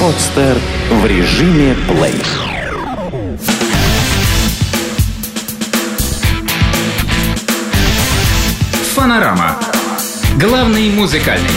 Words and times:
Подстер 0.00 0.56
в 0.90 1.06
режиме 1.06 1.74
плей. 1.88 2.14
Фанорама. 8.94 9.56
Главный 10.40 10.90
музыкальный. 10.90 11.50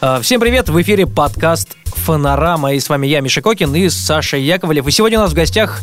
А, 0.00 0.20
Всем 0.20 0.40
привет, 0.40 0.68
в 0.68 0.80
эфире 0.82 1.06
подкаст 1.06 1.76
«Фонорама», 1.84 2.74
и 2.74 2.80
с 2.80 2.88
вами 2.88 3.06
я, 3.06 3.20
Миша 3.20 3.42
Кокин, 3.42 3.74
и 3.74 3.88
Саша 3.88 4.36
Яковлев. 4.36 4.86
И 4.86 4.90
сегодня 4.90 5.18
у 5.18 5.22
нас 5.22 5.32
в 5.32 5.34
гостях 5.34 5.80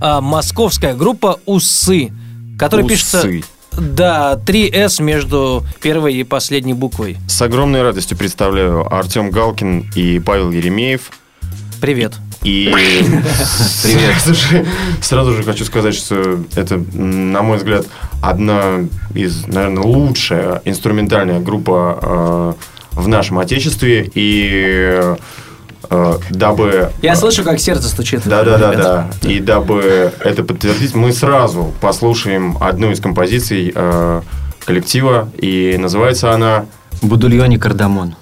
а, 0.00 0.20
московская 0.20 0.94
группа 0.94 1.40
«Усы», 1.46 2.12
которая 2.58 2.84
Усы. 2.84 2.94
пишется... 2.94 3.57
Да, 3.78 4.38
3С 4.44 5.02
между 5.02 5.64
первой 5.80 6.14
и 6.14 6.24
последней 6.24 6.74
буквой. 6.74 7.16
С 7.28 7.40
огромной 7.42 7.82
радостью 7.82 8.16
представляю 8.16 8.92
Артем 8.92 9.30
Галкин 9.30 9.90
и 9.94 10.18
Павел 10.18 10.50
Еремеев. 10.50 11.12
Привет. 11.80 12.14
И 12.42 12.72
Сразу, 13.44 14.34
же, 14.34 14.66
сразу 15.00 15.32
же 15.32 15.42
хочу 15.42 15.64
сказать, 15.64 15.94
что 15.94 16.40
это, 16.54 16.76
на 16.76 17.42
мой 17.42 17.58
взгляд, 17.58 17.86
одна 18.22 18.86
из, 19.14 19.46
наверное, 19.46 19.82
лучшая 19.82 20.62
инструментальная 20.64 21.40
группа 21.40 21.98
э, 22.92 23.00
в 23.00 23.08
нашем 23.08 23.38
отечестве. 23.38 24.10
И 24.14 24.50
э, 24.52 25.16
дабы... 26.30 26.90
Я 27.02 27.16
слышу, 27.16 27.44
как 27.44 27.60
сердце 27.60 27.88
стучит. 27.88 28.22
Да, 28.24 28.44
да, 28.44 28.58
да, 28.58 28.72
Ребят. 28.72 29.06
да. 29.22 29.28
И 29.28 29.40
дабы 29.40 30.12
это 30.20 30.44
подтвердить, 30.44 30.94
мы 30.94 31.12
сразу 31.12 31.72
послушаем 31.80 32.56
одну 32.60 32.90
из 32.90 33.00
композиций 33.00 33.72
э, 33.74 34.22
коллектива, 34.64 35.28
и 35.40 35.76
называется 35.78 36.32
она 36.32 36.66
Будульоне 37.02 37.58
кардамон. 37.58 38.14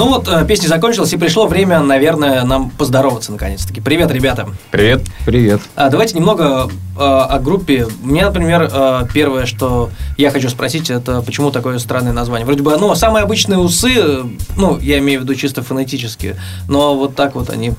Ну 0.00 0.08
вот, 0.08 0.28
э, 0.28 0.46
песня 0.46 0.66
закончилась, 0.66 1.12
и 1.12 1.18
пришло 1.18 1.46
время, 1.46 1.80
наверное, 1.80 2.42
нам 2.44 2.70
поздороваться 2.70 3.32
наконец-таки. 3.32 3.82
Привет, 3.82 4.10
ребята. 4.10 4.48
Привет. 4.70 5.02
Привет. 5.26 5.60
А, 5.76 5.90
давайте 5.90 6.16
немного 6.16 6.70
э, 6.96 6.98
о 6.98 7.38
группе. 7.38 7.86
Мне, 8.02 8.24
например, 8.24 8.70
э, 8.72 9.02
первое, 9.12 9.44
что 9.44 9.90
я 10.16 10.30
хочу 10.30 10.48
спросить, 10.48 10.88
это 10.88 11.20
почему 11.20 11.50
такое 11.50 11.78
странное 11.78 12.14
название. 12.14 12.46
Вроде 12.46 12.62
бы, 12.62 12.74
ну, 12.78 12.94
самые 12.94 13.24
обычные 13.24 13.58
усы, 13.58 14.22
ну, 14.56 14.78
я 14.78 15.00
имею 15.00 15.20
в 15.20 15.24
виду 15.24 15.34
чисто 15.34 15.62
фонетические, 15.62 16.36
но 16.66 16.94
вот 16.94 17.14
так 17.14 17.34
вот 17.34 17.50
они, 17.50 17.74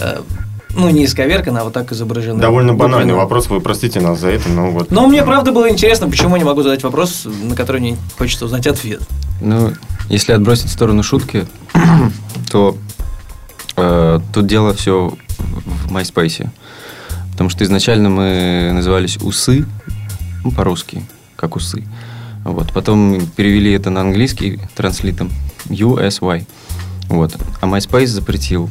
э, 0.00 0.22
ну, 0.70 0.90
не 0.90 1.04
исковерканы, 1.04 1.58
а 1.58 1.62
вот 1.62 1.72
так 1.72 1.92
изображены. 1.92 2.40
Довольно 2.40 2.74
банальный 2.74 3.12
Буквенно. 3.12 3.22
вопрос, 3.22 3.46
вы 3.46 3.60
простите 3.60 4.00
нас 4.00 4.18
за 4.18 4.30
это, 4.30 4.48
но 4.48 4.72
вот... 4.72 4.90
Но 4.90 5.06
мне 5.06 5.22
правда 5.22 5.52
было 5.52 5.70
интересно, 5.70 6.10
почему 6.10 6.34
я 6.34 6.40
не 6.40 6.44
могу 6.44 6.62
задать 6.64 6.82
вопрос, 6.82 7.28
на 7.44 7.54
который 7.54 7.80
мне 7.80 7.96
хочется 8.18 8.46
узнать 8.46 8.66
ответ. 8.66 9.02
Ну, 9.40 9.72
если 10.10 10.32
отбросить 10.32 10.66
в 10.66 10.72
сторону 10.72 11.02
шутки, 11.02 11.46
то 12.50 12.76
э, 13.76 14.20
тут 14.34 14.46
дело 14.46 14.74
все 14.74 15.16
в 15.38 15.92
MySpace. 15.92 16.48
Потому 17.32 17.48
что 17.48 17.64
изначально 17.64 18.10
мы 18.10 18.70
назывались 18.74 19.16
Усы, 19.16 19.64
ну, 20.44 20.50
по-русски, 20.50 21.02
как 21.36 21.56
Усы. 21.56 21.84
Вот. 22.44 22.72
Потом 22.72 23.26
перевели 23.36 23.72
это 23.72 23.90
на 23.90 24.02
английский 24.02 24.60
транслитом 24.74 25.30
USY. 25.68 26.46
Вот. 27.08 27.36
А 27.60 27.66
MySpace 27.66 28.06
запретил 28.06 28.68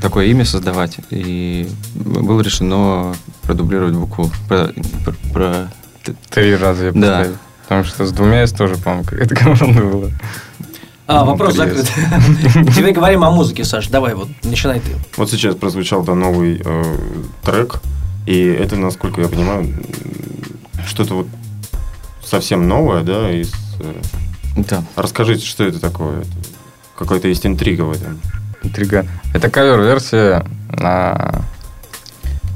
такое 0.00 0.26
имя 0.26 0.44
создавать. 0.44 0.98
И 1.10 1.68
было 1.94 2.40
решено 2.40 3.14
продублировать 3.42 3.94
букву. 3.94 4.30
Про, 4.48 4.70
про- 5.04 5.32
про- 5.32 5.72
Три 6.30 6.54
раза 6.54 6.86
я 6.86 6.92
Да. 6.92 7.26
Потому 7.64 7.84
что 7.84 8.06
с 8.06 8.12
двумя 8.12 8.42
S 8.42 8.52
тоже, 8.52 8.76
по-моему, 8.76 9.04
какая-то 9.04 9.34
команда 9.34 9.80
была. 9.80 10.10
А, 11.06 11.24
Ну, 11.24 11.32
вопрос 11.32 11.54
закрыт. 11.54 11.86
Теперь 12.74 12.92
говорим 12.92 13.24
о 13.24 13.30
музыке, 13.30 13.64
Саш. 13.64 13.88
Давай, 13.88 14.14
вот, 14.14 14.28
начинай 14.42 14.80
ты. 14.80 14.92
Вот 15.16 15.30
сейчас 15.30 15.54
прозвучал 15.54 16.02
да, 16.02 16.14
новый 16.14 16.62
э, 16.64 16.96
трек, 17.42 17.80
и 18.26 18.42
это, 18.44 18.76
насколько 18.76 19.20
я 19.20 19.28
понимаю, 19.28 19.74
что-то 20.86 21.14
вот 21.14 21.26
совсем 22.24 22.68
новое, 22.68 23.02
да, 23.02 23.30
из... 23.30 23.52
э, 23.80 23.94
да. 24.56 24.82
Расскажите, 24.96 25.44
что 25.44 25.64
это 25.64 25.78
такое? 25.78 26.24
Какая-то 26.96 27.28
есть 27.28 27.44
интрига 27.44 27.82
в 27.82 27.92
этом. 27.92 28.20
Интрига. 28.62 29.06
Это 29.34 29.50
кавер-версия 29.50 30.46
на 30.70 31.42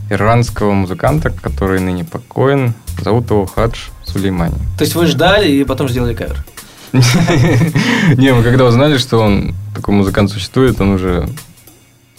иранского 0.08 0.72
музыканта, 0.72 1.30
который 1.30 1.80
ныне 1.80 2.04
покоен. 2.04 2.72
Зовут 2.98 3.30
его 3.30 3.46
Хадж 3.46 3.88
Сулеймани. 4.04 4.56
То 4.76 4.84
есть 4.84 4.94
вы 4.94 5.06
ждали 5.06 5.50
и 5.50 5.64
потом 5.64 5.88
сделали 5.88 6.14
кавер. 6.14 6.44
Не, 6.92 8.32
мы 8.32 8.42
когда 8.42 8.64
узнали, 8.64 8.98
что 8.98 9.18
он 9.18 9.54
такой 9.74 9.94
музыкант 9.94 10.30
существует, 10.30 10.80
он 10.80 10.92
уже 10.92 11.28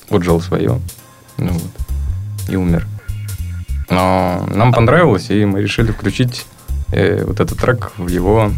отжил 0.09 0.41
свое. 0.41 0.79
Ну 1.37 1.51
вот. 1.51 1.71
И 2.49 2.55
умер. 2.55 2.87
Но 3.89 4.47
нам 4.53 4.71
понравилось, 4.71 5.29
и 5.29 5.45
мы 5.45 5.61
решили 5.61 5.91
включить 5.91 6.45
э, 6.91 7.23
вот 7.25 7.39
этот 7.39 7.57
трек 7.57 7.91
в 7.97 8.07
его, 8.07 8.51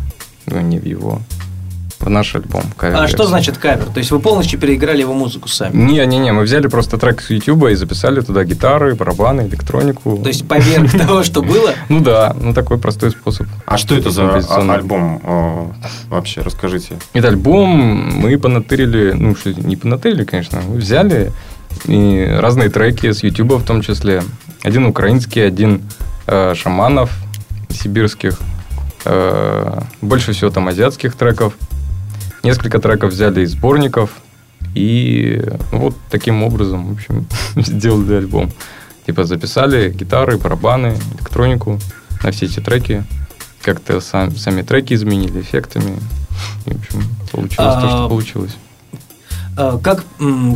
ну 0.45 0.59
не 0.59 0.77
в 0.77 0.85
его, 0.85 1.21
в 2.01 2.09
наш 2.09 2.36
альбом. 2.36 2.63
А 2.77 2.80
кавер-версию. 2.80 3.18
что 3.18 3.27
значит 3.27 3.57
кавер? 3.57 3.86
То 3.86 4.00
есть 4.00 4.12
вы 4.12 4.19
полностью 4.19 4.59
переиграли 4.59 5.01
его 5.01 5.13
музыку 5.13 5.48
сами? 5.48 5.75
Не-не-не, 5.75 6.31
мы 6.31 6.44
взяли 6.44 6.68
просто 6.68 6.98
трек 6.98 7.21
с 7.21 7.30
Ютуба 7.30 7.71
и 7.71 7.75
записали 7.75 8.21
туда 8.21 8.44
гитары, 8.44 8.95
барабаны, 8.95 9.42
электронику. 9.42 10.18
То 10.18 10.30
есть 10.30 10.48
поверх 10.48 10.92
того, 10.92 11.24
что 11.24 11.42
было? 11.42 11.71
Ну 11.89 12.00
да, 12.00 12.36
ну 12.39 12.53
такой 12.53 12.77
простой 12.77 13.12
способ. 13.12 13.48
А 13.65 13.77
что 13.77 13.95
это 13.95 14.12
за 14.12 14.24
а- 14.24 14.74
альбом 14.74 15.21
э, 15.24 15.65
вообще? 16.09 16.42
Расскажите. 16.42 16.98
Этот 17.13 17.31
альбом 17.31 17.69
мы 17.69 18.38
понатырили, 18.38 19.12
ну 19.12 19.36
что, 19.36 19.54
не 19.54 19.75
понатырили, 19.75 20.24
конечно, 20.24 20.62
мы 20.68 20.77
взяли 20.77 21.31
и 21.86 22.38
разные 22.39 22.69
треки 22.69 23.12
с 23.12 23.24
Ютуба 23.24 23.56
в 23.56 23.63
том 23.63 23.81
числе. 23.81 24.24
Один 24.63 24.86
украинский, 24.86 25.45
один 25.45 25.81
э, 26.27 26.54
шаманов 26.56 27.12
сибирских, 27.69 28.39
э, 29.06 29.81
больше 30.01 30.33
всего 30.33 30.51
там 30.51 30.68
азиатских 30.68 31.15
треков. 31.15 31.54
Несколько 32.43 32.79
треков 32.79 33.11
взяли 33.13 33.41
из 33.41 33.51
сборников 33.51 34.11
и 34.73 35.41
ну, 35.71 35.79
вот 35.79 35.95
таким 36.09 36.43
образом, 36.43 36.88
в 36.88 36.93
общем, 36.93 37.27
сделали 37.55 38.15
альбом. 38.15 38.51
Типа 39.05 39.25
записали 39.25 39.91
гитары, 39.91 40.38
барабаны, 40.38 40.97
электронику 41.15 41.79
на 42.23 42.31
все 42.31 42.45
эти 42.45 42.59
треки. 42.59 43.03
Как-то 43.61 43.99
сам- 44.01 44.35
сами 44.35 44.61
треки 44.63 44.93
изменили 44.93 45.41
эффектами. 45.41 45.97
И, 46.65 46.71
в 46.73 46.79
общем, 46.79 47.03
получилось 47.31 47.55
то, 47.75 47.77
А, 47.77 47.89
что 47.89 48.09
получилось. 48.09 48.55
А, 49.57 49.77
Как, 49.79 50.03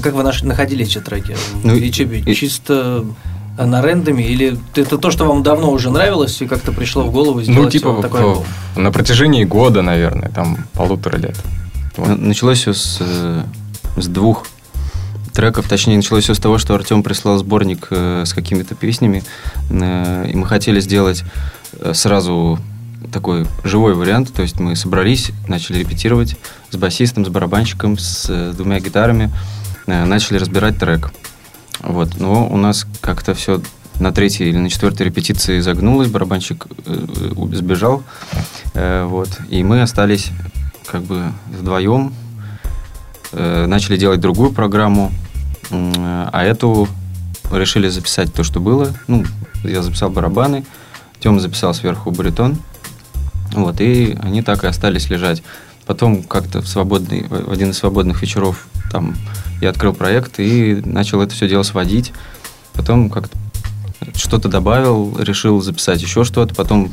как 0.01 0.13
вы 0.13 0.23
наш- 0.23 0.41
находили 0.43 0.85
эти 0.85 0.99
треки? 0.99 1.33
В 1.33 1.65
Ну, 1.65 1.75
YouTube? 1.75 2.13
и- 2.27 2.33
Чисто 2.35 3.05
на 3.59 3.81
рендоме? 3.81 4.25
Или 4.25 4.57
это 4.75 4.97
то, 4.97 5.11
что 5.11 5.25
вам 5.25 5.43
давно 5.43 5.71
уже 5.71 5.91
нравилось 5.91 6.41
и 6.41 6.47
как-то 6.47 6.71
пришло 6.71 7.03
в 7.03 7.11
голову 7.11 7.41
сделать 7.43 7.63
Ну, 7.63 7.69
типа 7.69 7.91
вот 7.91 8.01
такой 8.01 8.21
в- 8.21 8.27
альбом? 8.29 8.45
на 8.75 8.91
протяжении 8.91 9.43
года, 9.43 9.81
наверное, 9.83 10.29
там 10.29 10.65
полутора 10.73 11.17
лет. 11.17 11.35
Началось 11.97 12.59
все 12.59 12.73
с, 12.73 12.97
э, 12.99 13.43
с 13.97 14.07
двух 14.07 14.45
треков, 15.33 15.67
точнее, 15.67 15.95
началось 15.95 16.25
все 16.25 16.33
с 16.33 16.39
того, 16.39 16.57
что 16.57 16.75
Артем 16.75 17.03
прислал 17.03 17.37
сборник 17.37 17.87
э, 17.89 18.23
с 18.25 18.33
какими-то 18.33 18.75
песнями, 18.75 19.23
э, 19.69 20.29
и 20.29 20.35
мы 20.35 20.45
хотели 20.45 20.79
сделать 20.79 21.23
сразу 21.93 22.59
такой 23.11 23.45
живой 23.63 23.95
вариант, 23.95 24.33
то 24.33 24.41
есть 24.41 24.59
мы 24.59 24.75
собрались, 24.75 25.31
начали 25.47 25.79
репетировать 25.79 26.37
с 26.69 26.75
басистом, 26.77 27.25
с 27.25 27.29
барабанщиком, 27.29 27.97
с 27.97 28.53
двумя 28.53 28.79
гитарами, 28.79 29.31
начали 29.85 30.37
разбирать 30.37 30.77
трек. 30.77 31.11
Вот, 31.81 32.17
но 32.17 32.47
у 32.47 32.55
нас 32.55 32.87
как-то 33.01 33.33
все 33.33 33.61
на 33.99 34.13
третьей 34.13 34.49
или 34.49 34.57
на 34.57 34.69
четвертой 34.69 35.07
репетиции 35.07 35.59
загнулось, 35.59 36.07
барабанщик 36.09 36.67
сбежал, 37.53 38.03
вот, 38.73 39.29
и 39.49 39.63
мы 39.63 39.81
остались 39.81 40.31
как 40.95 41.03
бы 41.03 41.33
вдвоем, 41.49 42.13
э, 43.33 43.65
начали 43.65 43.97
делать 43.97 44.21
другую 44.21 44.53
программу, 44.53 45.11
м, 45.69 45.91
а 45.97 46.41
эту 46.41 46.87
решили 47.51 47.89
записать 47.89 48.33
то, 48.33 48.45
что 48.45 48.61
было. 48.61 48.93
Ну, 49.07 49.25
я 49.65 49.81
записал 49.81 50.09
барабаны, 50.09 50.63
Тёма 51.19 51.41
записал 51.41 51.73
сверху 51.73 52.11
баритон, 52.11 52.55
вот, 53.51 53.81
и 53.81 54.17
они 54.23 54.41
так 54.41 54.63
и 54.63 54.67
остались 54.67 55.09
лежать. 55.09 55.43
Потом 55.85 56.23
как-то 56.23 56.61
в, 56.61 56.67
свободный, 56.67 57.27
в 57.27 57.51
один 57.51 57.71
из 57.71 57.77
свободных 57.77 58.21
вечеров 58.21 58.65
там 58.89 59.17
я 59.59 59.71
открыл 59.71 59.93
проект 59.93 60.39
и 60.39 60.81
начал 60.85 61.21
это 61.21 61.33
все 61.33 61.49
дело 61.49 61.63
сводить. 61.63 62.13
Потом 62.71 63.09
как-то 63.09 63.37
что-то 64.15 64.49
добавил, 64.49 65.17
решил 65.19 65.61
записать 65.61 66.01
еще 66.01 66.23
что-то, 66.23 66.53
потом 66.55 66.91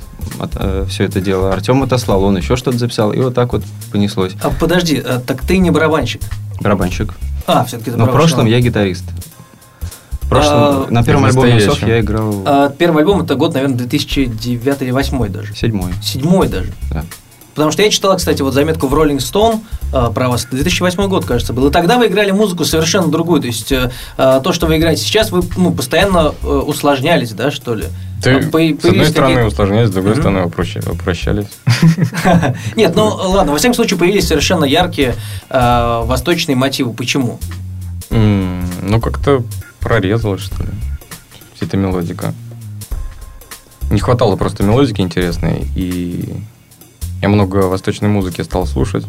все 0.89 1.05
это 1.05 1.21
дело 1.21 1.53
Артем 1.53 1.83
отослал, 1.83 2.25
он 2.25 2.37
еще 2.37 2.57
что-то 2.57 2.79
записал, 2.79 3.13
и 3.13 3.19
вот 3.21 3.35
так 3.35 3.53
вот 3.53 3.63
понеслось. 3.91 4.33
А, 4.43 4.51
подожди, 4.51 5.03
а, 5.05 5.21
так 5.21 5.43
ты 5.43 5.59
не 5.59 5.71
барабанщик? 5.71 6.21
Барабанщик. 6.61 7.15
А, 7.47 7.65
все-таки 7.65 7.91
ты 7.91 7.97
Но 7.97 8.07
в 8.07 8.11
прошлом 8.13 8.47
я 8.47 8.61
гитарист. 8.61 9.05
В 10.23 10.29
прошлом, 10.29 10.55
А, 10.55 10.87
на 10.91 11.05
первом 11.05 11.27
альбоме. 11.27 11.57
Усов 11.57 11.83
я 11.83 12.01
играл 12.01 12.43
А, 12.47 12.69
первый 12.71 13.03
альбом 13.03 13.21
это 13.23 13.35
год, 13.35 13.55
наверное, 13.55 13.77
2009 13.77 14.83
или 14.83 14.91
2008 14.91 15.29
даже. 15.29 15.55
седьмой. 15.55 15.93
Седьмой 16.03 16.49
даже. 16.49 16.73
Да. 16.91 17.05
Потому 17.55 17.71
что 17.71 17.83
я 17.83 17.91
читал, 17.91 18.17
кстати, 18.17 18.41
вот 18.43 18.55
заметку 18.55 18.87
в 18.87 18.95
Rolling 18.95 19.19
Stone 19.19 19.61
а, 19.93 20.11
про 20.11 20.29
вас. 20.29 20.47
2008 20.51 21.07
год, 21.09 21.25
кажется, 21.27 21.53
был. 21.53 21.69
И 21.69 21.71
тогда 21.73 21.99
вы 21.99 22.07
играли 22.07 22.31
музыку 22.31 22.65
совершенно 22.65 23.09
другую. 23.09 23.41
То 23.43 23.47
есть 23.47 23.71
э, 23.73 23.91
а, 24.17 24.41
то, 24.41 24.53
что 24.53 24.67
вы 24.67 24.79
играете 24.79 25.03
сейчас, 25.03 25.31
вы 25.31 25.43
ну, 25.57 25.71
постоянно 25.73 26.35
э, 26.43 26.47
усложнялись, 26.47 27.33
да, 27.33 27.51
что 27.51 27.75
ли? 27.75 27.85
Ты, 28.23 28.37
А, 28.37 28.51
по- 28.51 28.59
с 28.61 28.85
одной 28.85 29.07
стороны 29.07 29.45
усложнялись, 29.47 29.89
с 29.89 29.93
другой 29.93 30.15
стороны 30.15 30.39
упрощ- 30.41 30.91
упрощались. 30.91 31.49
Нет, 32.77 32.95
ну 32.97 33.07
ладно, 33.07 33.53
во 33.53 33.59
всяком 33.59 33.75
случае 33.75 33.99
появились 33.99 34.29
совершенно 34.29 34.65
яркие 34.65 35.15
э, 35.51 36.03
восточные 36.05 36.57
мотивы. 36.57 36.93
Почему? 36.95 37.39
Ну, 38.11 39.01
как-то 39.01 39.43
прорезалось, 39.81 40.43
что 40.43 40.63
ли, 40.63 40.69
вся 41.55 41.67
эта 41.67 41.77
мелодика. 41.77 42.33
Не 43.91 44.01
хватало 44.01 44.37
просто 44.37 44.63
мелодики 44.63 45.01
интересной, 45.01 45.67
и 45.75 46.35
я 47.23 47.29
много 47.29 47.69
восточной 47.69 48.09
музыки 48.09 48.43
стал 48.43 48.67
слушать. 48.67 49.07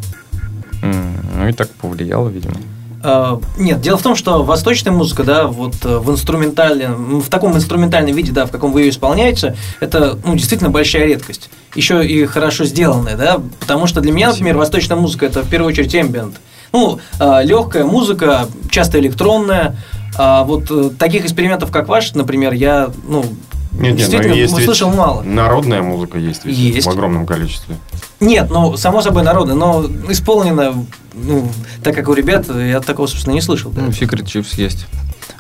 Ну, 0.82 1.48
и 1.48 1.52
так 1.52 1.70
повлияло, 1.72 2.30
видимо. 2.30 2.56
Э, 3.04 3.38
Нет, 3.58 3.82
дело 3.82 3.98
в 3.98 4.04
том, 4.04 4.16
что 4.16 4.44
восточная 4.44 4.94
музыка, 4.94 5.24
да, 5.24 5.48
вот 5.48 5.76
э, 5.84 5.98
в 5.98 6.12
инструментальном, 6.12 7.22
в 7.22 7.30
таком 7.30 7.56
инструментальном 7.56 8.16
виде, 8.16 8.32
да, 8.32 8.46
в 8.46 8.52
каком 8.52 8.72
вы 8.72 8.84
ее 8.84 8.90
исполняете, 8.90 9.56
это, 9.80 10.18
ну, 10.26 10.36
действительно 10.36 10.70
большая 10.70 11.06
редкость. 11.06 11.50
Еще 11.76 12.06
и 12.06 12.26
хорошо 12.26 12.66
сделанная, 12.66 13.18
да, 13.18 13.42
потому 13.60 13.88
что 13.88 14.00
для 14.00 14.12
меня, 14.12 14.30
например, 14.30 14.58
восточная 14.58 14.98
музыка 14.98 15.26
это 15.26 15.42
в 15.42 15.50
первую 15.50 15.70
очередь 15.70 15.96
эмбиент. 15.96 16.36
Ну, 16.72 17.00
легкая 17.20 17.86
музыка, 17.86 18.48
часто 18.72 19.00
электронная. 19.00 19.76
А 20.16 20.44
вот 20.44 20.70
э, 20.70 20.92
таких 20.98 21.26
экспериментов, 21.26 21.72
как 21.72 21.88
ваш, 21.88 22.14
например, 22.14 22.54
я, 22.54 22.92
ну, 23.08 23.26
Нет, 23.74 23.82
нет, 23.82 23.92
но 23.92 23.98
действительно 23.98 24.34
есть 24.34 24.54
ведь 24.54 24.64
услышал 24.64 24.92
мало. 24.94 25.24
Народная 25.24 25.82
музыка 25.82 26.18
есть, 26.18 26.46
ведь 26.46 26.58
Есть. 26.58 26.88
в 26.88 26.90
огромном 26.90 27.26
количестве. 27.26 27.76
Нет, 28.20 28.50
ну, 28.52 28.78
само 28.78 29.02
собой 29.02 29.24
народная, 29.24 29.56
но 29.56 29.86
исполнено, 30.10 30.86
ну, 31.14 31.50
так 31.84 31.96
как 31.96 32.08
у 32.08 32.14
ребят, 32.14 32.48
я 32.56 32.80
такого, 32.82 33.08
собственно, 33.08 33.34
не 33.34 33.42
слышал. 33.42 33.72
да. 33.72 33.82
Ну, 33.82 33.90
Secret 33.90 34.24
Chips 34.26 34.54
есть. 34.58 34.88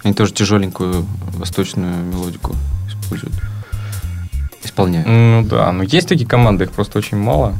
Они 0.03 0.13
тоже 0.13 0.33
тяжеленькую 0.33 1.05
восточную 1.37 1.95
мелодику 2.03 2.55
используют. 2.89 3.33
Исполняют. 4.63 5.07
Ну 5.07 5.45
да, 5.49 5.71
но 5.71 5.83
есть 5.83 6.07
такие 6.07 6.27
команды, 6.27 6.65
их 6.65 6.71
просто 6.71 6.97
очень 6.97 7.17
мало. 7.17 7.53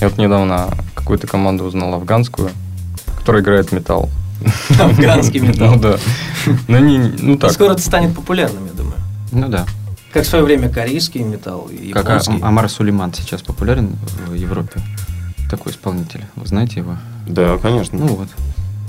Я 0.00 0.08
вот 0.08 0.18
недавно 0.18 0.68
какую-то 0.94 1.26
команду 1.26 1.64
узнал 1.64 1.94
афганскую, 1.94 2.50
которая 3.18 3.42
играет 3.42 3.72
металл. 3.72 4.08
Афганский 4.78 5.40
металл. 5.40 5.74
Ну 5.74 5.80
да. 5.80 5.96
Ну, 6.68 6.78
не, 6.78 6.98
ну 6.98 7.36
так. 7.38 7.52
Скоро 7.52 7.72
это 7.72 7.82
станет 7.82 8.14
популярным, 8.14 8.66
я 8.66 8.72
думаю. 8.72 8.96
Ну 9.32 9.48
да. 9.48 9.66
Как 10.18 10.26
в 10.26 10.30
свое 10.30 10.44
время 10.44 10.68
корейский 10.68 11.22
металл 11.22 11.68
и 11.70 11.92
Как 11.92 12.04
японский. 12.04 12.38
А- 12.42 12.48
Амар 12.48 12.68
Сулейман 12.68 13.14
сейчас 13.14 13.42
популярен 13.42 13.96
в 14.26 14.34
Европе. 14.34 14.80
Такой 15.50 15.72
исполнитель. 15.72 16.24
Вы 16.34 16.46
знаете 16.46 16.80
его? 16.80 16.96
Да, 17.26 17.56
конечно. 17.58 17.98
Ну 17.98 18.06
вот. 18.08 18.28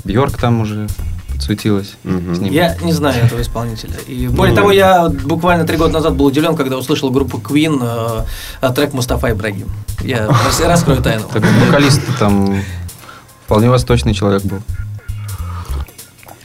Бьорк 0.03 0.37
там 0.37 0.61
уже 0.61 0.87
подсветилась. 1.33 1.93
Ним. 2.03 2.51
Я 2.51 2.75
не 2.81 2.93
знаю 2.93 3.23
этого 3.25 3.41
исполнителя. 3.41 3.93
И 4.07 4.27
более 4.27 4.53
Ну, 4.55 4.61
того, 4.61 4.71
я 4.71 5.07
буквально 5.07 5.65
три 5.65 5.77
года 5.77 5.93
назад 5.93 6.15
был 6.15 6.25
удивлен, 6.25 6.55
когда 6.55 6.77
услышал 6.77 7.11
группу 7.11 7.37
Queen 7.37 7.77
э, 7.81 8.25
э, 8.61 8.73
трек 8.73 8.93
Мустафа 8.93 9.31
Ибрагим. 9.31 9.69
Я 10.01 10.27
рас- 10.27 10.59
раскрою 10.61 11.01
тайну. 11.01 11.25
Так 11.31 11.43
вокалист 11.67 12.01
там 12.17 12.59
вполне 13.45 13.69
восточный 13.69 14.13
человек 14.13 14.43
был. 14.43 14.61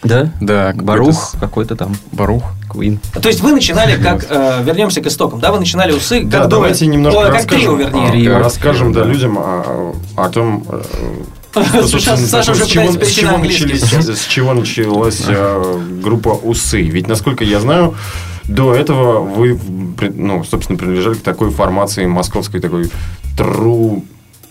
Да? 0.05 0.31
Да, 0.41 0.67
какой-то 0.69 0.85
Барух 0.85 1.15
с- 1.15 1.37
какой-то 1.41 1.77
там. 1.77 1.97
Барух. 2.13 2.45
Куин. 2.69 2.99
То 3.21 3.29
есть 3.29 3.41
вы 3.41 3.53
начинали 3.53 4.01
как, 4.03 4.27
э, 4.29 4.63
вернемся 4.65 5.01
к 5.01 5.07
истокам, 5.07 5.39
да, 5.41 5.53
вы 5.53 5.61
начинали 5.61 5.93
усы, 5.93 6.21
как 6.23 6.29
Да, 6.29 6.47
давайте 6.47 6.87
немножко 6.87 7.19
Ой, 7.19 7.25
как 7.27 7.35
расскажем, 7.35 7.77
трио, 7.77 7.77
вернее. 7.77 8.07
а, 8.07 8.11
Трио. 8.11 8.39
расскажем 8.39 8.93
да, 8.93 9.05
людям 9.05 9.39
о, 9.39 9.95
о 10.17 10.29
том, 10.29 10.65
э, 10.69 10.83
Саша 11.87 12.51
уже 12.53 12.65
с 12.65 12.69
чего, 12.69 12.91
с 12.91 12.97
начались- 12.97 14.17
с 14.19 14.25
чего 14.27 14.55
началась 14.55 15.23
э, 15.29 15.81
группа 16.03 16.31
«Усы». 16.31 16.83
Ведь, 16.83 17.07
насколько 17.07 17.45
я 17.45 17.61
знаю, 17.61 17.95
до 18.45 18.75
этого 18.75 19.21
вы, 19.21 19.59
ну, 20.15 20.43
собственно, 20.43 20.77
принадлежали 20.77 21.15
к 21.15 21.23
такой 21.23 21.51
формации 21.51 22.07
московской, 22.07 22.61
такой 22.61 22.91
true 23.39 24.03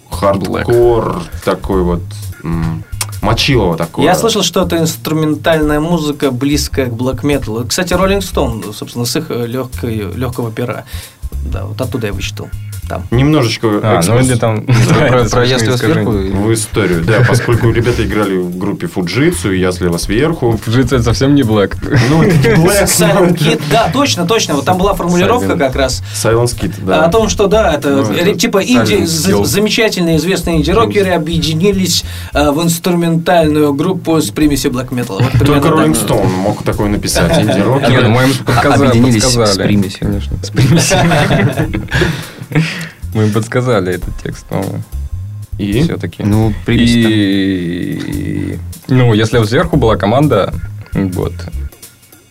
хардкор, 0.10 1.24
такой 1.44 1.82
вот 1.84 2.02
м, 2.44 2.84
мочилово 3.24 3.78
такое. 3.78 4.06
Я 4.06 4.16
слышал, 4.16 4.44
что 4.44 4.64
это 4.64 4.78
инструментальная 4.78 5.80
музыка, 5.80 6.32
близкая 6.32 6.88
к 6.88 6.94
блэк 6.94 7.24
металу. 7.26 7.66
Кстати, 7.66 7.94
Роллинг 7.94 8.24
Стоун, 8.24 8.64
собственно, 8.74 9.06
с 9.06 9.16
их 9.16 9.30
легкой, 9.30 10.14
легкого 10.14 10.52
пера. 10.52 10.86
Да, 11.46 11.66
вот 11.66 11.80
оттуда 11.82 12.08
я 12.08 12.14
вычитал. 12.14 12.50
Там. 12.88 13.04
Немножечко 13.12 13.68
А, 13.82 14.02
ну 14.06 14.38
там... 14.38 14.66
Про, 14.66 15.24
да, 15.24 15.30
про, 15.30 15.46
«Я 15.46 15.60
слева 15.60 15.78
сверху». 15.78 16.12
в 16.12 16.54
историю, 16.54 17.04
да, 17.04 17.24
поскольку 17.28 17.70
ребята 17.72 18.04
играли 18.04 18.38
в 18.38 18.58
группе 18.58 18.88
Фуджитсу, 18.88 19.52
я 19.52 19.72
слева 19.72 19.98
сверху. 19.98 20.60
Фуджитsu 20.66 20.96
это 20.96 21.04
совсем 21.04 21.36
не 21.36 21.44
Black. 21.44 21.76
Ну, 22.10 22.24
это 22.24 22.36
не 22.36 22.56
Black, 22.64 22.86
Silent 22.86 23.38
Kid, 23.38 23.62
да, 23.72 23.90
точно, 23.92 24.26
точно. 24.26 24.56
Вот 24.56 24.66
там 24.66 24.78
была 24.78 24.94
формулировка 24.94 25.54
Silent. 25.54 25.60
как 25.60 25.76
раз 25.76 26.04
Silence 26.14 26.58
Kid, 26.60 26.74
да. 26.86 27.06
о 27.06 27.10
том, 27.10 27.30
что 27.30 27.48
да, 27.48 27.74
это, 27.74 27.90
Ну, 27.90 28.36
типа 28.36 28.64
инди, 28.64 29.04
Silent 29.04 29.46
замечательные 29.46 30.18
известные 30.18 30.58
инди-рокеры 30.58 31.12
объединились 31.12 32.04
э, 32.34 32.52
в 32.52 32.62
инструментальную 32.64 33.74
группу 33.74 34.20
с 34.20 34.30
примесью. 34.30 34.72
Вот 34.72 34.88
примерно 34.88 35.62
Только. 35.62 35.70
Роллинг 35.70 35.96
Стоун 35.96 36.32
мог 36.32 36.64
такое 36.64 36.90
написать. 36.90 37.38
Инди-рок. 37.42 37.88
Не, 37.88 38.00
мы 38.02 38.24
им 38.24 38.34
подсказали. 38.46 38.90
Объединились 38.90 39.24
с 39.24 39.58
примесью. 39.58 40.00
Конечно, 40.00 40.38
с 40.42 40.50
примесью. 40.50 40.98
Мы 43.14 43.26
им 43.26 43.32
подсказали 43.34 43.94
этот 43.94 44.14
текст, 44.24 44.46
по-моему. 44.48 44.82
И? 45.60 45.84
Все-таки. 45.84 46.24
Ну, 46.24 46.54
примесь 46.66 46.94
там. 46.94 47.12
И... 47.12 48.60
Ну, 48.88 49.14
если 49.14 49.44
сверху 49.46 49.78
была 49.78 49.98
команда, 49.98 50.54
вот, 50.94 51.34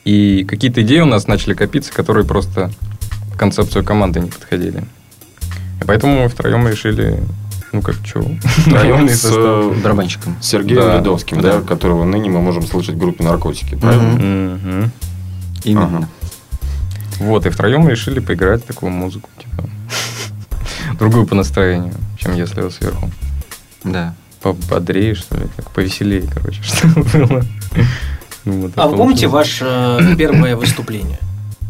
и 0.05 0.45
какие-то 0.45 0.83
идеи 0.83 0.99
у 1.01 1.07
нас 1.07 1.29
начали 1.29 1.55
копиться, 1.55 1.93
которые 1.93 2.25
просто 2.27 2.71
в 3.33 3.37
концепцию 3.37 3.85
команды 3.85 4.21
не 4.21 4.29
подходили. 4.29 4.85
И 5.81 5.85
поэтому 5.85 6.23
мы 6.25 6.29
втроем 6.29 6.67
решили, 6.67 7.23
ну 7.73 7.81
как, 7.83 7.95
что, 8.05 8.21
Втроем 8.43 9.09
с 9.09 9.25
э, 9.31 9.75
Барабанщиком. 9.83 10.37
Сергеем 10.41 10.81
Да. 10.81 10.99
Ледовским, 10.99 11.41
да, 11.41 11.59
Да. 11.59 11.61
которого 11.63 12.05
ныне 12.05 12.29
мы 12.29 12.41
можем 12.41 12.67
слышать 12.67 12.97
в 12.97 12.99
группе 12.99 13.23
«Наркотики», 13.25 13.77
правильно? 13.77 14.91
Именно. 15.65 15.87
Ага. 15.99 16.09
Вот, 17.23 17.47
и 17.47 17.51
втроем 17.51 17.89
решили 17.89 18.21
поиграть 18.21 18.65
такую 18.67 18.91
музыку, 18.93 19.29
типа, 19.39 19.69
другую 20.99 21.27
по 21.27 21.35
настроению, 21.35 21.95
чем 22.19 22.35
если 22.35 22.61
вот 22.63 22.73
сверху. 22.73 23.11
Да. 23.85 24.15
Пободрее, 24.41 25.15
что 25.15 25.37
ли, 25.37 25.45
как 25.57 25.71
повеселее, 25.71 26.25
короче, 26.33 26.63
что 26.63 26.89
было. 26.89 27.45
Ну, 28.45 28.63
вот 28.63 28.73
А 28.75 28.89
вы 28.89 28.97
помните 28.97 29.29
ваше 29.29 29.65
э, 29.65 30.17
первое 30.17 30.57
выступление? 30.57 31.19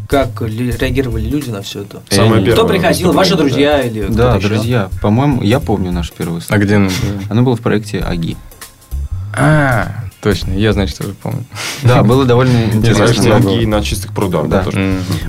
Как 0.09 0.40
ли- 0.42 0.71
реагировали 0.71 1.25
люди 1.28 1.50
на 1.50 1.61
все 1.61 1.82
это? 1.82 2.02
Самое 2.11 2.50
Кто 2.52 2.66
приходил? 2.66 3.12
Ваши 3.12 3.37
друзья 3.37 3.80
или 3.82 4.02
Да, 4.09 4.09
кто-то 4.32 4.38
еще? 4.38 4.49
друзья. 4.49 4.90
По-моему, 5.02 5.42
я 5.42 5.61
помню 5.61 5.92
наш 5.92 6.11
первый 6.12 6.32
А 6.32 6.35
выступление. 6.37 6.66
где 6.66 6.76
оно 6.76 6.87
было? 6.88 7.23
Оно 7.30 7.42
было 7.42 7.56
в 7.56 7.61
проекте 7.61 7.99
АГИ. 8.00 8.37
А, 9.37 9.88
точно, 10.23 10.52
я, 10.52 10.73
значит, 10.73 10.99
тоже 10.99 11.14
помню. 11.14 11.45
Да, 11.83 12.02
было 12.02 12.25
довольно 12.25 12.64
интересно. 12.73 13.38
Ноги 13.38 13.67
на 13.67 13.83
чистых 13.83 14.12
прудах. 14.12 14.49
Да. 14.49 14.64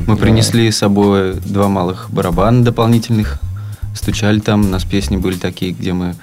Мы 0.07 0.15
принесли 0.15 0.69
с 0.71 0.77
собой 0.77 1.33
два 1.33 1.67
малых 1.67 2.09
барабана 2.09 2.63
дополнительных, 2.63 3.39
стучали 3.95 4.39
там, 4.39 4.61
у 4.61 4.67
нас 4.67 4.85
песни 4.85 5.17
были 5.17 5.37
такие, 5.37 5.71
где 5.71 5.93
мы 5.93 6.15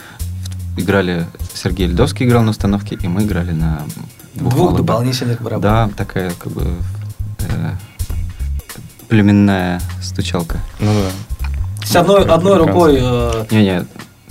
играли, 0.77 1.27
Сергей 1.53 1.89
Ледовский 1.89 2.27
играл 2.27 2.43
на 2.43 2.51
установке, 2.51 2.97
и 3.01 3.09
мы 3.09 3.23
играли 3.25 3.53
на 3.53 3.83
двух, 4.35 4.77
дополнительных 4.77 5.43
барабанов. 5.43 5.91
Да, 5.91 5.97
такая 5.97 6.31
как 6.31 6.53
бы 6.53 6.63
э, 7.41 7.71
племенная 9.09 9.81
стучалка. 10.01 10.61
Ну 10.79 10.93
да. 10.93 11.87
С 11.87 11.97
одной, 11.97 12.25
одной 12.25 12.59
рукой 12.59 12.99
э, 13.01 13.47
Не-не, 13.51 13.87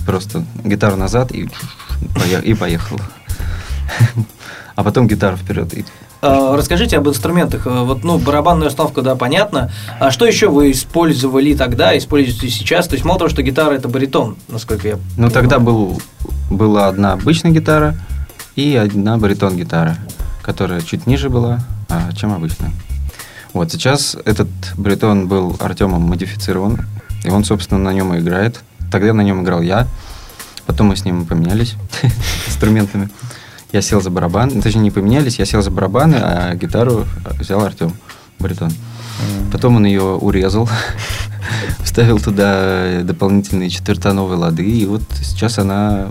просто 0.06 0.44
гитару 0.64 0.96
назад 0.96 1.32
и, 1.32 1.48
и 2.42 2.54
поехал. 2.54 2.98
А 4.76 4.84
потом 4.84 5.08
гитару 5.08 5.36
вперед. 5.36 5.74
И... 5.74 5.84
э, 6.22 6.54
расскажите 6.56 6.96
об 6.96 7.06
инструментах. 7.08 7.66
Э, 7.66 7.82
Вот, 7.84 8.02
ну, 8.04 8.18
барабанная 8.18 8.68
установка, 8.68 9.02
да, 9.02 9.14
понятно. 9.14 9.70
А 9.98 10.10
что 10.10 10.24
еще 10.24 10.48
вы 10.48 10.70
использовали 10.70 11.54
тогда, 11.54 11.96
используете 11.98 12.48
сейчас? 12.48 12.86
То 12.88 12.94
есть, 12.94 13.04
мало 13.04 13.18
того, 13.18 13.28
что 13.28 13.42
гитара 13.42 13.74
это 13.74 13.88
баритон, 13.88 14.36
насколько 14.48 14.88
я 14.88 14.94
Ну, 14.94 15.00
понимаю. 15.14 15.32
тогда 15.32 15.58
был, 15.58 16.00
была 16.50 16.88
одна 16.88 17.12
обычная 17.12 17.50
гитара 17.50 17.94
и 18.56 18.74
одна 18.76 19.18
баритон-гитара, 19.18 19.96
которая 20.42 20.80
чуть 20.80 21.06
ниже 21.06 21.28
была, 21.28 21.60
а, 21.90 22.12
чем 22.14 22.32
обычно. 22.32 22.70
Вот, 23.52 23.72
сейчас 23.72 24.16
этот 24.24 24.48
баритон 24.78 25.28
был 25.28 25.56
Артемом 25.60 26.02
модифицирован, 26.02 26.86
и 27.24 27.28
он, 27.30 27.44
собственно, 27.44 27.80
на 27.80 27.92
нем 27.92 28.14
и 28.14 28.20
играет. 28.20 28.60
Тогда 28.90 29.12
на 29.12 29.20
нем 29.22 29.42
играл 29.42 29.60
я, 29.60 29.86
потом 30.66 30.86
мы 30.86 30.96
с 30.96 31.04
ним 31.04 31.26
поменялись 31.26 31.74
инструментами. 32.46 33.10
Я 33.72 33.82
сел 33.82 34.00
за 34.00 34.10
барабан, 34.10 34.50
ну, 34.54 34.62
точнее, 34.62 34.80
не 34.80 34.90
поменялись, 34.90 35.38
я 35.38 35.44
сел 35.44 35.62
за 35.62 35.70
барабаны, 35.70 36.16
а 36.16 36.54
гитару 36.54 37.06
взял 37.38 37.60
Артем, 37.62 37.92
баритон. 38.38 38.72
Потом 39.52 39.76
он 39.76 39.84
ее 39.84 40.02
урезал, 40.02 40.68
вставил 41.84 42.18
туда 42.18 43.02
дополнительные 43.02 43.70
четвертоновые 43.70 44.38
лады, 44.38 44.64
и 44.64 44.86
вот 44.86 45.02
сейчас 45.22 45.58
она 45.58 46.08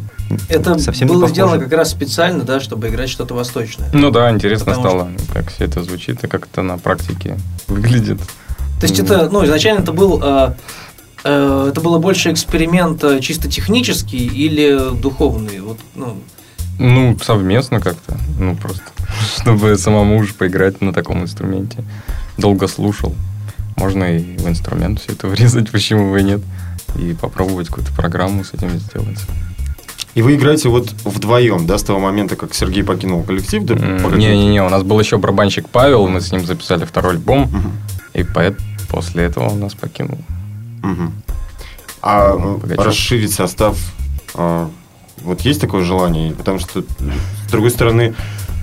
Это 0.47 0.77
совсем 0.79 1.07
не 1.07 1.13
было 1.13 1.27
сделано 1.27 1.59
как 1.59 1.71
раз 1.73 1.91
специально, 1.91 2.43
да, 2.43 2.59
чтобы 2.59 2.87
играть 2.89 3.09
что-то 3.09 3.33
восточное. 3.33 3.89
Ну 3.93 4.11
да, 4.11 4.31
интересно 4.31 4.73
Потому 4.73 4.87
стало, 4.87 5.11
как 5.33 5.51
все 5.51 5.65
это 5.65 5.83
звучит 5.83 6.23
и 6.23 6.27
как 6.27 6.47
это 6.47 6.61
на 6.61 6.77
практике 6.77 7.37
выглядит. 7.67 8.19
То 8.79 8.87
есть 8.87 8.99
это, 8.99 9.29
ну, 9.29 9.43
изначально 9.43 9.81
это 9.81 9.91
был, 9.91 10.21
э, 10.23 10.53
э, 11.25 11.67
это 11.71 11.81
было 11.81 11.97
больше 11.97 12.31
эксперимент 12.31 13.03
э, 13.03 13.19
чисто 13.19 13.49
технический 13.49 14.25
или 14.25 14.95
духовный? 14.95 15.59
Вот, 15.59 15.79
ну, 15.95 16.17
Ну, 16.79 17.17
совместно 17.21 17.79
как-то. 17.79 18.17
Ну, 18.39 18.55
просто, 18.55 18.83
чтобы 19.37 19.77
самому 19.77 20.17
уже 20.17 20.33
поиграть 20.33 20.81
на 20.81 20.93
таком 20.93 21.21
инструменте. 21.21 21.83
Долго 22.37 22.67
слушал. 22.67 23.13
Можно 23.75 24.17
и 24.17 24.37
в 24.37 24.47
инструмент 24.47 24.99
все 25.01 25.11
это 25.13 25.27
врезать, 25.29 25.71
почему 25.71 26.11
бы 26.11 26.19
и 26.19 26.23
нет. 26.23 26.41
И 26.97 27.13
попробовать 27.13 27.67
какую-то 27.67 27.93
программу 27.93 28.43
с 28.43 28.53
этим 28.53 28.69
сделать. 28.79 29.19
И 30.15 30.21
вы 30.23 30.35
играете 30.35 30.69
вот 30.69 30.89
вдвоем, 31.05 31.67
да, 31.67 31.77
с 31.77 31.83
того 31.83 31.99
момента, 31.99 32.35
как 32.35 32.53
Сергей 32.55 32.83
покинул 32.83 33.21
коллектив? 33.23 33.63
да, 33.63 33.75
Не-не-не, 33.75 34.63
у 34.63 34.69
нас 34.69 34.81
был 34.83 34.99
еще 34.99 35.17
барабанщик 35.17 35.69
Павел, 35.69 36.07
мы 36.07 36.19
с 36.19 36.31
ним 36.31 36.45
записали 36.45 36.83
второй 36.85 37.13
альбом, 37.13 37.41
Мгм. 37.43 37.71
и 38.15 38.23
поэт 38.23 38.57
после 38.89 39.25
этого 39.25 39.49
он 39.49 39.59
нас 39.59 39.75
покинул. 39.75 40.17
Мгм. 40.81 41.13
А 42.01 42.33
расширить 42.77 43.33
состав, 43.33 43.77
а, 44.33 44.69
вот 45.23 45.41
есть 45.41 45.61
такое 45.61 45.83
желание? 45.83 46.33
Потому 46.33 46.59
что, 46.59 46.81
с 47.47 47.51
другой 47.51 47.71
стороны, 47.71 48.13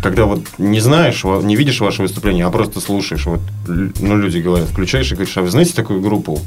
когда 0.03 0.25
вот 0.25 0.45
не 0.59 0.81
знаешь, 0.81 1.25
не 1.25 1.57
видишь 1.57 1.81
ваше 1.81 2.03
выступление, 2.03 2.47
а 2.47 2.51
просто 2.51 2.81
слушаешь, 2.81 3.27
вот, 3.27 3.41
ну, 3.67 4.17
люди 4.17 4.39
говорят, 4.39 4.69
включаешь 4.69 5.11
и 5.11 5.15
говоришь, 5.15 5.37
а 5.37 5.43
вы 5.43 5.51
знаете 5.51 5.75
такую 5.75 6.01
группу? 6.01 6.41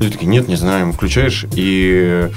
Люди 0.00 0.12
такие, 0.12 0.28
нет, 0.28 0.48
не 0.48 0.56
знаем, 0.56 0.92
включаешь, 0.92 1.44
и 1.54 2.30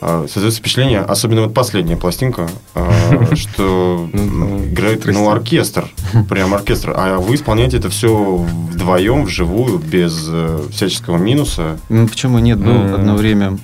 создается 0.00 0.60
впечатление, 0.60 1.00
особенно 1.00 1.42
вот 1.42 1.54
последняя 1.54 1.96
пластинка, 1.96 2.48
а, 2.74 2.90
что 3.34 4.08
Ну, 4.12 4.64
играет, 4.64 5.02
прости. 5.02 5.20
ну, 5.20 5.30
оркестр, 5.30 5.88
прям 6.28 6.54
оркестр, 6.54 6.92
а 6.96 7.18
вы 7.18 7.34
исполняете 7.34 7.78
это 7.78 7.90
все 7.90 8.36
вдвоем, 8.36 9.24
вживую, 9.24 9.78
без 9.78 10.26
э, 10.28 10.60
всяческого 10.70 11.16
минуса. 11.16 11.78
Ну, 11.88 12.06
Почему 12.06 12.38
нет? 12.38 12.58
Был 12.58 12.94
одно 12.94 13.14
время 13.16 13.58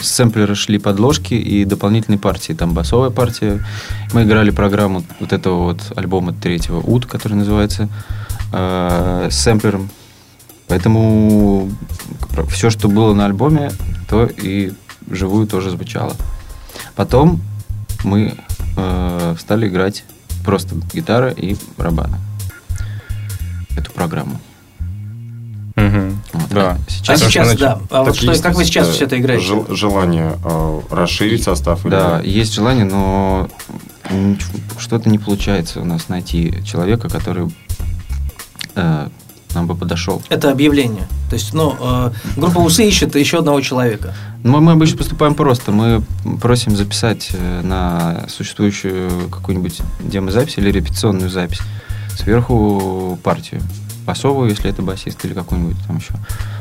сэмплеры 0.00 0.54
шли 0.54 0.78
подложки 0.78 1.34
и 1.34 1.64
дополнительные 1.64 2.18
партии. 2.18 2.52
Там 2.52 2.72
басовая 2.72 3.10
партия. 3.10 3.64
Мы 4.12 4.22
играли 4.24 4.50
программу 4.50 5.02
вот 5.18 5.32
этого 5.32 5.64
вот 5.64 5.92
альбома 5.96 6.32
третьего 6.32 6.78
УД, 6.80 7.06
который 7.06 7.34
называется, 7.34 7.88
э, 8.52 9.28
с 9.30 9.36
сэмплером. 9.38 9.90
Поэтому 10.68 11.68
все, 12.48 12.70
что 12.70 12.88
было 12.88 13.12
на 13.14 13.26
альбоме, 13.26 13.72
то 14.08 14.26
и 14.26 14.72
вживую 15.06 15.46
тоже 15.46 15.70
звучало. 15.70 16.14
Потом 16.94 17.40
мы 18.04 18.36
э, 18.76 19.36
стали 19.38 19.68
играть 19.68 20.04
просто 20.44 20.74
гитара 20.92 21.30
и 21.30 21.56
барабаны. 21.76 22.18
Эту 23.76 23.92
программу. 23.92 24.40
Мгм. 25.76 26.20
Вот. 26.32 26.48
Да. 26.50 26.70
А 26.72 26.90
Сейчас 26.90 27.20
сейчас, 27.20 27.48
нач- 27.48 27.58
да. 27.58 27.80
А 27.90 28.02
вот 28.04 28.16
что, 28.16 28.26
есть 28.26 28.42
как 28.42 28.54
вы 28.54 28.64
сейчас 28.64 28.88
все 28.88 29.04
это 29.06 29.18
играете? 29.18 29.44
жел- 29.44 29.66
желание 29.74 30.38
э, 30.44 30.80
расширить 30.90 31.44
состав? 31.44 31.84
или- 31.86 31.92
Да, 31.92 32.20
есть 32.20 32.52
желание, 32.54 32.84
но 32.84 33.48
что-то 34.78 35.08
не 35.08 35.18
получается 35.18 35.80
у 35.80 35.84
нас 35.84 36.08
найти 36.08 36.62
человека, 36.64 37.08
который 37.08 37.50
э, 38.74 39.08
нам 39.54 39.66
бы 39.66 39.74
подошел. 39.74 40.22
Это 40.28 40.50
объявление. 40.50 41.06
То 41.28 41.34
есть, 41.34 41.54
ну, 41.54 41.76
э, 41.80 42.10
группа 42.36 42.58
Усы 42.58 42.86
ищет 42.86 43.14
еще 43.14 43.38
одного 43.38 43.60
человека. 43.60 44.14
Но 44.42 44.60
мы 44.60 44.72
обычно 44.72 44.98
поступаем 44.98 45.34
просто. 45.34 45.72
Мы 45.72 46.02
просим 46.40 46.76
записать 46.76 47.30
э, 47.32 47.60
на 47.62 48.26
существующую 48.28 49.28
какую-нибудь 49.30 49.80
демозапись 50.00 50.58
или 50.58 50.70
репетиционную 50.70 51.30
запись 51.30 51.60
сверху 52.16 53.18
партию. 53.22 53.62
Басовую, 54.06 54.50
если 54.50 54.70
это 54.70 54.82
басист 54.82 55.24
или 55.24 55.34
какую-нибудь 55.34 55.76
там 55.86 55.98
еще. 55.98 56.14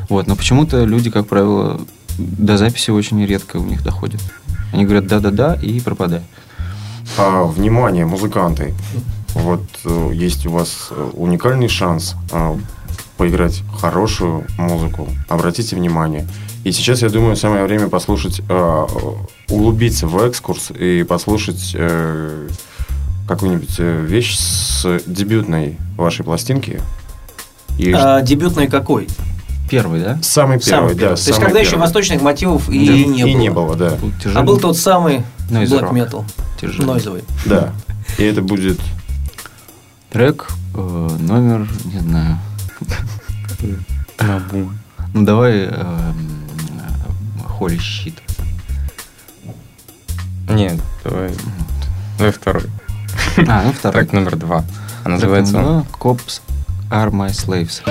Вот. 0.10 0.28
Но 0.28 0.36
почему-то 0.36 0.84
люди, 0.84 1.10
как 1.10 1.28
правило, 1.28 1.80
до 2.18 2.58
записи 2.58 2.92
очень 2.92 3.26
редко 3.26 3.58
у 3.58 3.64
них 3.64 3.84
доходит. 3.84 4.22
Они 4.72 4.84
говорят 4.84 5.08
да-да-да 5.08 5.56
и 5.56 5.80
пропадают. 5.80 6.26
А, 7.18 7.44
внимание, 7.44 8.06
музыканты. 8.06 8.74
Вот 9.34 9.64
э, 9.86 10.12
есть 10.14 10.46
у 10.46 10.52
вас 10.52 10.90
э, 10.92 11.12
уникальный 11.14 11.68
шанс 11.68 12.16
э, 12.32 12.58
поиграть 13.20 13.64
хорошую 13.78 14.46
музыку. 14.58 15.10
Обратите 15.28 15.76
внимание. 15.76 16.26
И 16.64 16.72
сейчас, 16.72 17.02
я 17.02 17.10
думаю, 17.10 17.36
самое 17.36 17.66
время 17.66 17.90
послушать, 17.90 18.42
э, 18.48 18.86
углубиться 19.50 20.08
в 20.08 20.18
экскурс 20.24 20.72
и 20.72 21.04
послушать 21.04 21.72
э, 21.76 22.48
какую-нибудь 23.28 23.76
э, 23.78 24.06
вещь 24.06 24.38
с 24.38 25.02
дебютной 25.06 25.78
вашей 25.98 26.24
пластинки. 26.24 26.82
И 27.78 27.92
А 27.92 28.22
дебютный 28.22 28.68
какой? 28.68 29.10
Первый, 29.70 30.00
да? 30.02 30.18
самый 30.22 30.58
первый, 30.60 30.62
Самый 30.62 30.94
да. 30.94 31.00
первый. 31.02 31.16
То 31.18 31.28
есть, 31.28 31.40
когда 31.40 31.60
еще 31.60 31.72
первый. 31.72 31.82
восточных 31.82 32.22
мотивов 32.22 32.70
и, 32.70 32.88
Да, 32.88 32.94
не, 32.94 33.20
и 33.20 33.24
было. 33.34 33.42
не 33.42 33.50
было, 33.50 33.76
да. 33.76 33.90
Был 33.98 34.12
А 34.18 34.22
тяжелый, 34.24 34.46
был 34.46 34.60
тот 34.60 34.78
самый 34.78 35.24
Noise 35.50 35.66
black 35.68 35.92
rock. 35.92 35.94
metal, 35.94 36.24
тяжелый. 36.60 36.88
нойзовый. 36.88 37.24
Да. 37.46 37.74
И 38.18 38.24
это 38.24 38.42
будет 38.42 38.80
Трек 40.10 40.48
э, 40.74 41.10
номер, 41.20 41.68
не 41.84 42.00
знаю. 42.00 42.38
На 44.20 44.40
бум. 44.40 44.78
Ну 45.14 45.26
давай 45.26 45.68
э, 45.72 46.14
Holy 47.60 47.78
Shit. 47.78 48.16
Нет, 50.50 50.80
давай. 51.04 51.32
Давай 52.18 52.32
второй. 52.34 52.64
А, 53.48 53.64
ну 53.64 53.74
второй. 53.74 54.02
Трек 54.02 54.14
номер 54.14 54.36
два. 54.36 54.64
А 55.04 55.10
называется 55.10 55.54
номер 55.54 55.70
он 55.70 55.86
Cops 56.00 56.42
Are 56.90 57.12
My 57.12 57.30
Slaves. 57.30 57.82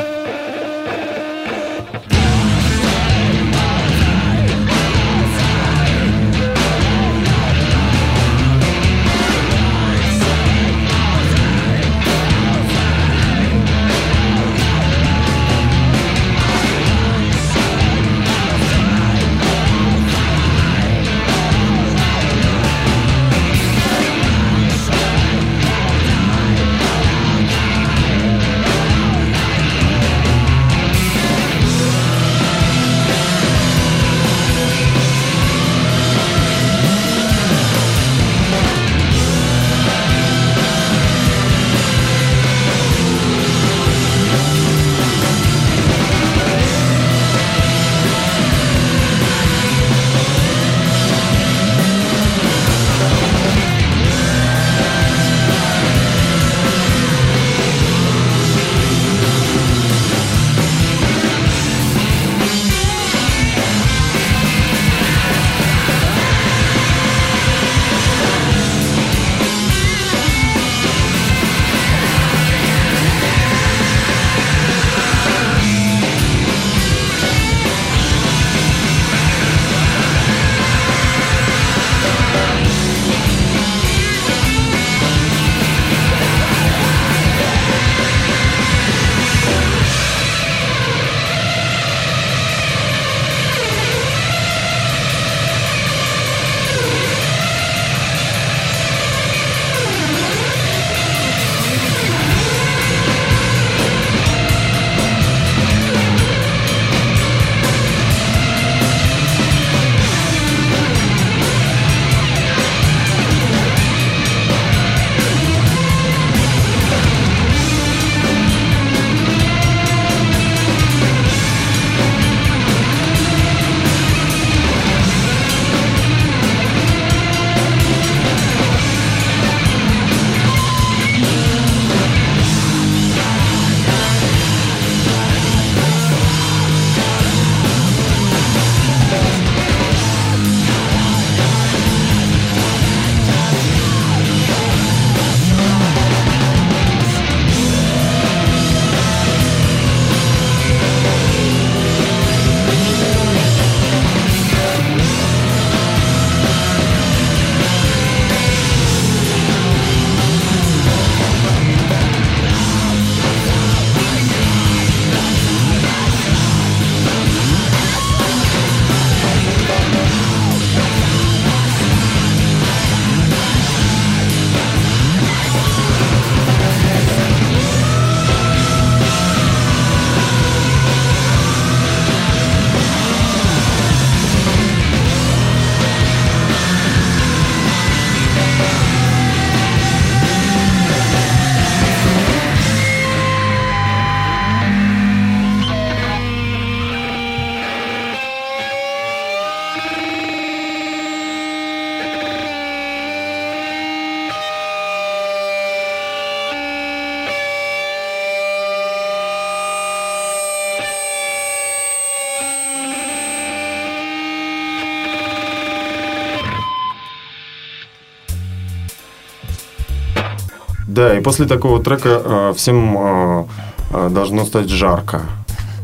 После 221.29 221.45
такого 221.45 221.85
трека 221.85 222.23
э, 222.25 222.55
всем 222.57 222.97
э, 222.97 223.45
э, 223.91 224.09
должно 224.11 224.47
стать 224.47 224.71
жарко. 224.71 225.27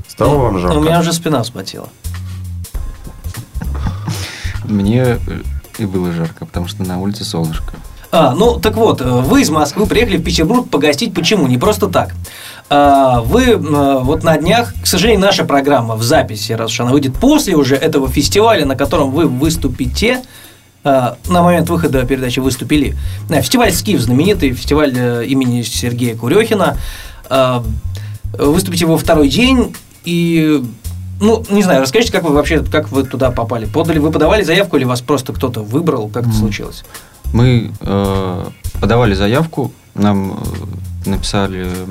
Стало 0.09 0.38
вам 0.38 0.59
жарко? 0.59 0.78
У 0.78 0.80
меня 0.80 1.00
уже 1.00 1.12
спина 1.12 1.42
вспотела. 1.42 1.90
Мне 4.64 5.18
и 5.76 5.85
было 5.85 6.12
жарко, 6.12 6.46
потому 6.46 6.66
что 6.66 6.83
на 6.83 6.98
улице 6.98 7.24
солнышко. 7.24 7.74
А, 8.11 8.35
ну, 8.35 8.59
так 8.59 8.76
вот, 8.76 9.02
вы 9.02 9.42
из 9.42 9.50
Москвы 9.50 9.85
приехали 9.85 10.16
в 10.16 10.24
Петербург 10.24 10.66
погостить. 10.70 11.12
Почему? 11.12 11.46
Не 11.46 11.59
просто 11.59 11.88
так. 11.88 12.14
А, 12.70 13.20
Вы 13.20 13.59
вот 13.59 14.24
на 14.24 14.38
днях, 14.38 14.72
к 14.83 14.87
сожалению, 14.87 15.20
наша 15.20 15.44
программа 15.44 15.96
в 15.96 16.02
записи, 16.02 16.52
раз 16.52 16.70
уж 16.70 16.80
она 16.80 16.92
выйдет 16.92 17.16
после 17.16 17.54
уже 17.54 17.76
этого 17.76 18.09
фестиваля, 18.09 18.64
на 18.64 18.76
котором 18.76 19.11
вы 19.11 19.26
выступите, 19.26 20.22
на 20.85 21.42
момент 21.42 21.70
выхода 21.70 22.05
передачи 22.05 22.40
выступили. 22.40 22.97
Да, 23.29 23.40
Фестиваль 23.40 23.73
«Скиф», 23.73 24.01
знаменитый 24.01 24.53
фестиваль 24.53 24.92
э, 24.94 25.25
имени 25.27 25.62
Сергея 25.62 26.14
Курехина. 26.14 26.77
А, 27.31 27.64
Выступите 28.38 28.85
во 28.87 28.99
второй 28.99 29.29
день, 29.29 29.75
и 30.05 30.62
ну, 31.20 31.44
не 31.51 31.62
знаю, 31.62 31.83
расскажите, 31.83 32.12
как 32.12 32.25
вы 32.25 32.35
вообще, 32.35 32.62
как 32.62 32.90
вы 32.90 33.05
туда 33.05 33.31
попали? 33.31 33.66
Подали, 33.66 33.99
вы 33.99 34.11
подавали 34.11 34.42
заявку 34.42 34.77
или 34.77 34.85
вас 34.85 35.01
просто 35.01 35.33
кто-то 35.33 35.62
выбрал? 35.62 36.09
Как 36.09 36.27
это 36.27 36.35
случилось? 36.35 36.85
Мы 37.33 37.70
э, 37.81 38.44
подавали 38.81 39.14
заявку, 39.14 39.73
нам 39.94 40.33
э, 41.07 41.11
написали 41.11 41.66
э, 41.66 41.87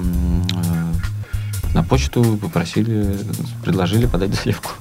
на 1.74 1.84
почту, 1.84 2.38
попросили, 2.38 3.18
предложили 3.64 4.06
подать 4.06 4.34
заявку. 4.36 4.72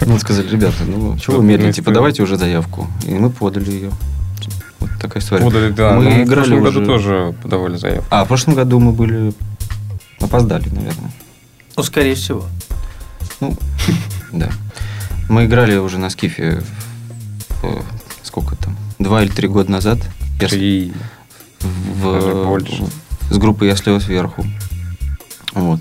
Ну, 0.00 0.18
сказали, 0.18 0.48
ребята, 0.48 0.84
ну, 0.86 1.18
чего 1.18 1.38
вы 1.38 1.44
медлите, 1.44 1.82
подавайте 1.82 2.22
уже 2.22 2.36
заявку. 2.36 2.86
И 3.06 3.12
мы 3.12 3.30
подали 3.30 3.70
ее. 3.70 3.90
Вот 4.78 4.90
такая 5.00 5.22
история. 5.22 5.44
Подали, 5.44 5.70
да. 5.72 5.92
Мы 5.94 6.04
но 6.04 6.10
мы 6.10 6.24
в 6.24 6.28
играли 6.28 6.48
прошлом 6.48 6.62
году 6.64 6.80
уже- 6.80 6.86
тоже 6.86 7.34
подавали 7.42 7.76
заявку. 7.76 8.06
А, 8.10 8.24
в 8.24 8.28
прошлом 8.28 8.54
году 8.54 8.78
мы 8.80 8.92
были... 8.92 9.32
Опоздали, 10.20 10.68
наверное. 10.68 11.12
Ну, 11.76 11.82
скорее 11.82 12.14
всего. 12.14 12.46
Ну, 13.40 13.56
да. 14.32 14.50
Мы 15.28 15.44
играли 15.46 15.76
уже 15.76 15.98
на 15.98 16.10
скифе 16.10 16.62
в- 17.62 17.82
сколько 18.22 18.56
там? 18.56 18.76
Два 18.98 19.22
или 19.22 19.30
три 19.30 19.48
года 19.48 19.70
назад. 19.70 19.98
Три. 20.38 20.92
в, 21.60 22.44
больше. 22.46 22.84
с 23.30 23.36
группой 23.36 23.68
«Я 23.68 23.76
слева 23.76 23.98
сверху». 23.98 24.44
Вот. 25.52 25.80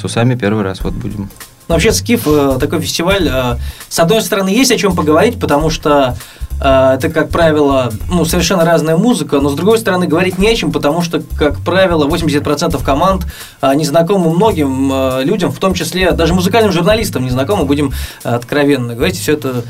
С 0.00 0.04
усами 0.04 0.34
первый 0.34 0.64
раз 0.64 0.80
вот 0.80 0.94
будем. 0.94 1.28
Ну, 1.68 1.74
вообще, 1.74 1.92
Скиф 1.92 2.26
э, 2.26 2.56
такой 2.58 2.80
фестиваль, 2.80 3.28
э, 3.30 3.56
с 3.90 3.98
одной 3.98 4.22
стороны, 4.22 4.48
есть 4.48 4.72
о 4.72 4.78
чем 4.78 4.96
поговорить, 4.96 5.38
потому 5.38 5.68
что 5.68 6.16
э, 6.58 6.94
это, 6.94 7.10
как 7.10 7.28
правило, 7.28 7.92
ну, 8.08 8.24
совершенно 8.24 8.64
разная 8.64 8.96
музыка, 8.96 9.40
но 9.40 9.50
с 9.50 9.54
другой 9.54 9.78
стороны, 9.78 10.06
говорить 10.06 10.38
не 10.38 10.48
о 10.48 10.56
чем, 10.56 10.72
потому 10.72 11.02
что, 11.02 11.22
как 11.38 11.60
правило, 11.60 12.08
80% 12.08 12.82
команд 12.82 13.26
э, 13.60 13.74
незнакомы 13.74 14.30
многим 14.34 15.20
людям, 15.22 15.52
в 15.52 15.58
том 15.58 15.74
числе 15.74 16.12
даже 16.12 16.32
музыкальным 16.32 16.72
журналистам 16.72 17.26
незнакомы, 17.26 17.66
будем 17.66 17.92
э, 18.24 18.30
откровенно 18.30 18.94
говорить. 18.94 19.18
Все 19.18 19.34
это 19.34 19.64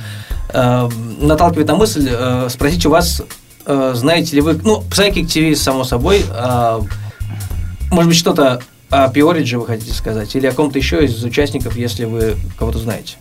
наталкивает 0.53 1.69
на 1.69 1.77
мысль 1.77 2.11
спросить 2.49 2.85
у 2.87 2.91
вас, 2.91 3.23
знаете 3.65 4.35
ли 4.35 4.43
вы, 4.43 4.59
ну, 4.65 4.83
Psychic 4.91 5.27
TV, 5.27 5.55
само 5.55 5.85
собой, 5.85 6.25
может 7.93 8.09
быть, 8.09 8.19
что-то 8.19 8.61
о 8.91 9.09
Пиоридже 9.09 9.59
вы 9.59 9.67
хотите 9.67 9.93
сказать? 9.93 10.35
Или 10.37 10.47
о 10.47 10.53
ком-то 10.53 10.79
еще 10.79 11.05
из 11.05 11.23
участников, 11.25 11.77
если 11.77 12.05
вы 12.05 12.37
кого-то 12.59 12.79
знаете? 12.79 13.17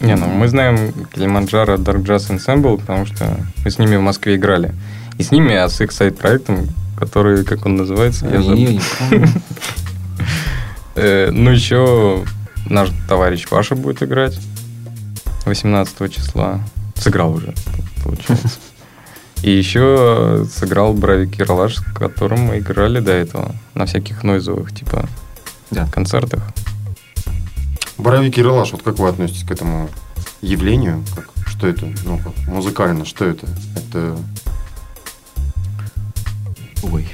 Не, 0.00 0.14
ну 0.16 0.26
мы 0.26 0.48
знаем 0.48 0.92
Килиманджаро 1.14 1.74
Dark 1.76 2.02
Jazz 2.04 2.30
Ensemble, 2.30 2.78
потому 2.78 3.06
что 3.06 3.38
мы 3.64 3.70
с 3.70 3.78
ними 3.78 3.96
в 3.96 4.02
Москве 4.02 4.36
играли. 4.36 4.74
И 5.18 5.22
с 5.22 5.30
ними, 5.30 5.54
а 5.54 5.68
с 5.68 5.80
их 5.80 5.92
сайт-проектом, 5.92 6.66
который, 6.98 7.44
как 7.44 7.64
он 7.64 7.76
называется, 7.76 8.26
я 8.26 8.38
А, 8.40 8.42
забыл. 8.42 8.56
я 8.58 8.72
не 8.72 8.80
помню. 8.98 9.28
Э, 10.98 11.30
Ну, 11.30 11.50
еще 11.50 12.24
наш 12.70 12.88
товарищ 13.08 13.46
Паша 13.48 13.74
будет 13.74 14.02
играть 14.02 14.38
18 15.44 16.12
числа. 16.12 16.60
Сыграл 16.94 17.34
уже, 17.34 17.54
получается. 18.02 18.48
И 19.46 19.50
еще 19.50 20.44
сыграл 20.52 20.92
Бравик 20.92 21.38
Ералаш, 21.38 21.76
с 21.76 21.80
которым 21.94 22.40
мы 22.46 22.58
играли 22.58 22.98
до 22.98 23.12
этого 23.12 23.54
на 23.74 23.86
всяких 23.86 24.24
нойзовых, 24.24 24.74
типа, 24.74 25.08
Да. 25.70 25.86
концертах. 25.86 26.42
Боровик 27.96 28.36
и 28.36 28.42
Релаш, 28.42 28.72
вот 28.72 28.82
как 28.82 28.98
вы 28.98 29.08
относитесь 29.08 29.44
к 29.44 29.50
этому 29.52 29.88
явлению? 30.42 31.04
Как, 31.14 31.28
что 31.46 31.68
это? 31.68 31.86
Ну, 32.04 32.18
как, 32.18 32.36
музыкально, 32.48 33.04
что 33.04 33.24
это? 33.24 33.46
Это 33.76 34.18
Ой. 36.82 37.06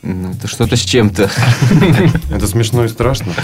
Ну, 0.00 0.30
это 0.30 0.48
что-то 0.48 0.74
с 0.76 0.80
чем-то. 0.80 1.30
Это 2.34 2.46
смешно 2.46 2.84
и 2.84 2.88
страшно. 2.88 3.34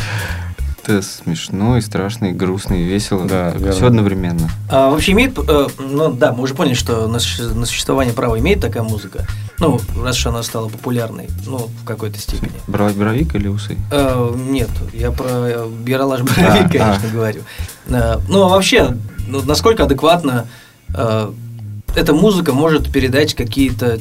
Это 0.89 1.03
смешно 1.03 1.77
и 1.77 1.83
страшно, 1.83 2.27
и 2.27 2.33
грустно, 2.33 2.73
и 2.73 2.83
весело. 2.83 3.27
Да, 3.27 3.51
верно. 3.51 3.73
Все 3.73 3.89
одновременно. 3.89 4.49
А 4.71 4.89
вообще 4.89 5.13
имеет, 5.13 5.39
э, 5.39 5.67
ну 5.79 6.11
да, 6.15 6.33
мы 6.33 6.45
уже 6.45 6.55
поняли, 6.55 6.73
что 6.73 7.07
на, 7.09 7.19
на 7.19 7.67
существование 7.67 8.15
права 8.15 8.39
имеет 8.39 8.63
такая 8.63 8.83
музыка, 8.83 9.27
ну, 9.59 9.79
раз 10.03 10.17
уж 10.17 10.29
она 10.29 10.43
стала 10.43 10.71
популярной, 10.71 11.29
ну, 11.45 11.69
в 11.83 11.85
какой-то 11.85 12.19
степени. 12.19 12.53
Бровик, 12.69 12.97
бровик 12.97 13.35
или 13.35 13.49
усы? 13.49 13.77
Э, 13.93 14.35
нет, 14.35 14.71
я 14.95 15.11
про 15.11 15.29
э, 15.29 15.69
Биралаш 15.69 16.23
Боровик, 16.23 16.67
А, 16.67 16.69
конечно, 16.71 17.11
говорю. 17.13 17.43
Э, 17.89 18.17
ну, 18.27 18.45
а 18.45 18.49
вообще, 18.49 18.97
ну, 19.27 19.43
насколько 19.43 19.85
адекватно 19.85 20.47
э, 20.95 21.31
эта 21.97 22.15
музыка 22.15 22.55
может 22.55 22.91
передать 22.91 23.35
какие-то 23.35 24.01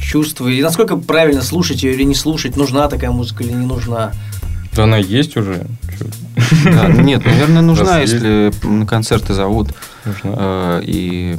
чувства, 0.00 0.46
и 0.46 0.62
насколько 0.62 0.96
правильно 0.96 1.42
слушать 1.42 1.82
ее 1.82 1.94
или 1.94 2.04
не 2.04 2.14
слушать, 2.14 2.56
нужна 2.56 2.86
такая 2.86 3.10
музыка 3.10 3.42
или 3.42 3.50
не 3.50 3.66
нужна. 3.66 4.12
Да 4.74 4.84
она 4.84 4.96
есть 4.98 5.36
уже. 5.36 5.66
Да, 6.64 6.88
нет, 6.88 7.24
наверное, 7.24 7.62
нужна, 7.62 8.00
если 8.00 8.52
на 8.66 8.86
концерты 8.86 9.34
зовут 9.34 9.68
нужна. 10.04 10.20
э, 10.36 10.80
и 10.84 11.36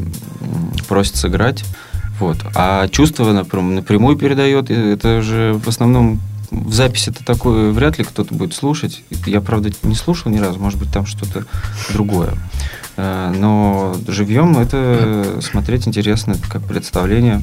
просят 0.87 1.15
сыграть. 1.15 1.63
Вот. 2.19 2.37
А 2.55 2.87
чувство 2.89 3.31
напрям- 3.33 3.73
напрямую 3.73 4.15
передает, 4.17 4.69
это 4.69 5.21
же 5.21 5.59
в 5.63 5.67
основном 5.67 6.19
в 6.51 6.71
записи 6.73 7.09
это 7.09 7.25
такое 7.25 7.71
вряд 7.71 7.97
ли 7.97 8.03
кто-то 8.03 8.33
будет 8.35 8.53
слушать. 8.53 9.01
Я, 9.25 9.41
правда, 9.41 9.71
не 9.81 9.95
слушал 9.95 10.31
ни 10.31 10.37
разу, 10.37 10.59
может 10.59 10.77
быть, 10.79 10.91
там 10.93 11.05
что-то 11.07 11.45
другое. 11.91 12.33
Э, 12.97 13.33
Но 13.35 13.95
живьем 14.07 14.57
это 14.59 15.39
смотреть 15.41 15.87
интересно, 15.87 16.35
как 16.51 16.61
представление. 16.63 17.41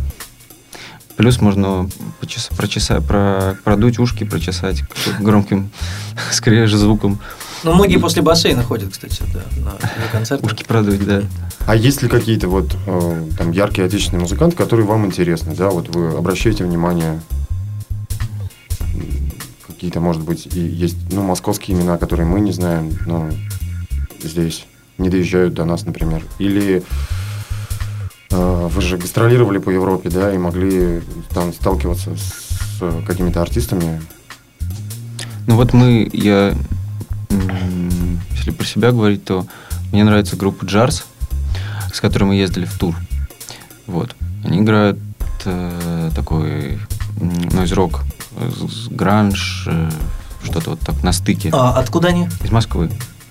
Плюс 1.20 1.38
можно 1.42 1.86
почес- 2.22 2.50
прочеса- 2.56 3.06
про, 3.06 3.54
продуть 3.62 3.98
ушки, 3.98 4.24
прочесать 4.24 4.84
громким 5.20 5.68
скреже 6.32 6.78
звуком. 6.78 7.18
Ну, 7.62 7.74
многие 7.74 7.98
после 7.98 8.22
бассейна 8.22 8.62
ходят, 8.62 8.90
кстати, 8.92 9.22
да, 9.34 9.42
на, 9.58 9.72
на 9.72 10.08
концерты. 10.10 10.46
Ушки 10.46 10.64
продуть, 10.64 11.04
да. 11.04 11.22
А 11.66 11.76
есть 11.76 12.00
ли 12.00 12.08
какие-то 12.08 12.48
вот 12.48 12.74
э, 12.86 13.28
там 13.36 13.50
яркие 13.50 13.86
отечественные 13.86 14.22
музыканты, 14.22 14.56
которые 14.56 14.86
вам 14.86 15.04
интересны, 15.04 15.54
да? 15.54 15.68
Вот 15.68 15.94
вы 15.94 16.08
обращаете 16.16 16.64
внимание, 16.64 17.20
какие-то, 19.66 20.00
может 20.00 20.22
быть, 20.22 20.48
и 20.56 20.58
есть, 20.58 20.96
ну, 21.12 21.22
московские 21.22 21.76
имена, 21.76 21.98
которые 21.98 22.24
мы 22.24 22.40
не 22.40 22.52
знаем, 22.52 22.96
но 23.04 23.28
здесь 24.22 24.64
не 24.96 25.10
доезжают 25.10 25.52
до 25.52 25.66
нас, 25.66 25.84
например. 25.84 26.24
Или 26.38 26.82
вы 28.30 28.80
же 28.80 28.96
гастролировали 28.96 29.58
по 29.58 29.70
Европе, 29.70 30.08
да, 30.10 30.32
и 30.32 30.38
могли 30.38 31.02
там 31.34 31.52
сталкиваться 31.52 32.16
с 32.16 32.78
э, 32.80 33.02
какими-то 33.06 33.42
артистами. 33.42 34.00
Ну 35.46 35.56
вот 35.56 35.72
мы, 35.72 36.08
я, 36.12 36.54
если 38.32 38.52
про 38.52 38.64
себя 38.64 38.92
говорить, 38.92 39.24
то 39.24 39.46
мне 39.92 40.04
нравится 40.04 40.36
группа 40.36 40.64
Джарс, 40.64 41.04
с 41.92 42.00
которой 42.00 42.24
мы 42.24 42.36
ездили 42.36 42.66
в 42.66 42.78
тур. 42.78 42.94
Вот. 43.86 44.14
Они 44.44 44.60
играют 44.60 44.98
э, 45.44 46.10
такой 46.14 46.78
нойз-рок, 47.20 48.02
гранж, 48.90 49.64
э, 49.66 49.90
что-то 50.44 50.70
вот 50.70 50.80
так 50.80 51.02
на 51.02 51.12
стыке. 51.12 51.50
А 51.52 51.78
откуда 51.78 52.08
они? 52.08 52.28
Из 52.44 52.50
Москвы. 52.50 52.90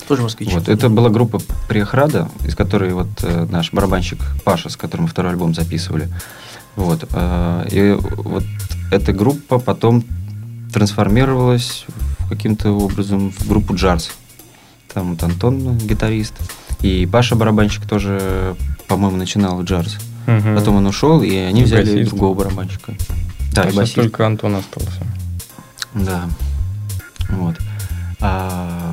Тоже 0.10 0.24
москвичи. 0.24 0.52
Вот. 0.52 0.68
Это 0.68 0.90
была 0.90 1.10
группа 1.10 1.40
Приохрада, 1.68 2.30
из 2.44 2.56
которой 2.56 2.94
вот 2.94 3.08
э, 3.22 3.46
наш 3.52 3.72
барабанщик 3.72 4.18
Паша, 4.44 4.70
с 4.70 4.76
которым 4.76 5.04
мы 5.04 5.10
второй 5.12 5.32
альбом 5.34 5.54
записывали. 5.54 6.10
Вот. 6.76 7.08
э, 7.14 7.68
и 7.72 7.96
вот 8.24 8.44
эта 8.92 9.14
группа 9.14 9.60
потом 9.60 10.04
трансформировалась 10.74 11.86
в 12.20 12.30
каким-то 12.30 12.72
образом 12.72 13.32
в 13.32 13.48
группу 13.48 13.76
Джарс. 13.76 14.10
Там 14.92 15.12
вот 15.12 15.22
Антон, 15.22 15.78
гитарист, 15.78 16.34
и 16.82 17.06
Паша 17.06 17.36
барабанщик 17.36 17.88
тоже, 17.88 18.56
по-моему, 18.88 19.18
начинал 19.18 19.62
Джарс. 19.64 20.00
Мгм. 20.26 20.56
Потом 20.56 20.78
он 20.78 20.88
ушел, 20.88 21.22
и 21.22 21.36
они 21.36 21.62
И 21.62 21.64
взяли 21.66 21.84
басист. 21.86 22.10
другого 22.10 22.34
барабанщика. 22.34 22.94
Да, 23.54 23.64
и 23.70 23.76
басист. 23.76 23.94
только 23.94 24.26
Антон 24.26 24.56
остался. 24.56 25.02
Да. 25.94 26.28
Вот. 27.30 27.56
А, 28.22 28.89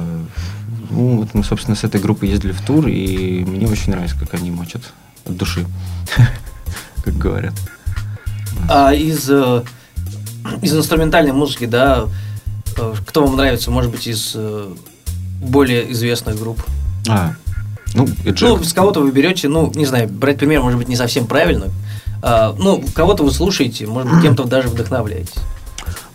ну, 0.96 1.18
вот 1.18 1.34
мы, 1.34 1.44
собственно, 1.44 1.76
с 1.76 1.84
этой 1.84 2.00
группой 2.00 2.28
ездили 2.30 2.52
в 2.52 2.60
тур, 2.62 2.88
и 2.88 3.44
мне 3.44 3.68
очень 3.68 3.92
нравится, 3.92 4.16
как 4.18 4.32
они 4.34 4.50
мочат 4.50 4.82
от 5.26 5.36
души, 5.36 5.66
как 7.04 7.16
говорят. 7.18 7.54
А 8.68 8.94
из 8.94 9.28
э, 9.28 9.62
из 10.62 10.74
инструментальной 10.74 11.32
музыки, 11.32 11.66
да, 11.66 12.06
э, 12.78 12.94
кто 13.06 13.26
вам 13.26 13.36
нравится, 13.36 13.70
может 13.70 13.90
быть, 13.90 14.06
из 14.06 14.32
э, 14.34 14.74
более 15.42 15.92
известных 15.92 16.38
групп? 16.38 16.64
А, 17.08 17.34
ну. 17.94 18.08
Ну, 18.24 18.64
с 18.64 18.72
кого-то 18.72 19.00
вы 19.00 19.12
берете, 19.12 19.48
ну, 19.48 19.70
не 19.74 19.84
знаю, 19.84 20.08
брать 20.08 20.38
пример, 20.38 20.62
может 20.62 20.78
быть, 20.78 20.88
не 20.88 20.96
совсем 20.96 21.26
правильно. 21.26 21.66
А, 22.22 22.54
ну, 22.58 22.82
кого-то 22.94 23.22
вы 23.22 23.32
слушаете, 23.32 23.86
может 23.86 24.10
быть, 24.10 24.22
кем-то 24.22 24.44
даже 24.44 24.68
вдохновляетесь. 24.68 25.34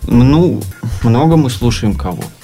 Ну, 0.07 0.61
много 1.03 1.37
мы 1.37 1.51
слушаем 1.51 1.93
кого. 1.93 2.23
Э, 2.23 2.40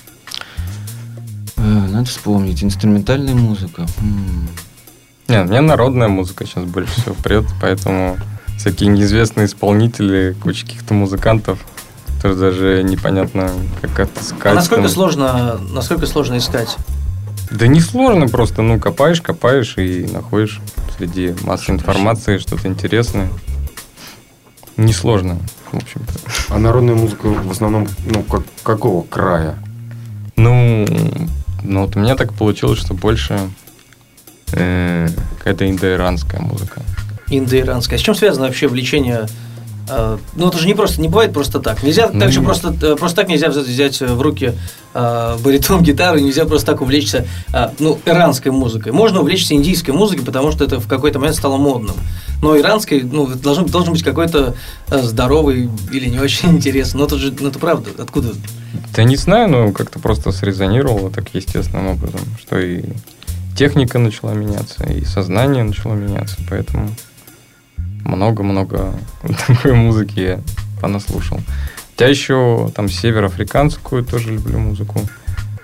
Надо 1.67 2.05
вспомнить. 2.05 2.63
Инструментальная 2.63 3.35
музыка. 3.35 3.85
М. 4.01 4.47
Не, 5.27 5.41
у 5.41 5.45
меня 5.45 5.61
народная 5.61 6.07
музыка 6.07 6.45
сейчас 6.45 6.63
больше 6.63 6.93
всего 7.01 7.15
прет, 7.15 7.45
поэтому 7.61 8.17
всякие 8.57 8.89
неизвестные 8.89 9.47
исполнители, 9.47 10.35
куча 10.41 10.65
каких-то 10.65 10.93
музыкантов, 10.93 11.59
тоже 12.21 12.35
даже 12.35 12.83
непонятно, 12.83 13.51
как 13.81 13.99
это 13.99 14.19
А 14.43 14.53
насколько 14.53 14.83
там. 14.83 14.91
сложно, 14.91 15.59
насколько 15.71 16.05
сложно 16.07 16.37
искать? 16.37 16.77
Да 17.51 17.67
не 17.67 17.79
сложно 17.81 18.27
просто, 18.27 18.61
ну, 18.61 18.79
копаешь, 18.79 19.21
копаешь 19.21 19.77
и 19.77 20.07
находишь 20.11 20.61
среди 20.97 21.35
массы 21.43 21.71
информации 21.71 22.37
что-то 22.37 22.67
интересное. 22.67 23.29
Несложно, 24.77 25.37
в 25.71 25.77
общем-то. 25.77 26.13
А 26.49 26.57
народная 26.59 26.95
музыка 26.95 27.27
в 27.27 27.51
основном, 27.51 27.87
ну, 28.05 28.23
как, 28.23 28.43
какого 28.63 29.03
края? 29.03 29.57
Ну, 30.35 30.85
ну, 31.63 31.85
вот 31.85 31.95
у 31.95 31.99
меня 31.99 32.15
так 32.15 32.33
получилось, 32.33 32.79
что 32.79 32.93
больше 32.93 33.39
э, 34.53 35.07
какая-то 35.37 35.69
индоиранская 35.69 36.41
музыка. 36.41 36.81
Индоиранская. 37.29 37.99
С 37.99 38.01
чем 38.01 38.15
связано 38.15 38.47
вообще 38.47 38.67
влечение? 38.67 39.27
э, 39.89 40.17
ну, 40.35 40.47
это 40.47 40.57
же 40.57 40.67
не 40.67 40.73
просто, 40.73 41.01
не 41.01 41.07
бывает 41.07 41.33
просто 41.33 41.59
так. 41.59 41.83
Нельзя 41.83 42.09
Ну, 42.11 42.19
так 42.19 42.31
же 42.31 42.41
просто, 42.41 42.75
э, 42.81 42.95
просто 42.95 43.17
так 43.17 43.29
нельзя 43.29 43.49
взять, 43.49 43.65
взять 43.65 44.01
в 44.01 44.21
руки 44.21 44.53
э, 44.93 45.37
баритон 45.43 45.83
гитары, 45.83 46.21
нельзя 46.21 46.45
просто 46.45 46.67
так 46.67 46.81
увлечься, 46.81 47.27
э, 47.53 47.69
ну, 47.79 47.99
иранской 48.05 48.51
музыкой. 48.51 48.91
Можно 48.91 49.21
увлечься 49.21 49.53
индийской 49.53 49.93
музыкой, 49.93 50.25
потому 50.25 50.51
что 50.51 50.63
это 50.63 50.79
в 50.79 50.87
какой-то 50.87 51.19
момент 51.19 51.37
стало 51.37 51.57
модным. 51.57 51.95
Но 52.41 52.57
иранской, 52.57 53.01
ну, 53.01 53.27
должен, 53.27 53.65
должен 53.65 53.93
быть 53.93 54.03
какой-то 54.03 54.55
э, 54.89 55.01
здоровый 55.01 55.69
или 55.91 56.09
не 56.09 56.19
очень 56.19 56.49
интересный. 56.51 56.99
Но 56.99 57.05
это 57.05 57.17
же, 57.17 57.33
ну, 57.39 57.49
это 57.49 57.59
правда. 57.59 57.89
Откуда? 57.97 58.33
Да 58.93 59.03
не 59.03 59.15
знаю, 59.15 59.49
но 59.49 59.71
как-то 59.71 59.99
просто 59.99 60.31
срезонировало 60.31 61.09
так 61.11 61.33
естественным 61.33 61.87
образом, 61.87 62.21
что 62.39 62.59
и 62.59 62.83
техника 63.55 63.99
начала 63.99 64.33
меняться, 64.33 64.83
и 64.85 65.03
сознание 65.05 65.63
начало 65.63 65.93
меняться, 65.93 66.37
поэтому 66.49 66.89
много-много 68.03 68.93
такой 69.47 69.73
музыки 69.73 70.19
я 70.19 70.39
понаслушал. 70.81 71.39
Хотя 71.91 72.09
еще 72.09 72.71
там 72.75 72.89
североафриканскую 72.89 74.03
тоже 74.03 74.33
люблю 74.33 74.59
музыку, 74.59 75.01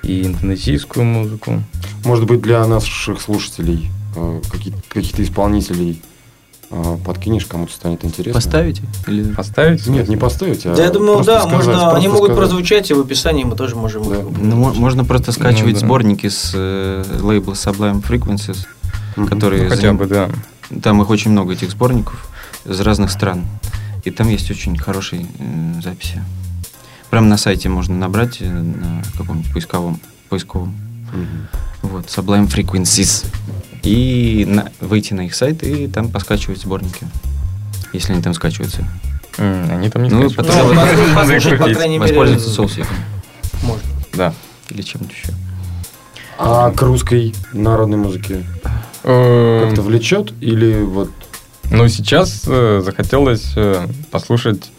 и 0.04 0.26
индонезийскую 0.26 1.06
музыку. 1.06 1.64
Может 2.04 2.26
быть, 2.26 2.42
для 2.42 2.66
наших 2.68 3.22
слушателей 3.22 3.90
э, 4.16 4.42
каких-то 4.90 5.24
исполнителей 5.24 6.02
подкинешь, 7.06 7.46
кому-то 7.46 7.74
станет 7.74 8.04
интересно. 8.06 8.34
Поставите? 8.34 8.82
Или... 9.08 9.32
Поставить? 9.34 9.86
Нет, 9.88 10.08
не 10.10 10.18
поставить, 10.18 10.66
а 10.66 10.76
да, 10.76 10.84
я 10.84 10.90
думаю, 10.90 11.24
да, 11.24 11.42
сказать, 11.42 11.58
можно, 11.68 11.92
они 11.96 12.08
могут 12.08 12.32
сказать. 12.32 12.38
прозвучать, 12.38 12.92
и 12.92 12.94
в 12.94 13.00
описании 13.00 13.44
мы 13.44 13.56
тоже 13.56 13.76
можем 13.76 14.10
Да. 14.10 14.20
их 14.20 14.26
Ну, 14.42 14.56
мо- 14.56 14.74
можно 14.74 15.06
просто 15.06 15.32
скачивать 15.32 15.74
да. 15.76 15.80
сборники 15.80 16.28
с 16.30 16.52
э, 16.54 17.04
лейбла 17.22 17.54
Sublime 17.54 18.02
Frequencies, 18.06 18.66
Мгм. 19.16 19.28
которые 19.28 19.64
Ну, 19.64 19.70
хотя 19.70 19.82
заним- 19.90 19.98
бы, 19.98 20.06
да. 20.08 20.30
Там 20.82 21.02
их 21.02 21.10
очень 21.10 21.32
много, 21.32 21.54
этих 21.54 21.72
сборников, 21.72 22.28
из 22.66 22.80
разных 22.82 23.12
стран. 23.12 23.46
И 24.04 24.12
там 24.12 24.28
есть 24.30 24.50
очень 24.52 24.78
хорошие 24.78 25.26
э, 25.40 25.82
записи. 25.84 26.22
Прямо 27.10 27.28
на 27.28 27.38
сайте 27.38 27.70
можно 27.70 27.96
набрать 27.96 28.38
э, 28.42 28.50
на 28.50 29.04
каком-нибудь 29.18 29.54
поисковом, 29.54 30.00
поисковом. 30.30 30.74
Мгм. 31.14 31.48
Вот, 31.84 32.06
Sublime 32.08 32.48
Frequencies. 32.48 33.26
И 33.84 34.46
на- 34.48 34.72
выйти 34.80 35.14
на 35.14 35.22
их 35.22 35.36
сайт 35.36 35.62
и 35.64 35.88
там 35.88 36.10
поскачивать 36.10 36.62
сборники. 36.62 37.06
Если 37.92 38.14
они 38.14 38.22
там 38.22 38.34
скачиваются. 38.34 38.88
М, 39.38 39.70
Они 39.72 39.90
там 39.90 40.04
не 40.04 40.10
Ну, 40.10 40.30
скачивают. 40.30 40.54
потом- 40.56 40.68
Ну, 40.70 40.74
Надо 40.74 40.92
их 41.04 41.16
послушать, 41.16 41.52
по 41.52 41.58
крутить. 41.58 41.78
крайней 41.78 41.98
мере, 41.98 42.12
Воспользоваться 42.14 42.50
соусиком. 42.50 42.96
можно. 43.64 43.84
Да. 44.14 44.34
Или 44.70 44.82
чем-то 44.82 45.08
еще. 45.12 45.34
А 46.38 46.72
к 46.72 46.82
русской 46.82 47.34
народной 47.54 47.98
музыке 47.98 48.44
Э, 49.06 49.66
как-то 49.66 49.82
влечет 49.82 50.32
или 50.40 50.82
вот 50.82 51.12
Ну, 51.70 51.88
сейчас 51.90 52.44
э, 52.48 52.82
захотелось 52.86 53.52
э, 53.58 53.86
послушать 54.12 54.72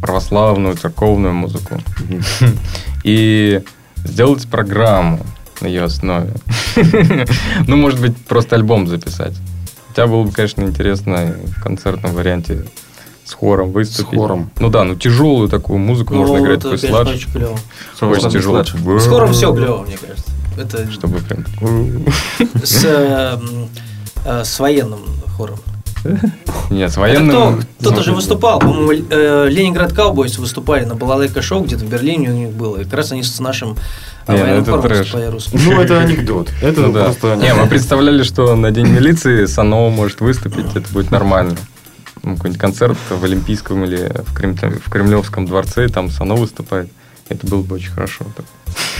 православную 0.00 0.76
церковную 0.76 1.34
музыку. 1.34 1.80
И 3.04 3.62
сделать 4.04 4.46
программу 4.46 5.20
на 5.60 5.66
ее 5.66 5.84
основе. 5.84 6.32
Ну, 7.66 7.76
может 7.76 8.00
быть, 8.00 8.16
просто 8.16 8.56
альбом 8.56 8.86
записать. 8.86 9.34
Хотя 9.88 10.06
было 10.06 10.24
бы, 10.24 10.32
конечно, 10.32 10.62
интересно 10.62 11.34
в 11.44 11.62
концертном 11.62 12.12
варианте 12.12 12.66
с 13.24 13.32
хором 13.32 13.72
выступить. 13.72 14.12
С 14.12 14.16
хором. 14.16 14.50
Ну 14.58 14.68
да, 14.68 14.84
ну 14.84 14.94
тяжелую 14.94 15.48
такую 15.48 15.78
музыку 15.78 16.14
Ну, 16.14 16.20
можно 16.20 16.38
играть 16.38 16.58
это, 16.58 16.70
такой 16.70 16.78
конечно, 16.78 17.04
сладж. 17.04 17.16
очень 17.16 17.32
клево. 17.32 17.58
Очень 18.00 18.30
тяжело. 18.30 18.64
С 18.64 19.06
хором 19.06 19.32
все 19.32 19.54
клево, 19.54 19.82
мне 19.82 19.96
кажется. 19.96 20.30
Это 20.58 20.90
Чтобы 20.90 21.18
прям... 21.18 21.44
с, 22.62 22.84
э, 22.84 23.38
э, 24.24 24.44
с 24.44 24.58
военным 24.58 25.00
хором. 25.36 25.58
Нет, 26.70 26.96
военным... 26.96 27.28
кто? 27.28 27.66
Кто-то 27.80 28.02
же 28.02 28.12
выступал, 28.12 28.58
по-моему, 28.58 29.06
э, 29.10 29.48
Ленинград 29.48 29.92
Cowboys 29.92 30.40
выступали 30.40 30.84
на 30.84 30.94
Балалайка 30.94 31.42
шоу 31.42 31.64
где-то 31.64 31.84
в 31.84 31.88
Берлине 31.88 32.30
у 32.30 32.32
них 32.32 32.50
было. 32.50 32.78
И 32.78 32.84
как 32.84 32.94
раз 32.94 33.12
они 33.12 33.22
с 33.22 33.38
нашим 33.40 33.76
Не, 34.28 34.38
ну 34.38 34.64
военным 34.64 35.30
русским. 35.32 35.60
Ну, 35.64 35.80
это 35.80 36.00
анекдот. 36.00 36.50
Это 36.62 36.80
Ну 36.80 36.92
да. 36.92 37.04
просто 37.04 37.36
Не, 37.36 37.54
мы 37.54 37.66
представляли, 37.66 38.22
что 38.22 38.54
на 38.54 38.70
День 38.70 38.88
милиции 38.88 39.46
Санова 39.46 39.90
может 39.90 40.20
выступить, 40.20 40.74
это 40.74 40.88
будет 40.92 41.10
нормально. 41.10 41.56
Ну, 42.22 42.34
какой-нибудь 42.34 42.60
концерт 42.60 42.98
в 43.08 43.24
Олимпийском 43.24 43.84
или 43.84 44.12
в, 44.26 44.34
Крем- 44.34 44.56
в 44.56 44.90
Кремлевском 44.90 45.46
дворце, 45.46 45.84
и 45.84 45.88
там 45.88 46.10
Санов 46.10 46.40
выступает. 46.40 46.88
Это 47.28 47.46
было 47.46 47.62
бы 47.62 47.76
очень 47.76 47.90
хорошо. 47.90 48.24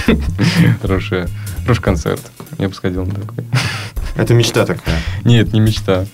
хороший 0.83 1.27
концерт. 1.83 2.21
Я 2.59 2.69
бы 2.69 2.75
сходил 2.75 3.05
на 3.05 3.15
такой. 3.15 3.45
Это 4.17 4.35
мечта 4.35 4.65
такая. 4.65 5.01
Нет, 5.25 5.53
не 5.53 5.61
мечта. 5.61 6.07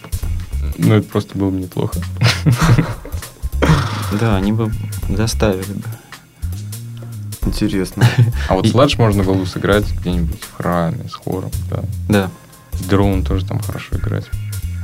Ну, 0.79 0.95
это 0.95 1.09
просто 1.09 1.37
было 1.39 1.51
бы 1.51 1.59
неплохо. 1.61 1.99
Да, 4.21 4.37
они 4.37 4.53
бы 4.53 4.71
заставили 5.09 5.73
бы. 5.73 5.85
Интересно. 7.47 8.05
А 8.49 8.55
вот 8.55 8.69
сладж 8.69 8.97
можно 8.99 9.23
было 9.23 9.35
бы 9.35 9.47
сыграть 9.47 9.91
где-нибудь 10.01 10.41
в 10.43 10.57
храме 10.57 11.09
с 11.09 11.15
хором, 11.15 11.51
да. 11.71 11.83
Да, 12.09 12.31
Дроун 12.89 13.25
тоже 13.25 13.47
там 13.47 13.59
хорошо 13.61 13.97
играть. 13.97 14.27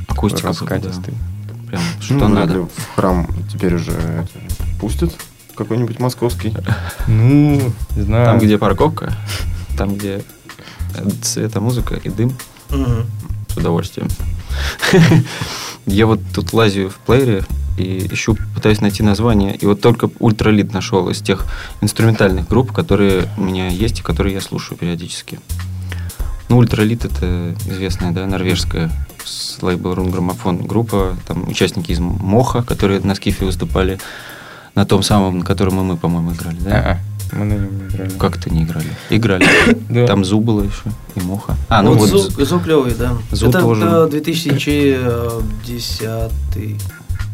акустика. 0.07 0.47
Раскатистый. 0.47 1.13
да. 1.47 1.53
Прям 1.69 1.81
что 2.01 2.13
Ну, 2.15 2.25
вряд 2.35 2.47
надо. 2.47 2.61
в 2.63 2.95
храм 2.95 3.27
теперь 3.53 3.75
уже 3.75 4.27
пустят 4.79 5.13
какой-нибудь 5.55 5.99
московский. 5.99 6.53
Ну, 7.07 7.71
не 7.95 8.01
знаю. 8.01 8.25
Там, 8.25 8.39
где 8.39 8.57
парковка, 8.57 9.13
там, 9.77 9.95
где 9.95 10.23
цвета 11.21 11.61
музыка 11.61 11.95
и 11.95 12.09
дым, 12.09 12.35
с 12.69 13.57
удовольствием. 13.57 14.07
Я 15.85 16.05
вот 16.05 16.19
тут 16.33 16.53
лазю 16.53 16.89
в 16.89 16.95
плеере 17.05 17.43
и 17.77 18.07
ищу, 18.11 18.37
пытаюсь 18.53 18.81
найти 18.81 19.03
название, 19.03 19.55
и 19.55 19.65
вот 19.65 19.81
только 19.81 20.09
ультралит 20.19 20.73
нашел 20.73 21.09
из 21.09 21.21
тех 21.21 21.45
инструментальных 21.81 22.47
групп, 22.47 22.71
которые 22.71 23.29
у 23.37 23.41
меня 23.41 23.69
есть 23.69 23.99
и 23.99 24.03
которые 24.03 24.35
я 24.35 24.41
слушаю 24.41 24.77
периодически. 24.77 25.39
Ну, 26.49 26.57
ультралит 26.57 27.05
это 27.05 27.55
известная, 27.67 28.11
да, 28.11 28.25
норвежская 28.25 28.91
с 29.23 29.61
лейбл 29.61 29.93
Рун 29.93 30.09
Граммофон 30.11 30.65
группа, 30.65 31.15
там 31.27 31.47
участники 31.47 31.91
из 31.91 31.99
Моха, 31.99 32.63
которые 32.63 32.99
на 33.01 33.15
скифе 33.15 33.45
выступали, 33.45 33.99
на 34.75 34.85
том 34.85 35.03
самом, 35.03 35.39
на 35.39 35.45
котором 35.45 35.79
и 35.79 35.83
мы, 35.83 35.97
по-моему, 35.97 36.33
играли, 36.33 36.57
да? 36.59 36.71
А-а, 36.71 36.99
Мы 37.31 37.45
на 37.45 37.53
нем 37.53 37.77
не 37.77 37.85
играли. 37.87 38.09
Как 38.17 38.37
это 38.37 38.49
не 38.49 38.63
играли? 38.63 38.87
Играли. 39.09 39.45
Да. 39.89 40.07
Там 40.07 40.25
Зу 40.25 40.39
было 40.39 40.63
еще 40.63 40.83
и 41.15 41.19
Моха. 41.21 41.55
А, 41.67 41.81
ну 41.81 41.93
вот 41.93 42.09
вот, 42.09 42.31
звук, 42.31 42.45
звук 42.47 42.63
клевый, 42.63 42.93
да. 42.93 43.17
Это 43.31 43.51
тоже. 43.51 43.85
э, 43.85 44.07
2010 44.09 46.31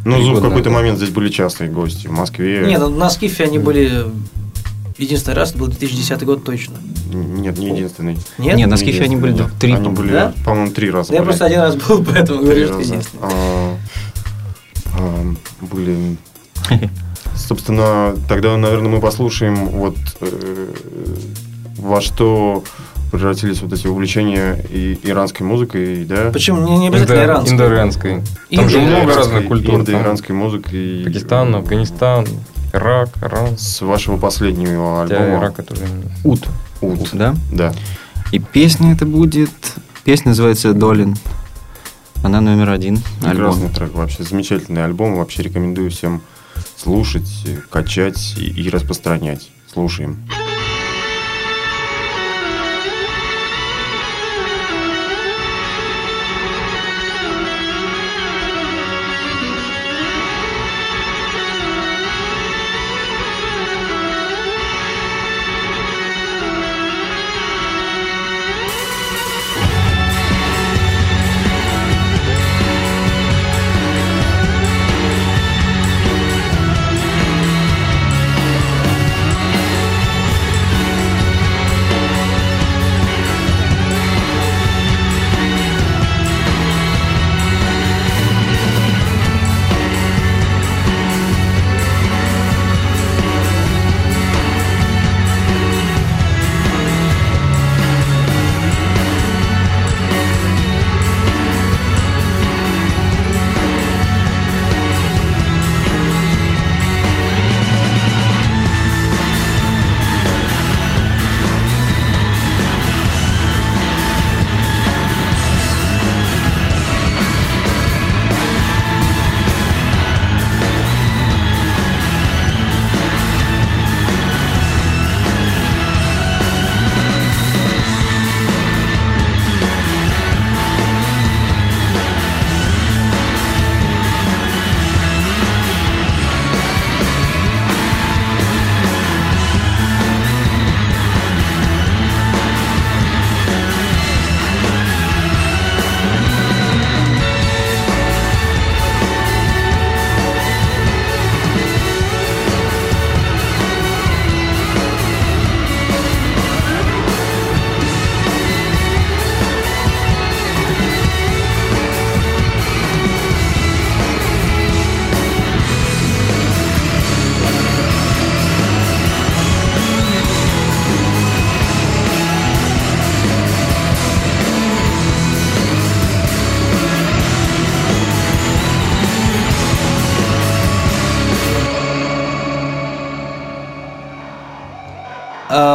Ну, 0.05 0.17
Три 0.17 0.33
в 0.33 0.41
какой-то 0.41 0.69
момент 0.69 0.97
здесь 0.97 1.09
были 1.11 1.29
частые 1.29 1.69
гости. 1.69 2.07
В 2.07 2.11
Москве. 2.11 2.65
Нет, 2.67 2.87
на 2.89 3.09
Скифе 3.09 3.45
они 3.45 3.59
были 3.59 4.05
единственный 4.97 5.35
раз, 5.35 5.49
это 5.51 5.59
был 5.59 5.67
2010 5.67 6.23
год 6.23 6.43
точно. 6.43 6.75
Нет, 7.11 7.57
не 7.57 7.69
единственный. 7.69 8.17
Нет? 8.37 8.55
Не, 8.55 8.65
на 8.65 8.77
Скифе 8.77 9.03
они 9.03 9.15
были 9.15 9.33
Нет, 9.33 9.47
три, 9.59 9.73
Они 9.73 9.89
были, 9.89 10.11
Да? 10.11 10.33
по-моему, 10.43 10.71
три 10.71 10.91
раза. 10.91 11.11
Да 11.11 11.17
я 11.17 11.23
просто 11.23 11.45
один 11.45 11.59
раз 11.61 11.75
был, 11.75 12.03
поэтому 12.05 12.41
говорю, 12.41 12.67
что 12.67 12.79
единственный. 12.79 13.21
А, 13.21 13.75
а, 14.97 15.33
Были 15.61 16.17
Собственно, 17.35 18.15
тогда, 18.27 18.55
наверное, 18.57 18.89
мы 18.89 18.99
послушаем 19.01 19.55
вот 19.69 19.95
э, 20.21 20.67
во 21.77 22.01
что 22.01 22.63
превратились 23.11 23.61
вот 23.61 23.71
эти 23.73 23.87
увлечения 23.87 24.63
и 24.69 24.99
иранской 25.03 25.45
музыкой, 25.45 26.05
да? 26.05 26.31
Почему? 26.31 26.65
Не, 26.67 26.77
не 26.77 26.87
обязательно 26.87 27.15
Индо- 27.15 27.25
иранский. 27.25 27.53
Индоиранской. 27.53 28.21
Там 28.55 28.69
же 28.69 28.77
Индо- 28.77 28.81
много 28.87 29.01
Индоиранской- 29.03 29.15
разных 29.15 29.47
культур. 29.47 29.75
Индоиранской 29.81 30.35
музыкой. 30.35 31.03
Пакистан, 31.05 31.55
Афганистан, 31.55 32.25
Рак, 32.73 33.09
раз. 33.21 33.59
С 33.77 33.81
вашего 33.81 34.17
последнего 34.17 35.03
альбома 35.03 35.39
рак 35.39 35.59
это 35.59 35.73
уже... 35.73 35.85
Ут. 36.23 36.47
«Ут». 36.81 37.09
Да? 37.13 37.35
Да. 37.53 37.73
И 38.31 38.39
песня 38.39 38.91
это 38.93 39.05
будет... 39.05 39.49
Песня 40.03 40.29
называется 40.29 40.73
«Долин». 40.73 41.15
Она 42.23 42.41
номер 42.41 42.69
один. 42.71 42.97
Прекрасный 43.21 43.65
Альбом. 43.67 43.69
трек, 43.73 43.93
вообще 43.93 44.23
замечательный 44.23 44.83
альбом. 44.83 45.15
Вообще 45.15 45.43
рекомендую 45.43 45.89
всем 45.91 46.21
слушать, 46.77 47.29
качать 47.69 48.35
и 48.37 48.69
распространять. 48.69 49.51
Слушаем. 49.71 50.27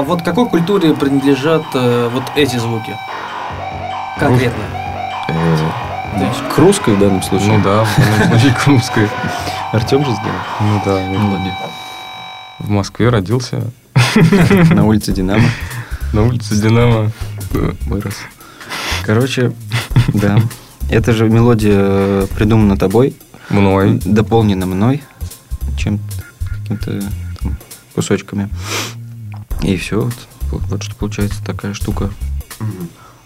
А 0.00 0.02
вот 0.02 0.22
какой 0.22 0.48
культуре 0.48 0.94
принадлежат 0.94 1.62
э, 1.74 2.08
вот 2.10 2.22
эти 2.34 2.56
звуки? 2.56 2.96
Конкретно. 4.18 4.62
Есть, 6.18 6.54
К 6.54 6.56
русской 6.56 6.94
в 6.94 6.98
данном 6.98 7.22
случае. 7.22 7.58
Ну 7.58 7.62
да, 7.62 7.86
к 8.64 8.66
русской. 8.66 9.06
Артем 9.72 10.02
же 10.06 10.12
сделал. 10.12 10.32
Ну 10.62 10.80
да, 10.86 11.02
я 11.02 11.06
Мелодию. 11.06 11.52
в 12.60 12.70
Москве 12.70 13.10
родился, 13.10 13.60
На 14.70 14.86
улице 14.86 15.12
Динамо 15.12 15.44
на 16.14 16.22
улице 16.22 16.54
Динамо. 16.54 17.10
вырос. 17.84 18.14
Короче, 19.04 19.52
да. 20.14 20.38
Эта 20.90 21.12
же 21.12 21.28
мелодия 21.28 21.76
э, 21.76 22.26
придумана 22.34 22.78
тобой, 22.78 23.14
Мной. 23.50 24.00
дополнена 24.02 24.64
мной, 24.64 25.02
чем 25.76 26.00
каким-то 26.62 27.02
кусочками. 27.94 28.48
И 29.62 29.76
все. 29.76 30.00
Вот, 30.00 30.14
вот, 30.50 30.62
вот 30.68 30.82
что 30.82 30.94
получается 30.94 31.44
такая 31.44 31.74
штука. 31.74 32.10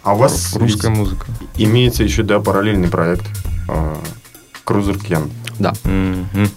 А 0.03 0.15
у 0.15 0.19
вас 0.19 0.55
Русская 0.55 0.91
музыка. 0.91 1.27
имеется 1.57 2.05
еще, 2.05 2.23
да, 2.23 2.39
параллельный 2.39 2.89
проект 2.89 3.25
Крузер 4.65 4.99
Кен. 4.99 5.31
Да. 5.59 5.73
Мгм. 5.85 6.51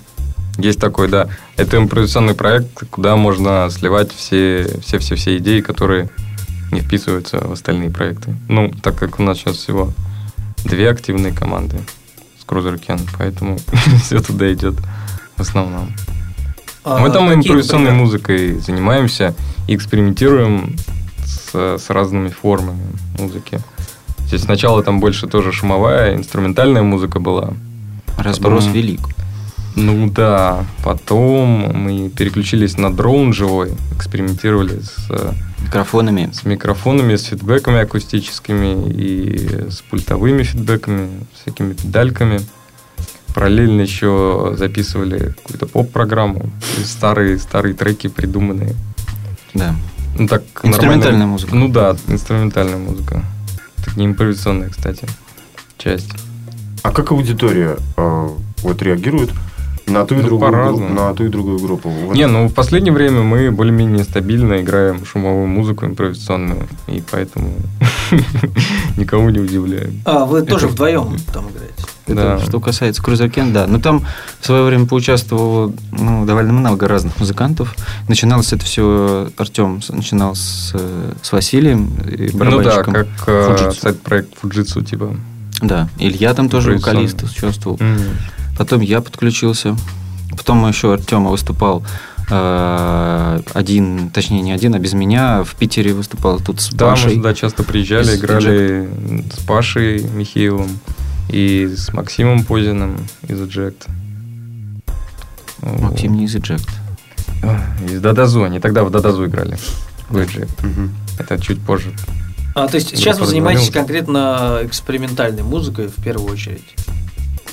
Есть 0.58 0.80
такой, 0.80 1.08
да. 1.08 1.30
Это 1.56 1.78
импровизационный 1.78 2.34
проект, 2.34 2.84
куда 2.90 3.16
можно 3.16 3.70
сливать 3.70 4.12
все, 4.12 4.80
все, 4.82 4.98
все, 5.00 5.16
все 5.16 5.38
идеи, 5.38 5.62
которые 5.62 6.10
не 6.72 6.82
вписываются 6.82 7.40
в 7.40 7.52
остальные 7.52 7.92
проекты. 7.92 8.36
Ну, 8.50 8.72
так 8.82 8.98
как 8.98 9.20
у 9.20 9.24
нас 9.24 9.38
сейчас 9.38 9.58
всего 9.58 9.94
две 10.66 10.90
активные 10.90 11.32
команды 11.32 11.80
с 12.40 12.46
Ken, 12.46 13.00
поэтому 13.18 13.60
все 14.04 14.20
туда 14.20 14.52
идет 14.52 14.76
в 15.36 15.42
основном. 15.42 15.94
А, 16.88 17.00
Мы 17.00 17.10
там 17.12 17.34
импровизационной 17.34 17.86
например? 17.92 18.06
музыкой 18.06 18.60
занимаемся 18.60 19.34
и 19.68 19.76
экспериментируем 19.76 20.76
с, 21.26 21.78
с 21.78 21.90
разными 21.90 22.30
формами 22.30 22.86
музыки. 23.20 23.60
Здесь 24.28 24.42
сначала 24.44 24.84
там 24.84 25.00
больше 25.00 25.28
тоже 25.28 25.52
шумовая, 25.52 26.16
инструментальная 26.16 26.82
музыка 26.84 27.20
была. 27.20 27.54
Разброс 28.18 28.64
Потом- 28.66 28.74
велик. 28.74 29.02
Ну 29.80 30.10
да, 30.10 30.66
потом 30.84 31.72
мы 31.76 32.10
переключились 32.10 32.78
на 32.80 32.92
дроун 32.92 33.32
живой, 33.32 33.74
экспериментировали 33.96 34.80
с, 34.80 35.36
Микрофонами. 35.64 36.32
с 36.34 36.46
микрофонами, 36.46 37.16
с 37.16 37.26
фидбэками 37.26 37.82
акустическими 37.82 38.90
и 38.90 39.70
с 39.70 39.82
пультовыми 39.88 40.42
фидбэками, 40.42 41.10
всякими 41.40 41.74
педальками. 41.74 42.40
Параллельно 43.34 43.82
еще 43.82 44.54
записывали 44.58 45.34
какую-то 45.44 45.68
поп-программу, 45.68 46.50
старые, 46.84 47.38
старые 47.38 47.76
треки 47.76 48.08
придуманные. 48.08 48.76
Да. 49.54 49.76
Ну, 50.18 50.28
так 50.28 50.42
Инструментальная 50.64 51.20
нормально. 51.20 51.28
музыка. 51.28 51.56
Ну 51.56 51.68
да, 51.70 51.96
инструментальная 52.08 52.78
музыка. 52.78 53.24
Так 53.86 53.96
не 53.98 54.06
импровизационная, 54.08 54.70
кстати, 54.70 55.08
часть. 55.78 56.10
А 56.82 56.92
как 56.92 57.12
аудитория 57.12 57.78
э, 57.98 58.30
вот 58.64 58.82
реагирует 58.82 59.30
на 59.88 60.06
ту 60.06 60.16
и 60.16 60.18
Ну, 60.18 60.24
другую 60.24 60.52
группу? 60.52 60.94
На 60.94 61.14
ту 61.14 61.24
и 61.26 61.28
другую 61.30 61.60
группу? 61.60 61.90
Вот 61.90 62.16
Не, 62.16 62.28
ну 62.28 62.48
в 62.48 62.54
последнее 62.54 62.94
время 62.94 63.22
мы 63.22 63.52
более-менее 63.52 64.04
стабильно 64.04 64.62
играем 64.62 65.06
шумовую 65.06 65.48
музыку 65.48 65.86
импровизационную, 65.86 66.68
и 66.88 67.02
поэтому 67.10 67.54
никого 68.98 69.30
не 69.30 69.40
удивляем. 69.40 70.02
А, 70.06 70.26
вы 70.26 70.42
тоже 70.44 70.66
Это- 70.66 70.74
вдвоем 70.74 71.18
там 71.34 71.46
играете? 71.50 71.84
Это 72.06 72.16
Да. 72.16 72.40
что 72.40 72.60
касается 72.62 73.04
Крузеркен, 73.04 73.52
да. 73.52 73.68
Но 73.68 73.80
там 73.80 74.06
в 74.40 74.46
свое 74.46 74.64
время 74.64 74.86
поучаствовало 74.86 75.74
ну, 75.92 76.26
довольно 76.26 76.54
много 76.54 76.88
разных 76.88 77.20
музыкантов. 77.20 77.76
Начиналось 78.08 78.54
это 78.54 78.64
все, 78.64 79.30
Артем 79.38 79.82
начинал 79.90 80.34
с, 80.36 80.74
с 81.22 81.32
Василием, 81.34 81.92
и 82.10 82.30
Ну 82.32 82.40
да, 82.40 82.46
барабанщиком. 82.46 82.94
как 82.94 83.08
э, 83.28 83.72
сайт-проект 83.78 84.30
Fujitsu, 84.42 84.86
типа. 84.86 85.16
Да, 85.62 85.90
Илья 86.00 86.34
там 86.34 86.48
тоже 86.50 86.74
вокалист 86.78 87.24
участвовал. 87.24 87.78
М. 87.82 87.98
Потом 88.58 88.82
я 88.82 89.02
подключился. 89.02 89.76
Потом 90.32 90.68
еще 90.68 90.94
Артема 90.94 91.30
выступал 91.30 91.84
э, 92.30 93.42
один, 93.54 94.10
точнее 94.10 94.42
не 94.42 94.52
один, 94.52 94.76
а 94.76 94.80
без 94.80 94.94
меня. 94.94 95.44
В 95.44 95.56
Питере 95.56 95.94
выступал 95.94 96.40
тут 96.40 96.62
с 96.62 96.70
Да, 96.70 96.86
мы 96.88 96.92
Пашей. 96.92 97.16
сюда 97.16 97.34
часто 97.34 97.64
приезжали, 97.64 98.08
из 98.08 98.20
играли 98.20 98.90
с 99.36 99.40
Пашей 99.46 100.04
Михеевым 100.04 100.80
и 101.30 101.74
с 101.76 101.94
Максимом 101.94 102.44
Позиным 102.44 102.98
из 103.28 103.40
Eject. 103.42 103.88
Максим 105.62 106.16
не 106.16 106.26
из 106.26 106.36
Eject. 106.36 106.68
из 107.90 108.00
Дадазу. 108.02 108.44
Они 108.44 108.60
тогда 108.60 108.84
в 108.84 108.92
Дадазу 108.92 109.26
играли. 109.26 109.58
Лэджи. 110.10 110.48
Мгм. 110.64 110.92
Это 111.20 111.40
чуть 111.40 111.60
позже. 111.62 111.92
А, 112.56 112.68
то 112.68 112.76
есть 112.76 112.96
сейчас 112.96 113.20
вы 113.20 113.26
занимаетесь 113.28 113.70
конкретно 113.70 114.60
экспериментальной 114.64 115.44
музыкой 115.44 115.88
в 115.88 116.02
первую 116.04 116.32
очередь? 116.32 116.64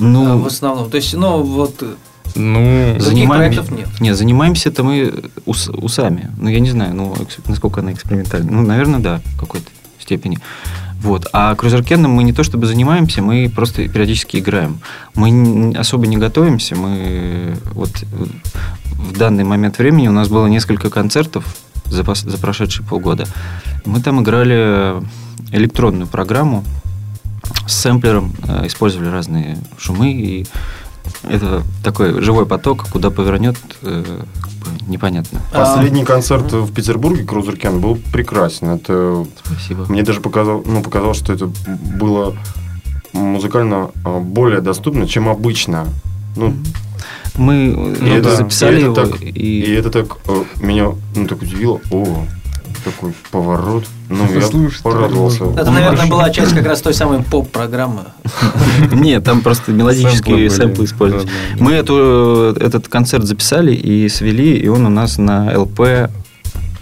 А, 0.01 0.03
Ну, 0.03 0.39
в 0.39 0.47
основном. 0.47 0.91
То 0.91 0.97
есть, 0.97 1.15
ну, 1.15 1.43
вот 1.43 1.83
э, 1.83 1.95
Ну, 2.37 2.97
занимаем- 2.99 3.53
проектов 3.53 3.71
нет. 3.71 3.89
Нет, 4.01 4.17
занимаемся-то 4.17 4.83
мы 4.83 5.13
ус- 5.47 5.69
усами. 5.69 6.31
Ну, 6.39 6.49
я 6.49 6.61
не 6.61 6.71
знаю, 6.71 6.95
ну, 6.95 7.15
насколько 7.47 7.81
она 7.81 7.93
экспериментальна. 7.93 8.51
Ну, 8.51 8.63
наверное, 8.63 9.01
да, 9.01 9.21
в 9.37 9.39
какой-то 9.41 9.67
степени. 10.01 10.39
Вот. 11.01 11.29
А 11.33 11.55
крузеркеном 11.55 12.13
мы 12.13 12.23
не 12.25 12.33
то 12.33 12.43
чтобы 12.45 12.67
занимаемся, 12.67 13.21
мы 13.23 13.51
просто 13.55 13.87
периодически 13.89 14.39
играем. 14.39 14.79
Мы 15.15 15.75
особо 15.77 16.07
не 16.07 16.17
готовимся. 16.17 16.75
Мы 16.77 17.57
вот 17.73 17.91
в 18.93 19.17
данный 19.19 19.45
момент 19.45 19.79
времени 19.79 20.09
у 20.09 20.13
нас 20.13 20.29
было 20.29 20.47
несколько 20.47 20.89
концертов 20.91 21.45
за, 21.87 22.03
за 22.15 22.39
прошедшие 22.39 22.87
полгода. 22.87 23.27
Мы 23.85 24.01
там 24.01 24.23
играли 24.23 24.95
электронную 25.53 26.07
программу 26.07 26.65
с 27.67 27.73
сэмплером, 27.75 28.33
э, 28.47 28.67
использовали 28.67 29.09
разные 29.09 29.59
шумы 29.79 30.13
и 30.13 30.47
это 31.29 31.63
такой 31.83 32.21
живой 32.23 32.47
поток, 32.47 32.87
куда 32.91 33.11
повернет, 33.11 33.57
э, 33.83 34.23
как 34.41 34.51
бы 34.53 34.91
непонятно. 34.91 35.41
Последний 35.53 36.05
концерт 36.05 36.51
в 36.53 36.73
Петербурге 36.73 37.25
Крузеркен 37.25 37.81
был 37.81 37.99
прекрасен. 38.13 38.71
Это 38.71 39.27
Спасибо. 39.45 39.85
мне 39.89 40.03
даже 40.03 40.21
показал, 40.21 40.63
ну, 40.65 40.83
показалось, 40.83 41.19
что 41.19 41.33
это 41.33 41.51
было 41.67 42.35
музыкально 43.13 43.91
а, 44.05 44.19
более 44.19 44.61
доступно, 44.61 45.07
чем 45.07 45.29
обычно. 45.29 45.87
Ну, 46.37 46.55
Мы 47.37 47.95
И 48.01 48.09
это- 48.11 48.37
записали 48.37 48.77
и 48.77 48.79
это 48.79 48.85
его 48.85 48.95
так- 48.95 49.23
и, 49.23 49.29
и 49.29 49.71
это 49.73 49.91
так 49.91 50.19
э, 50.29 50.45
меня 50.61 50.93
ну, 51.17 51.27
так 51.27 51.43
удивило. 51.43 51.81
О, 51.91 52.27
такой 52.85 53.13
поворот. 53.31 53.85
Ну, 54.09 54.25
я 54.33 54.41
порадовался. 54.83 55.45
это, 55.57 55.71
наверное, 55.71 56.07
была 56.07 56.31
часть 56.31 56.53
как 56.55 56.67
раз 56.67 56.81
той 56.83 56.95
самой 56.95 57.23
поп-программы. 57.23 58.03
Нет, 58.93 59.25
там 59.25 59.41
просто 59.41 59.73
мелодические 59.73 60.51
сэмплы 60.51 60.85
использовались. 60.85 61.29
Мы 61.59 61.73
эту, 61.73 62.55
этот 62.61 62.89
концерт 62.89 63.25
записали 63.25 63.75
и 63.75 64.09
свели, 64.09 64.57
и 64.57 64.69
он 64.69 64.87
у 64.87 64.91
нас 64.91 65.19
на 65.19 65.59
ЛП 65.59 66.11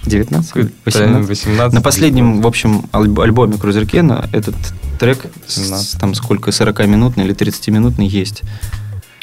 19, 0.04 0.70
18. 0.84 1.28
18. 1.28 1.72
На 1.74 1.80
последнем, 1.80 2.42
в 2.42 2.46
общем, 2.46 2.86
альб- 2.92 3.22
альбоме 3.22 3.56
Крузеркена 3.56 4.28
этот 4.32 4.56
трек, 4.98 5.26
с- 5.46 5.54
17. 5.62 6.00
там 6.00 6.14
сколько, 6.14 6.50
40-минутный 6.50 7.24
или 7.24 7.34
30-минутный 7.34 8.06
есть. 8.08 8.42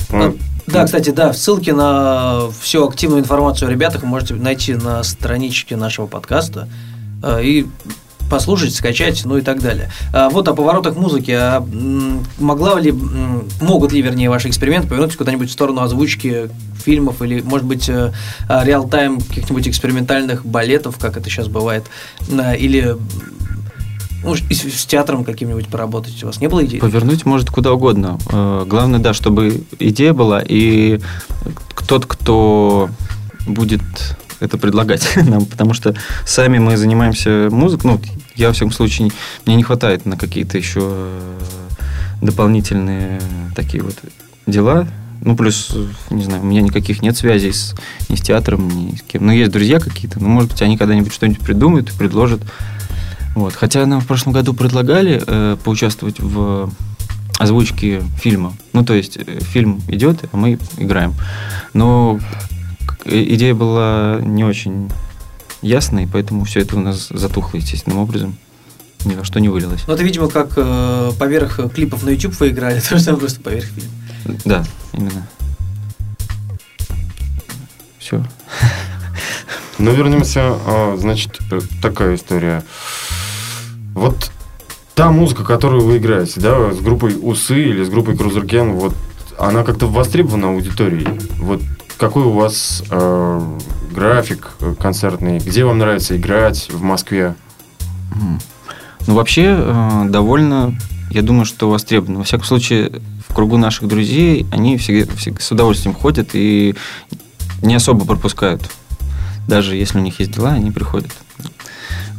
Ну, 0.10 0.36
Да, 0.72 0.86
кстати, 0.86 1.10
да, 1.10 1.34
ссылки 1.34 1.72
на 1.72 2.50
всю 2.62 2.88
активную 2.88 3.22
информацию 3.22 3.68
о 3.68 3.72
ребятах 3.72 4.04
вы 4.04 4.08
можете 4.08 4.36
найти 4.36 4.76
на 4.76 5.04
страничке 5.04 5.76
нашего 5.76 6.06
подкаста 6.06 6.68
э, 7.24 7.44
и 7.44 7.68
послушать, 8.30 8.76
скачать, 8.76 9.26
ну 9.26 9.38
и 9.38 9.42
так 9.42 9.62
далее. 9.62 9.92
А 10.14 10.30
вот 10.30 10.48
о 10.48 10.54
поворотах 10.54 10.96
музыки. 10.96 11.32
А, 11.32 11.66
могла 12.38 12.80
ли, 12.80 12.94
могут 13.60 13.92
ли, 13.92 14.02
вернее, 14.02 14.30
ваши 14.30 14.50
эксперименты 14.50 14.88
повернуть 14.88 15.16
куда-нибудь 15.18 15.50
в 15.50 15.52
сторону 15.52 15.82
озвучки 15.82 16.50
фильмов 16.84 17.22
или, 17.22 17.42
может 17.42 17.66
быть, 17.66 17.90
э, 17.90 18.14
а, 18.48 18.64
реал-тайм 18.64 19.20
каких-нибудь 19.20 19.68
экспериментальных 19.68 20.46
балетов, 20.46 20.98
как 20.98 21.18
это 21.18 21.30
сейчас 21.30 21.48
бывает, 21.48 21.86
э, 22.30 22.58
или 22.58 22.96
может, 24.24 24.50
и 24.50 24.54
с, 24.54 24.86
театром 24.86 25.24
каким-нибудь 25.24 25.68
поработать? 25.68 26.22
У 26.24 26.28
вас 26.28 26.40
не 26.42 26.48
было 26.48 26.66
идей? 26.66 26.80
Повернуть 26.80 27.26
может 27.26 27.50
куда 27.50 27.72
угодно. 27.74 28.18
Э, 28.32 28.66
Главное, 28.68 29.00
да, 29.00 29.14
чтобы 29.14 29.64
идея 29.80 30.14
была, 30.14 30.42
и 30.46 31.00
тот, 31.88 32.06
кто 32.06 32.90
будет 33.48 33.82
это 34.40 34.58
предлагать 34.58 35.08
нам, 35.16 35.46
потому 35.46 35.74
что 35.74 35.96
сами 36.26 36.60
мы 36.60 36.78
занимаемся 36.78 37.50
музыкой, 37.52 37.92
ну, 37.92 38.02
я, 38.36 38.48
во 38.48 38.54
всяком 38.54 38.72
случае, 38.72 39.10
мне 39.46 39.56
не 39.56 39.64
хватает 39.64 40.06
на 40.06 40.18
какие-то 40.18 40.58
еще 40.58 40.82
э, 40.84 41.40
дополнительные 42.22 43.22
такие 43.56 43.84
вот 43.84 43.96
дела. 44.48 44.88
Ну, 45.22 45.36
плюс, 45.36 45.76
не 46.10 46.24
знаю, 46.24 46.44
у 46.44 46.46
меня 46.46 46.62
никаких 46.62 47.02
нет 47.02 47.18
связей 47.18 47.52
с, 47.52 47.76
ни 48.08 48.16
с 48.16 48.22
театром, 48.22 48.70
ни 48.70 48.96
с 48.96 49.02
кем. 49.02 49.26
Ну, 49.26 49.34
есть 49.34 49.52
друзья 49.52 49.80
какие-то, 49.80 50.22
но, 50.22 50.30
может 50.30 50.52
быть, 50.52 50.62
они 50.62 50.78
когда-нибудь 50.78 51.14
что-нибудь 51.14 51.42
придумают 51.42 51.90
и 51.90 51.98
предложат. 51.98 52.42
Вот. 53.40 53.56
Хотя 53.56 53.86
нам 53.86 54.02
в 54.02 54.06
прошлом 54.06 54.34
году 54.34 54.54
предлагали 54.54 55.24
э, 55.26 55.56
поучаствовать 55.64 56.20
в 56.20 56.70
озвучке 57.38 58.04
фильма. 58.22 58.54
Ну, 58.74 58.84
то 58.84 58.94
есть 58.94 59.16
э, 59.16 59.40
фильм 59.40 59.82
идет, 59.88 60.26
а 60.34 60.36
мы 60.36 60.60
играем. 60.78 61.14
Но 61.74 62.20
идея 63.06 63.56
была 63.56 64.20
не 64.22 64.44
очень 64.44 64.92
ясной, 65.62 66.06
поэтому 66.12 66.44
все 66.44 66.60
это 66.60 66.76
у 66.76 66.80
нас 66.82 67.08
затухло 67.10 67.56
естественным 67.56 68.00
образом. 68.00 68.36
Ни 69.06 69.16
во 69.16 69.24
что 69.24 69.40
не 69.40 69.48
вылилось. 69.48 69.86
Ну, 69.88 69.94
это, 69.94 70.04
видимо, 70.04 70.28
как 70.28 70.52
э, 70.58 71.12
поверх 71.18 71.62
клипов 71.74 72.04
на 72.04 72.10
YouTube 72.10 72.38
вы 72.42 72.50
играли, 72.50 72.80
то 72.90 72.98
же 72.98 73.02
самое 73.02 73.22
просто 73.22 73.40
поверх 73.40 73.68
фильма. 73.68 74.40
Да, 74.44 74.66
именно. 74.92 75.26
Все. 78.00 78.22
Ну, 79.78 79.94
вернемся, 79.94 80.58
а, 80.66 80.98
значит, 81.00 81.40
э, 81.52 81.62
такая 81.82 82.16
история. 82.16 82.64
Вот 84.00 84.32
та 84.96 85.12
музыка, 85.12 85.44
которую 85.44 85.84
вы 85.84 85.98
играете, 85.98 86.40
да, 86.40 86.72
с 86.72 86.80
группой 86.80 87.18
Усы 87.22 87.62
или 87.62 87.84
с 87.84 87.90
группой 87.90 88.18
Крузеркен, 88.18 88.74
вот 88.74 88.96
она 89.38 89.64
как-то 89.64 89.88
востребована 89.88 90.50
аудиторией. 90.50 91.08
Вот 91.38 91.62
какой 91.98 92.24
у 92.24 92.32
вас 92.32 92.82
э, 92.90 93.58
график 93.92 94.52
э, 94.62 94.74
концертный? 94.80 95.40
Где 95.40 95.66
вам 95.66 95.80
нравится 95.80 96.16
играть 96.16 96.70
в 96.72 96.82
Москве? 96.82 97.36
Ну, 99.06 99.16
вообще, 99.16 99.56
э, 99.58 100.06
довольно, 100.08 100.78
я 101.12 101.22
думаю, 101.22 101.44
что 101.44 101.70
востребовано. 101.70 102.20
Во 102.20 102.24
всяком 102.24 102.46
случае, 102.46 103.02
в 103.28 103.34
кругу 103.34 103.58
наших 103.58 103.86
друзей 103.90 104.48
они 104.50 104.78
всегда, 104.78 105.14
всегда 105.18 105.42
с 105.42 105.52
удовольствием 105.52 105.94
ходят 105.94 106.30
и 106.34 106.74
не 107.62 107.76
особо 107.76 108.06
пропускают. 108.06 108.62
Даже 109.46 109.76
если 109.76 109.98
у 109.98 110.02
них 110.02 110.22
есть 110.22 110.32
дела, 110.32 110.52
они 110.52 110.72
приходят. 110.72 111.12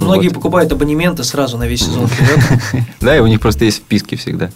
Многие 0.00 0.28
Вот. 0.28 0.34
покупают 0.34 0.72
абонементы 0.72 1.24
сразу 1.24 1.58
на 1.58 1.66
весь 1.66 1.80
сезон 1.84 2.06
вперед. 2.06 2.84
Да, 3.00 3.16
и 3.16 3.20
у 3.20 3.26
них 3.26 3.40
просто 3.40 3.64
есть 3.64 3.78
вписки 3.78 4.14
всегда 4.14 4.50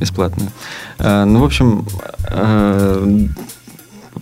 бесплатные. 0.00 0.50
Э, 0.98 1.24
Ну, 1.24 1.40
в 1.40 1.44
общем, 1.44 1.86
э, 2.30 3.26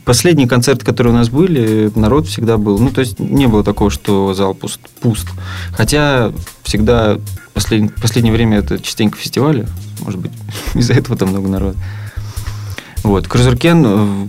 последние 0.04 0.48
концерты, 0.48 0.84
которые 0.84 1.12
у 1.12 1.16
нас 1.16 1.28
были, 1.28 1.90
народ 1.94 2.26
всегда 2.28 2.56
был. 2.58 2.78
Ну, 2.78 2.90
то 2.90 3.00
есть 3.00 3.18
не 3.18 3.46
было 3.46 3.64
такого, 3.64 3.90
что 3.90 4.34
зал 4.34 4.54
пуст. 4.54 4.80
пуст. 5.00 5.26
Хотя 5.72 6.32
всегда 6.62 7.18
послед- 7.54 7.92
последнее 8.00 8.32
время 8.32 8.58
это 8.58 8.78
частенько 8.78 9.16
фестивали. 9.18 9.66
Может 10.00 10.20
быть, 10.20 10.32
из-за 10.74 10.94
этого 10.94 11.16
там 11.16 11.30
много 11.30 11.48
народа. 11.48 11.76
Вот. 13.02 13.28
Крузеркен 13.28 13.84
э, 13.86 14.26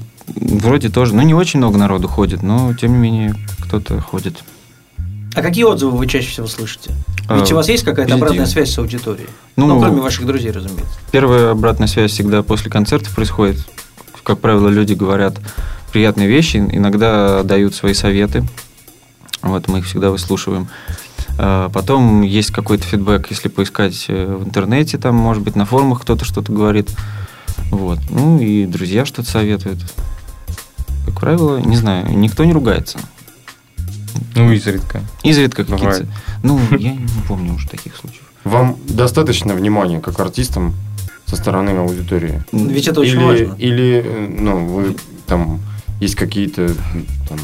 вроде 0.60 0.90
тоже, 0.90 1.16
ну, 1.16 1.22
не 1.22 1.34
очень 1.34 1.60
много 1.60 1.78
народу 1.78 2.08
ходит, 2.08 2.44
но, 2.44 2.74
тем 2.74 2.92
не 2.94 2.98
менее, 2.98 3.36
кто-то 3.60 4.00
ходит. 4.02 4.44
А 5.38 5.42
какие 5.44 5.66
отзывы 5.66 5.96
вы 5.96 6.08
чаще 6.08 6.32
всего 6.32 6.48
слышите? 6.48 6.96
Ведь 7.30 7.52
А, 7.52 7.54
у 7.54 7.58
вас 7.58 7.70
есть 7.70 7.84
какая-то 7.84 8.16
обратная 8.16 8.40
позитивно. 8.40 8.66
связь 8.66 8.74
с 8.74 8.80
аудиторией? 8.80 9.30
Ну, 9.56 9.68
Ну, 9.68 9.80
кроме 9.80 10.02
ваших 10.02 10.26
друзей, 10.26 10.50
разумеется. 10.50 10.98
Первая 11.12 11.52
обратная 11.52 11.88
связь 11.88 12.12
всегда 12.12 12.42
после 12.42 12.72
концертов 12.72 13.14
происходит. 13.14 13.60
Как 14.24 14.40
правило, 14.40 14.68
люди 14.68 14.94
говорят 14.94 15.36
приятные 15.92 16.28
вещи, 16.28 16.58
иногда 16.58 17.44
дают 17.44 17.76
свои 17.76 17.94
советы. 17.94 18.46
Вот 19.44 19.68
мы 19.68 19.80
их 19.80 19.86
всегда 19.86 20.10
выслушиваем. 20.10 20.70
А 21.38 21.70
Потом 21.70 22.24
есть 22.24 22.50
какой-то 22.50 22.84
фидбэк, 22.86 23.28
если 23.30 23.50
поискать 23.50 24.06
э, 24.08 24.38
в 24.40 24.44
интернете, 24.44 24.98
там, 24.98 25.14
может 25.16 25.44
быть, 25.44 25.56
на 25.56 25.66
форумах 25.66 26.02
кто-то 26.02 26.26
что-то 26.26 26.52
говорит. 26.52 26.90
Вот. 27.70 28.00
Ну 28.10 28.40
и 28.40 28.66
друзья 28.66 29.06
что-то 29.06 29.30
советуют. 29.30 29.78
Как 31.06 31.20
правило, 31.20 31.60
не 31.60 31.76
знаю, 31.76 32.08
никто 32.18 32.44
не 32.44 32.54
ругается. 32.54 32.98
Ну, 34.36 34.51
изредка. 34.51 35.01
Изредка 35.24 35.63
Бывает. 35.63 35.84
какие-то... 35.84 36.07
Ну, 36.43 36.59
я 36.78 36.91
не 36.91 37.07
помню 37.28 37.53
уже 37.53 37.68
таких 37.68 37.95
случаев. 37.95 38.24
Вам 38.43 38.78
достаточно 38.88 39.53
внимания 39.53 39.99
как 39.99 40.20
артистам 40.20 40.74
со 41.26 41.36
стороны 41.36 41.72
аудитории? 41.72 42.43
Ведь 42.51 42.88
это 42.88 43.01
очень 43.01 43.20
или, 43.20 43.24
важно. 43.24 43.55
Или, 43.57 44.03
э, 44.05 44.36
ну, 44.39 44.65
вы 44.65 44.95
там 45.26 45.59
есть 45.99 46.15
какие-то 46.15 46.74
там, 47.28 47.38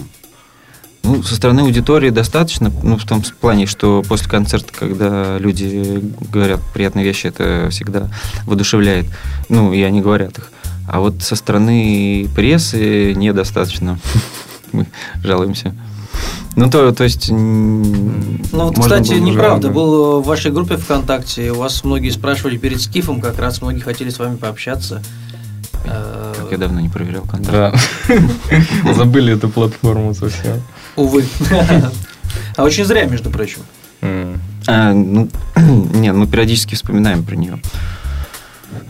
Ну, 1.03 1.21
со 1.21 1.35
стороны 1.35 1.61
аудитории 1.61 2.09
достаточно, 2.09 2.71
ну, 2.81 2.97
в 2.97 3.05
том 3.05 3.21
плане, 3.41 3.65
что 3.65 4.03
после 4.07 4.29
концерта, 4.29 4.71
когда 4.71 5.37
люди 5.37 6.01
говорят 6.31 6.61
приятные 6.73 7.03
вещи, 7.03 7.27
это 7.27 7.67
всегда 7.71 8.09
воодушевляет. 8.45 9.07
Ну, 9.49 9.73
и 9.73 9.81
они 9.81 10.01
говорят 10.01 10.37
их. 10.37 10.51
А 10.87 10.99
вот 10.99 11.21
со 11.21 11.35
стороны 11.35 12.29
прессы 12.35 13.13
недостаточно. 13.13 13.99
Мы 14.71 14.87
жалуемся. 15.23 15.75
Ну, 16.55 16.69
то, 16.69 16.91
то 16.93 17.03
есть... 17.03 17.29
Ну 17.29 18.41
вот, 18.51 18.79
кстати, 18.79 19.13
неправда. 19.13 19.69
Был 19.69 20.21
в 20.21 20.25
вашей 20.25 20.51
группе 20.51 20.77
ВКонтакте, 20.77 21.51
у 21.51 21.55
вас 21.55 21.83
многие 21.83 22.09
спрашивали 22.09 22.57
перед 22.57 22.81
Скифом, 22.81 23.21
как 23.21 23.39
раз 23.39 23.61
многие 23.61 23.81
хотели 23.81 24.09
с 24.09 24.19
вами 24.19 24.35
пообщаться. 24.35 25.01
Э, 25.85 26.33
Как 26.37 26.51
я 26.51 26.57
давно 26.57 26.79
не 26.79 26.89
проверял 26.89 27.23
контакт. 27.23 27.51
Да. 28.07 28.93
Забыли 28.93 29.33
эту 29.33 29.49
платформу 29.49 30.13
совсем. 30.13 30.61
Увы. 30.95 31.25
А 32.55 32.63
очень 32.63 32.83
зря, 32.83 33.05
между 33.05 33.29
прочим. 33.29 33.59
А, 34.67 34.91
ну, 34.91 35.29
нет, 35.55 36.15
мы 36.15 36.25
периодически 36.25 36.73
вспоминаем 36.73 37.23
про 37.23 37.35
нее. 37.35 37.59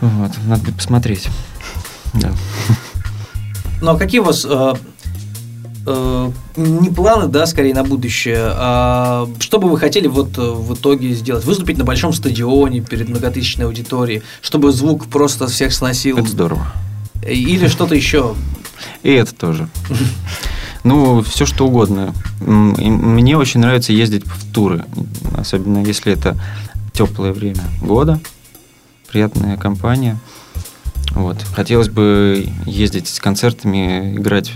Вот, 0.00 0.30
надо 0.46 0.62
будет 0.62 0.76
посмотреть. 0.76 1.28
Да. 2.14 2.32
Ну 3.82 3.90
а 3.90 3.98
какие 3.98 4.20
у 4.20 4.24
вас 4.24 4.46
э, 5.86 6.30
не 6.56 6.90
планы, 6.90 7.28
да, 7.28 7.46
скорее 7.46 7.74
на 7.74 7.84
будущее, 7.84 8.38
а 8.40 9.28
что 9.38 9.58
бы 9.58 9.68
вы 9.68 9.78
хотели 9.78 10.06
вот 10.06 10.38
э, 10.38 10.40
в 10.40 10.74
итоге 10.74 11.12
сделать? 11.14 11.44
Выступить 11.44 11.78
на 11.78 11.84
большом 11.84 12.12
стадионе 12.12 12.80
перед 12.80 13.08
многотысячной 13.08 13.66
аудиторией, 13.66 14.22
чтобы 14.40 14.72
звук 14.72 15.06
просто 15.06 15.46
всех 15.46 15.72
сносил? 15.72 16.18
Это 16.18 16.28
здорово. 16.28 16.66
Или 17.26 17.68
что-то 17.68 17.94
еще? 17.94 18.34
И 19.02 19.12
это 19.12 19.34
тоже. 19.34 19.68
Ну, 20.82 21.22
все 21.22 21.46
что 21.46 21.66
угодно. 21.66 22.12
Мне 22.40 23.38
очень 23.38 23.60
нравится 23.60 23.92
ездить 23.94 24.26
в 24.26 24.52
туры, 24.52 24.84
особенно 25.34 25.82
если 25.82 26.12
это 26.12 26.36
теплое 26.92 27.32
время 27.32 27.62
года, 27.80 28.20
приятная 29.10 29.56
компания. 29.56 30.18
Вот. 31.12 31.38
Хотелось 31.54 31.88
бы 31.88 32.48
ездить 32.66 33.08
с 33.08 33.18
концертами, 33.18 34.16
играть 34.16 34.52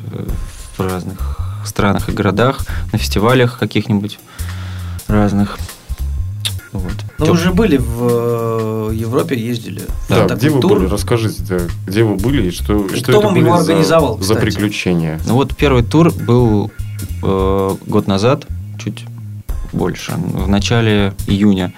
в 0.78 0.86
разных 0.86 1.38
странах 1.64 2.08
и 2.08 2.12
городах, 2.12 2.60
на 2.92 2.98
фестивалях 2.98 3.58
каких-нибудь 3.58 4.18
разных. 5.08 5.58
Вот. 6.72 6.92
Ну, 7.18 7.26
Тёп- 7.26 7.30
вы 7.30 7.36
же 7.38 7.52
были 7.52 7.76
в 7.78 8.90
э, 8.90 8.94
Европе, 8.94 9.34
ездили. 9.36 9.80
в 9.80 10.08
Да, 10.08 10.22
такой 10.28 10.36
где 10.36 10.50
вы 10.50 10.60
тур. 10.60 10.78
были? 10.78 10.88
Расскажите, 10.88 11.42
да, 11.48 11.58
где 11.86 12.04
вы 12.04 12.16
были 12.16 12.48
и 12.48 12.50
что, 12.50 12.86
И 12.86 12.96
что 12.96 13.02
кто 13.04 13.12
это 13.12 13.20
вам 13.26 13.34
были 13.34 13.44
его 13.44 13.56
за- 13.56 13.62
организовал, 13.72 14.16
за, 14.18 14.34
кстати? 14.34 14.40
приключения? 14.40 15.18
Ну 15.26 15.34
вот 15.34 15.56
первый 15.56 15.82
тур 15.82 16.12
был 16.12 16.70
э, 17.22 17.76
год 17.86 18.06
назад, 18.06 18.46
чуть 18.78 19.04
больше, 19.72 20.12
в 20.12 20.48
начале 20.48 21.14
июня. 21.26 21.72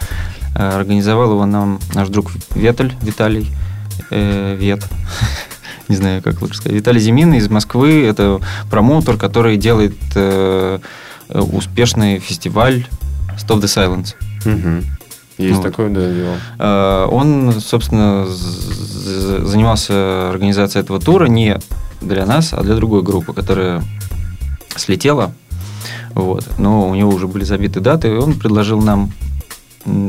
Э, 0.56 0.76
Организовал 0.76 1.30
его 1.32 1.46
нам 1.46 1.78
наш 1.94 2.08
друг 2.08 2.32
Веталь, 2.54 2.92
Виталий 3.02 3.48
э, 4.10 4.56
Вет. 4.56 4.84
Не 5.90 5.96
знаю, 5.96 6.22
как 6.22 6.40
лучше 6.40 6.54
сказать. 6.54 6.76
Виталий 6.76 7.00
Зимин 7.00 7.34
из 7.34 7.50
Москвы. 7.50 8.06
Это 8.06 8.40
промоутер, 8.70 9.16
который 9.16 9.56
делает 9.56 9.96
э, 10.14 10.78
э, 11.28 11.40
успешный 11.40 12.20
фестиваль 12.20 12.86
Stop 13.36 13.60
the 13.60 13.64
Silence. 13.64 14.14
Мгм. 14.44 14.84
Есть 15.36 15.56
Вот. 15.56 15.64
такое, 15.64 15.90
да, 15.90 16.08
дело. 16.08 16.36
Э, 16.60 17.08
Он, 17.10 17.60
собственно, 17.60 18.24
занимался 18.28 20.30
организацией 20.30 20.84
этого 20.84 21.00
тура 21.00 21.26
не 21.26 21.58
для 22.00 22.24
нас, 22.24 22.52
а 22.52 22.62
для 22.62 22.76
другой 22.76 23.02
группы, 23.02 23.32
которая 23.32 23.82
слетела. 24.76 25.32
Вот. 26.14 26.46
Но 26.56 26.88
у 26.88 26.94
него 26.94 27.10
уже 27.10 27.26
были 27.26 27.42
забиты 27.42 27.80
даты, 27.80 28.14
и 28.14 28.16
он 28.16 28.38
предложил 28.38 28.80
нам 28.80 29.12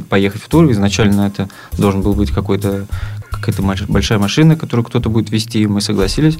поехать 0.09 0.43
в 0.43 0.47
тур. 0.47 0.71
Изначально 0.71 1.21
это 1.21 1.49
должен 1.75 2.03
был 2.03 2.13
быть 2.13 2.29
какой-то 2.29 2.86
какая-то 3.41 3.63
большая 3.87 4.19
машина, 4.19 4.55
которую 4.55 4.85
кто-то 4.85 5.09
будет 5.09 5.31
вести, 5.31 5.61
и 5.61 5.67
мы 5.67 5.81
согласились. 5.81 6.37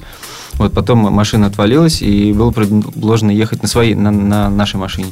Вот 0.54 0.72
потом 0.72 0.98
машина 0.98 1.46
отвалилась, 1.46 2.00
и 2.00 2.32
было 2.32 2.50
предложено 2.50 3.30
ехать 3.30 3.62
на 3.62 3.68
своей, 3.68 3.94
на, 3.94 4.10
на 4.10 4.48
нашей 4.48 4.76
машине. 4.76 5.08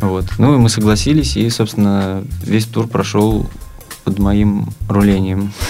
Вот. 0.00 0.24
Ну 0.38 0.54
и 0.54 0.58
мы 0.58 0.68
согласились, 0.68 1.36
и, 1.36 1.50
собственно, 1.50 2.24
весь 2.42 2.64
тур 2.64 2.86
прошел 2.88 3.46
под 4.04 4.18
моим 4.18 4.68
рулением. 4.88 5.52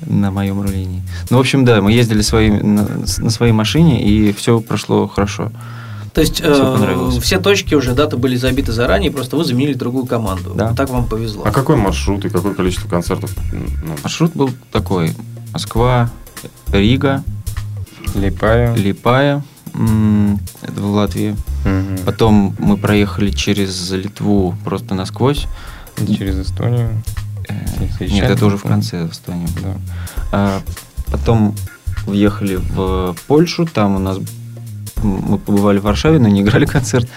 На 0.00 0.30
моем 0.30 0.60
рулении. 0.62 1.02
Ну, 1.30 1.38
в 1.38 1.40
общем, 1.40 1.64
да, 1.64 1.80
мы 1.80 1.90
ездили 1.90 2.22
на 2.62 3.30
своей 3.30 3.52
машине, 3.52 4.06
и 4.06 4.32
все 4.32 4.60
прошло 4.60 5.08
хорошо. 5.08 5.50
То 6.16 6.22
есть 6.22 6.40
э, 6.42 7.10
все 7.20 7.38
точки 7.38 7.74
уже 7.74 7.92
даты 7.92 8.16
были 8.16 8.36
забиты 8.36 8.72
заранее, 8.72 9.10
просто 9.10 9.36
вы 9.36 9.44
заменили 9.44 9.74
другую 9.74 10.06
команду. 10.06 10.54
Да. 10.54 10.72
Так 10.72 10.88
вам 10.88 11.06
повезло. 11.06 11.42
А 11.44 11.50
какой 11.50 11.76
маршрут 11.76 12.24
и 12.24 12.30
какое 12.30 12.54
количество 12.54 12.88
концертов? 12.88 13.36
Ну, 13.52 13.94
Маршрут 14.02 14.32
был 14.32 14.48
такой. 14.72 15.12
Москва, 15.52 16.08
Рига, 16.68 17.22
Липая. 18.14 18.74
Липая, 18.74 19.44
это 19.74 20.80
в 20.80 20.90
Латвии. 20.90 21.36
Мгм. 21.66 21.98
Потом 22.06 22.56
мы 22.58 22.78
проехали 22.78 23.30
через 23.30 23.90
Литву 23.90 24.56
просто 24.64 24.94
насквозь. 24.94 25.46
Через 25.98 26.38
Эстонию. 26.38 27.02
Э, 27.46 28.06
Нет, 28.06 28.30
это 28.30 28.46
уже 28.46 28.56
в 28.56 28.62
конце 28.62 29.06
Эстонии. 29.06 29.48
Да. 29.62 29.74
А 30.32 30.62
потом 31.12 31.54
въехали 32.06 32.56
в 32.56 33.14
Польшу, 33.26 33.66
там 33.66 33.96
у 33.96 33.98
нас 33.98 34.16
мы 35.02 35.38
побывали 35.38 35.78
в 35.78 35.82
Варшаве, 35.82 36.18
но 36.18 36.28
не 36.28 36.40
играли 36.42 36.64
концерт. 36.66 37.08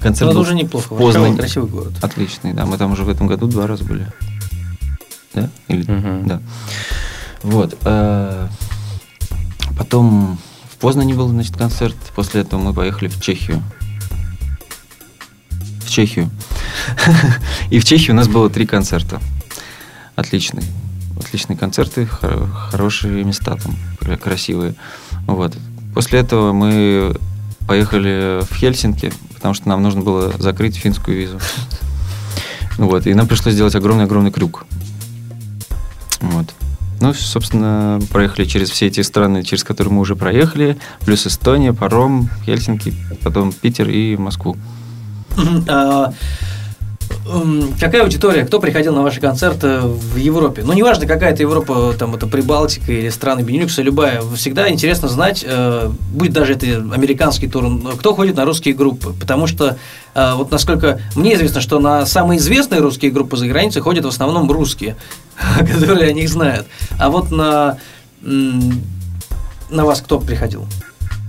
Концерт 0.00 0.32
был 0.32 0.40
уже 0.40 0.54
неплохо. 0.54 0.94
в 0.94 0.98
Познань. 0.98 1.36
Красивый 1.36 1.68
город. 1.70 1.92
Отличный, 2.02 2.52
да. 2.52 2.66
Мы 2.66 2.76
там 2.78 2.92
уже 2.92 3.04
в 3.04 3.08
этом 3.08 3.26
году 3.26 3.46
два 3.46 3.66
раза 3.66 3.84
были. 3.84 4.06
Да? 5.34 5.48
Или... 5.68 5.90
Мгм. 5.90 6.26
Да. 6.26 6.40
Вот. 7.42 7.76
э, 7.84 8.48
Потом 9.78 10.38
в 10.72 10.76
Познане 10.76 11.14
был, 11.14 11.28
значит, 11.28 11.56
концерт. 11.56 11.96
После 12.14 12.42
этого 12.42 12.60
мы 12.60 12.74
поехали 12.74 13.08
в 13.08 13.20
Чехию. 13.20 13.62
В 15.84 15.88
Чехию. 15.90 16.30
И 17.70 17.78
в 17.78 17.84
Чехии 17.84 18.10
у 18.10 18.14
нас 18.14 18.28
было 18.28 18.50
три 18.50 18.66
концерта. 18.66 19.20
Отличные. 20.16 20.64
Отличные 21.18 21.56
концерты, 21.56 22.06
хо- 22.06 22.46
хорошие 22.70 23.24
места 23.24 23.56
там, 23.56 23.74
кра- 24.00 24.16
красивые. 24.16 24.74
Вот. 25.26 25.56
После 25.94 26.20
этого 26.20 26.52
мы 26.52 27.16
поехали 27.66 28.40
в 28.42 28.54
Хельсинки, 28.54 29.12
потому 29.34 29.54
что 29.54 29.68
нам 29.68 29.82
нужно 29.82 30.02
было 30.02 30.32
закрыть 30.38 30.76
финскую 30.76 31.16
визу. 31.16 31.38
Вот. 32.78 33.06
И 33.06 33.14
нам 33.14 33.26
пришлось 33.26 33.54
сделать 33.54 33.74
огромный-огромный 33.74 34.30
крюк. 34.30 34.64
Вот. 36.20 36.46
Ну, 37.00 37.14
собственно, 37.14 37.98
проехали 38.10 38.44
через 38.44 38.70
все 38.70 38.86
эти 38.86 39.00
страны, 39.00 39.42
через 39.42 39.64
которые 39.64 39.92
мы 39.94 40.00
уже 40.00 40.16
проехали, 40.16 40.76
плюс 41.00 41.26
Эстония, 41.26 41.72
паром, 41.72 42.28
Хельсинки, 42.44 42.94
потом 43.22 43.52
Питер 43.52 43.88
и 43.88 44.16
Москву. 44.16 44.56
Мгм. 47.34 47.60
А, 47.60 47.66
м, 47.70 47.74
Какая 47.78 48.02
аудитория? 48.02 48.44
Кто 48.44 48.60
приходил 48.60 48.94
на 48.94 49.02
ваши 49.02 49.20
концерты 49.20 49.78
в 49.80 50.16
Европе? 50.16 50.62
Ну, 50.64 50.72
неважно, 50.72 51.06
какая 51.06 51.32
это 51.32 51.42
Европа, 51.42 51.94
там, 51.98 52.14
это 52.14 52.26
Прибалтика 52.26 52.92
или 52.92 53.08
страны 53.08 53.40
Бенилюкса, 53.42 53.82
любая. 53.82 54.20
Всегда 54.36 54.70
интересно 54.70 55.08
знать, 55.08 55.44
э, 55.46 55.90
будет 56.12 56.32
даже 56.32 56.54
это 56.54 56.66
американский 56.66 57.48
тур, 57.48 57.64
кто 57.98 58.14
ходит 58.14 58.36
на 58.36 58.44
русские 58.44 58.74
группы. 58.74 59.12
Потому 59.18 59.46
что, 59.46 59.76
э, 60.14 60.32
вот 60.34 60.50
насколько 60.50 61.00
мне 61.16 61.34
известно, 61.34 61.60
что 61.60 61.78
на 61.78 62.06
самые 62.06 62.38
известные 62.38 62.80
русские 62.80 63.10
группы 63.10 63.36
за 63.36 63.46
границей 63.46 63.82
ходят 63.82 64.04
в 64.04 64.08
основном 64.08 64.50
русские, 64.50 64.96
которые 65.58 66.10
о 66.10 66.12
них 66.12 66.28
знают. 66.28 66.66
А 66.98 67.10
вот 67.10 67.30
на, 67.30 67.78
на 68.22 69.84
вас 69.84 70.00
кто 70.00 70.18
приходил? 70.20 70.66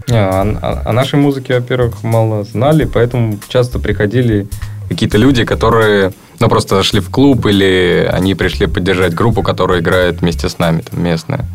О, 0.09 0.41
о- 0.61 0.89
о 0.89 0.93
нашей 0.93 1.19
музыке, 1.19 1.53
во-первых, 1.59 2.03
мало 2.03 2.43
знали, 2.43 2.85
поэтому 2.85 3.39
часто 3.47 3.79
приходили 3.79 4.47
какие-то 4.91 5.17
люди, 5.17 5.45
которые, 5.45 6.11
ну, 6.39 6.49
просто 6.49 6.75
зашли 6.75 6.99
в 6.99 7.09
клуб, 7.09 7.45
или 7.45 8.09
они 8.11 8.35
пришли 8.35 8.67
поддержать 8.67 9.13
группу, 9.13 9.41
которая 9.41 9.79
играет 9.79 10.21
вместе 10.21 10.49
с 10.49 10.59
нами, 10.59 10.81
там, 10.81 11.01
местная. 11.03 11.45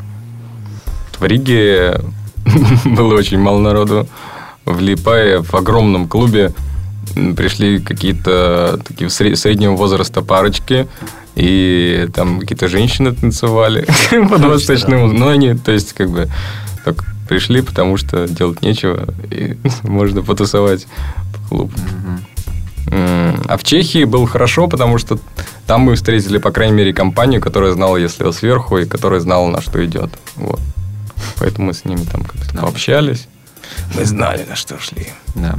В 1.19 1.25
Риге 1.25 2.01
было 2.85 3.15
очень 3.15 3.39
мало 3.39 3.61
народу. 3.61 4.09
В 4.65 4.81
Липае, 4.81 5.43
в 5.43 5.55
огромном 5.55 6.09
клубе, 6.09 6.53
пришли 7.37 7.79
какие-то 7.79 8.81
такие 8.87 9.09
сре- 9.09 9.37
среднего 9.37 9.77
возраста 9.77 10.23
парочки, 10.23 10.89
и 11.35 12.09
там 12.15 12.41
какие-то 12.41 12.69
женщины 12.69 13.15
танцевали 13.15 13.87
под 14.31 14.41
восточную 14.45 15.03
музыку. 15.03 15.21
Ну, 15.21 15.29
они, 15.29 15.55
то 15.55 15.73
есть, 15.73 15.93
как 15.93 16.11
бы, 16.11 16.29
так 16.85 17.05
пришли, 17.29 17.61
потому 17.61 17.97
что 17.99 18.27
делать 18.27 18.63
нечего, 18.63 19.09
и 19.31 19.57
можно 19.83 20.23
потусовать 20.23 20.87
по 21.33 21.49
клубу. 21.49 21.73
М, 21.77 22.25
А 22.91 23.57
в 23.59 23.65
Чехии 23.65 24.05
было 24.05 24.27
хорошо, 24.27 24.69
потому 24.69 24.99
что 24.99 25.19
там 25.67 25.83
мы 25.83 25.95
встретили, 25.97 26.39
по 26.39 26.51
крайней 26.51 26.75
мере, 26.75 26.93
компанию, 26.93 27.41
которая 27.41 27.73
знала, 27.73 27.97
если 27.97 28.25
я 28.25 28.33
сверху, 28.33 28.79
и 28.79 28.87
которая 28.87 29.21
знала, 29.21 29.49
на 29.49 29.61
что 29.61 29.85
идет. 29.85 30.11
Вот. 30.37 30.61
Поэтому 31.39 31.69
мы 31.69 31.75
с 31.75 31.85
ними 31.85 32.05
там 32.05 32.23
как-то 32.23 32.55
Да. 32.55 32.63
пообщались. 32.63 33.27
Мы 33.95 34.05
знали, 34.05 34.45
на 34.49 34.55
что 34.55 34.79
шли. 34.79 35.09
Да. 35.35 35.57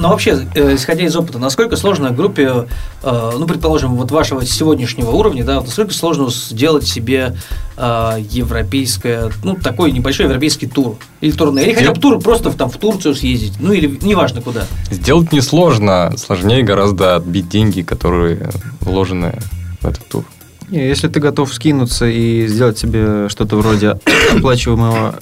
Ну, 0.00 0.08
вообще, 0.08 0.46
э, 0.54 0.76
исходя 0.76 1.04
из 1.04 1.14
опыта, 1.14 1.38
насколько 1.38 1.76
сложно 1.76 2.10
группе, 2.10 2.66
э, 3.02 3.30
ну, 3.38 3.46
предположим, 3.46 3.96
вот 3.96 4.10
вашего 4.10 4.46
сегодняшнего 4.46 5.10
уровня, 5.10 5.44
да, 5.44 5.60
насколько 5.60 5.92
сложно 5.92 6.30
сделать 6.30 6.86
себе 6.86 7.36
э, 7.76 8.16
европейское, 8.30 9.30
ну, 9.44 9.56
такой 9.56 9.92
небольшой 9.92 10.24
европейский 10.24 10.66
тур 10.68 10.96
или 11.20 11.32
турне, 11.32 11.64
или 11.64 11.74
хотя 11.74 11.92
бы 11.92 12.00
тур 12.00 12.18
просто 12.18 12.48
в, 12.48 12.56
там 12.56 12.70
в 12.70 12.78
Турцию 12.78 13.14
съездить, 13.14 13.52
ну, 13.60 13.74
или 13.74 13.98
неважно 14.00 14.40
куда. 14.40 14.64
Сделать 14.90 15.32
несложно, 15.32 16.14
сложнее 16.16 16.62
гораздо 16.62 17.16
отбить 17.16 17.50
деньги, 17.50 17.82
которые 17.82 18.52
вложены 18.80 19.38
в 19.82 19.86
этот 19.86 20.08
тур. 20.08 20.24
Не, 20.70 20.88
если 20.88 21.08
ты 21.08 21.20
готов 21.20 21.52
скинуться 21.52 22.06
и 22.06 22.46
сделать 22.46 22.78
себе 22.78 23.28
что-то 23.28 23.56
вроде 23.56 23.98
оплачиваемого 24.34 25.16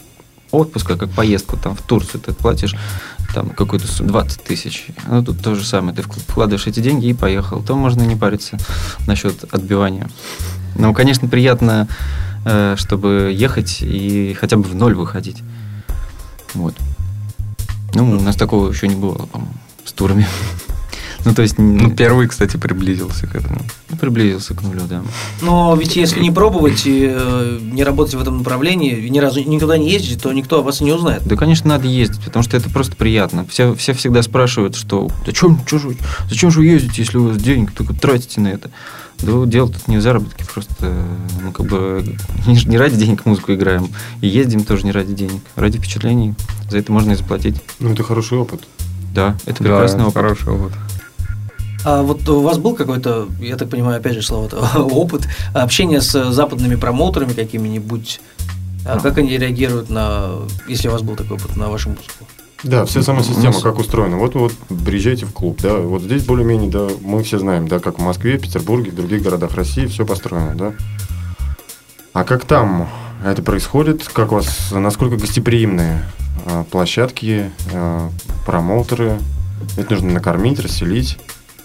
отпуск, 0.53 0.93
а 0.93 0.97
как 0.97 1.11
поездку 1.11 1.57
там 1.57 1.75
в 1.75 1.83
Турцию 1.83 2.21
ты 2.21 2.33
платишь 2.33 2.77
там 3.35 3.51
какую-то 3.51 3.87
сумму, 3.87 4.11
20 4.11 4.43
тысяч. 4.43 4.87
Ну, 5.07 5.23
тут 5.23 5.43
то 5.43 5.55
же 5.55 5.65
самое. 5.65 5.95
Ты 5.95 6.03
вкладываешь 6.03 6.67
эти 6.67 6.81
деньги 6.81 7.07
и 7.07 7.15
поехал. 7.15 7.63
То 7.63 7.77
можно 7.77 8.03
не 8.03 8.17
париться 8.17 8.59
насчет 9.07 9.45
отбивания. 9.53 10.09
Но, 10.77 10.95
конечно, 10.95 11.29
приятно, 11.29 11.89
э, 12.45 12.77
чтобы 12.77 13.35
ехать 13.35 13.79
и 13.81 14.35
хотя 14.35 14.57
бы 14.57 14.65
в 14.65 14.75
ноль 14.75 14.95
выходить. 14.95 15.43
Вот. 16.55 16.75
Ну, 17.95 18.19
у 18.19 18.21
нас 18.21 18.37
такого 18.37 18.71
еще 18.71 18.89
не 18.89 18.97
было, 18.97 19.27
по-моему, 19.27 19.55
с 19.85 19.93
турами. 19.93 20.27
Ну, 21.29 21.35
то 21.35 21.43
есть, 21.43 21.59
ну, 21.59 21.91
первый, 21.91 22.27
кстати, 22.27 22.57
приблизился 22.57 23.27
к 23.27 23.35
этому. 23.35 23.61
Ну, 23.91 23.97
приблизился 23.99 24.55
к 24.55 24.63
нулю, 24.63 24.81
да. 24.89 25.03
Но 25.43 25.77
ведь 25.77 25.95
если 25.95 26.21
не 26.21 26.31
пробовать 26.31 26.87
и 26.87 27.07
э, 27.07 27.59
не 27.61 27.85
работать 27.85 28.15
в 28.15 28.21
этом 28.23 28.39
направлении, 28.39 28.97
и 28.97 29.11
ни 29.11 29.19
разу 29.19 29.41
никуда 29.41 29.77
не 29.77 29.91
ездить, 29.91 30.23
то 30.23 30.33
никто 30.33 30.61
о 30.61 30.63
вас 30.63 30.81
и 30.81 30.85
не 30.85 30.93
узнает. 30.93 31.23
Да, 31.27 31.37
конечно, 31.37 31.69
надо 31.69 31.87
ездить, 31.87 32.25
потому 32.25 32.43
что 32.43 32.57
это 32.57 32.71
просто 32.71 32.97
приятно. 32.97 33.45
Все, 33.45 33.75
все 33.75 33.93
всегда 33.93 34.23
спрашивают, 34.23 34.75
что 34.75 35.11
зачем, 35.27 35.61
чё 35.67 35.79
же, 35.79 35.97
зачем 36.31 36.51
же 36.51 36.61
вы 36.61 36.67
ездите, 36.67 37.03
если 37.03 37.19
у 37.19 37.29
вас 37.29 37.37
денег 37.37 37.73
только 37.73 37.93
тратите 37.93 38.41
на 38.41 38.49
это? 38.49 38.71
Да 39.19 39.45
дело 39.45 39.69
тут 39.69 39.87
не 39.87 39.99
в 39.99 40.01
заработке, 40.01 40.47
просто 40.47 40.95
ну, 41.43 41.53
как 41.53 41.67
бы 41.67 42.17
не, 42.47 42.55
не 42.65 42.79
ради 42.79 42.97
денег 42.97 43.27
музыку 43.27 43.53
играем. 43.53 43.89
И 44.23 44.29
ездим 44.29 44.65
тоже 44.65 44.87
не 44.87 44.93
ради 44.93 45.13
денег, 45.13 45.43
ради 45.57 45.77
впечатлений. 45.77 46.35
За 46.71 46.79
это 46.79 46.91
можно 46.91 47.13
и 47.13 47.17
заплатить. 47.17 47.57
Ну, 47.81 47.93
это 47.93 48.03
хороший 48.03 48.39
опыт. 48.39 48.63
Да, 49.15 49.37
это 49.45 49.63
да, 49.63 49.71
прекрасный 49.71 50.05
опыт. 50.05 50.15
Хороший 50.15 50.53
опыт. 50.53 50.73
А 51.85 52.03
вот 52.03 52.29
у 52.29 52.41
вас 52.41 52.59
был 52.59 52.75
какой-то, 52.75 53.29
я 53.41 53.57
так 53.57 53.71
понимаю, 53.71 53.99
опять 53.99 54.15
же 54.15 54.23
слово 54.23 54.49
опыт 54.77 55.29
общения 55.55 56.01
с 56.01 56.33
западными 56.33 56.75
промоутерами 56.75 57.33
какими-нибудь? 57.33 58.21
А 58.85 59.01
как 59.01 59.19
они 59.19 59.37
реагируют 59.37 59.91
на, 59.91 60.31
если 60.67 60.89
у 60.89 60.93
вас 60.93 61.03
был 61.03 61.15
такой 61.15 61.37
опыт, 61.37 61.57
на 61.57 61.69
вашу 61.69 61.91
музыку? 61.91 62.25
Да, 62.65 62.85
вся 62.87 63.03
сама 63.03 63.23
система 63.23 63.61
как 63.61 63.79
устроена. 63.79 64.17
Вот 64.17 64.35
вот 64.35 64.53
приезжайте 64.85 65.27
в 65.27 65.33
клуб, 65.33 65.61
да, 65.63 65.77
вот 65.77 66.03
здесь 66.03 66.25
более-менее, 66.25 66.71
да, 66.71 66.89
мы 67.03 67.23
все 67.23 67.39
знаем, 67.39 67.69
да, 67.69 67.79
как 67.79 67.99
в 67.99 68.03
Москве, 68.03 68.39
Петербурге, 68.39 68.91
в 68.91 68.97
других 68.97 69.23
городах 69.23 69.55
России 69.55 69.87
все 69.87 70.05
построено, 70.05 70.55
да. 70.57 70.73
А 72.13 72.25
как 72.25 72.45
там 72.45 72.89
это 73.25 73.43
происходит? 73.43 74.09
Как 74.09 74.33
у 74.33 74.37
вас, 74.37 74.73
насколько 74.73 75.17
гостеприимные 75.17 76.03
а, 76.47 76.65
площадки, 76.65 77.53
а, 77.73 78.11
промоутеры? 78.45 79.19
Это 79.77 79.93
нужно 79.93 80.13
накормить, 80.13 80.59
расселить. 80.59 81.19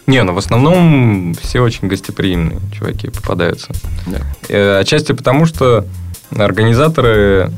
Не, 0.05 0.23
ну 0.23 0.33
в 0.33 0.37
основном 0.37 1.33
все 1.41 1.61
очень 1.61 1.87
гостеприимные 1.87 2.59
чуваки 2.77 3.09
попадаются. 3.09 3.71
Да. 4.05 4.21
Э, 4.49 4.79
отчасти 4.79 5.13
потому, 5.13 5.45
что 5.45 5.85
организаторы, 6.31 7.51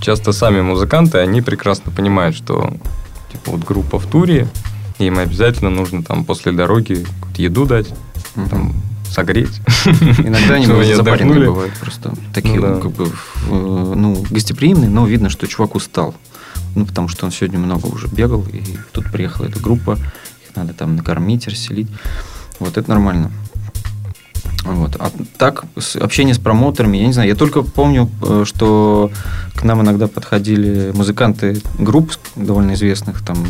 часто 0.00 0.32
сами 0.32 0.60
музыканты, 0.62 1.18
они 1.18 1.42
прекрасно 1.42 1.92
понимают, 1.92 2.36
что 2.36 2.72
типа 3.32 3.50
вот 3.50 3.64
группа 3.64 3.98
в 3.98 4.06
туре, 4.06 4.48
им 4.98 5.18
обязательно 5.18 5.70
нужно 5.70 6.02
там 6.02 6.24
после 6.24 6.52
дороги 6.52 7.04
еду 7.36 7.66
дать, 7.66 7.88
угу. 8.36 8.48
там, 8.48 8.72
согреть. 9.10 9.60
Иногда 10.18 10.54
они 10.54 10.66
запаренные 10.94 11.46
бывают 11.46 11.74
просто. 11.74 12.14
Такие, 12.32 12.60
ну, 12.60 12.74
да. 12.74 12.80
как 12.80 12.90
бы, 12.92 13.10
ну, 13.48 14.24
гостеприимные, 14.30 14.90
но 14.90 15.06
видно, 15.06 15.30
что 15.30 15.46
чувак 15.46 15.74
устал. 15.74 16.14
Ну, 16.74 16.86
потому 16.86 17.08
что 17.08 17.24
он 17.26 17.32
сегодня 17.32 17.58
много 17.58 17.86
уже 17.86 18.08
бегал, 18.08 18.44
и 18.52 18.62
тут 18.92 19.10
приехала 19.12 19.46
эта 19.46 19.60
группа, 19.60 19.98
надо 20.56 20.74
там 20.74 20.96
накормить, 20.96 21.48
расселить. 21.48 21.88
Вот 22.58 22.76
это 22.76 22.88
нормально. 22.88 23.30
Вот. 24.64 24.96
А 24.98 25.10
так, 25.36 25.64
общение 26.00 26.34
с 26.34 26.38
промоутерами, 26.38 26.96
я 26.96 27.06
не 27.06 27.12
знаю, 27.12 27.28
я 27.28 27.34
только 27.34 27.62
помню, 27.62 28.10
э, 28.22 28.44
что 28.46 29.10
к 29.54 29.62
нам 29.62 29.82
иногда 29.82 30.08
подходили 30.08 30.90
музыканты 30.94 31.60
групп 31.78 32.12
довольно 32.34 32.72
известных, 32.72 33.22
там, 33.22 33.46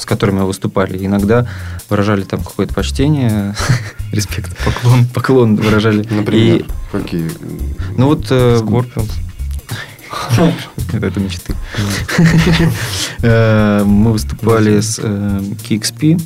с 0.00 0.06
которыми 0.06 0.40
мы 0.40 0.46
выступали. 0.46 1.04
Иногда 1.04 1.46
выражали 1.90 2.22
там 2.22 2.42
какое-то 2.42 2.74
почтение, 2.74 3.54
респект, 4.12 4.56
поклон, 4.64 5.06
поклон 5.06 5.56
выражали. 5.56 6.06
Например, 6.10 6.64
какие? 6.90 7.30
Ну 7.96 8.06
вот... 8.06 8.26
Э, 8.30 8.60
Scorpions. 8.60 9.10
Это 10.92 11.20
мечты. 11.20 11.54
Э, 13.22 13.82
мы 13.84 14.12
выступали 14.12 14.80
с 14.80 14.98
KXP. 14.98 16.20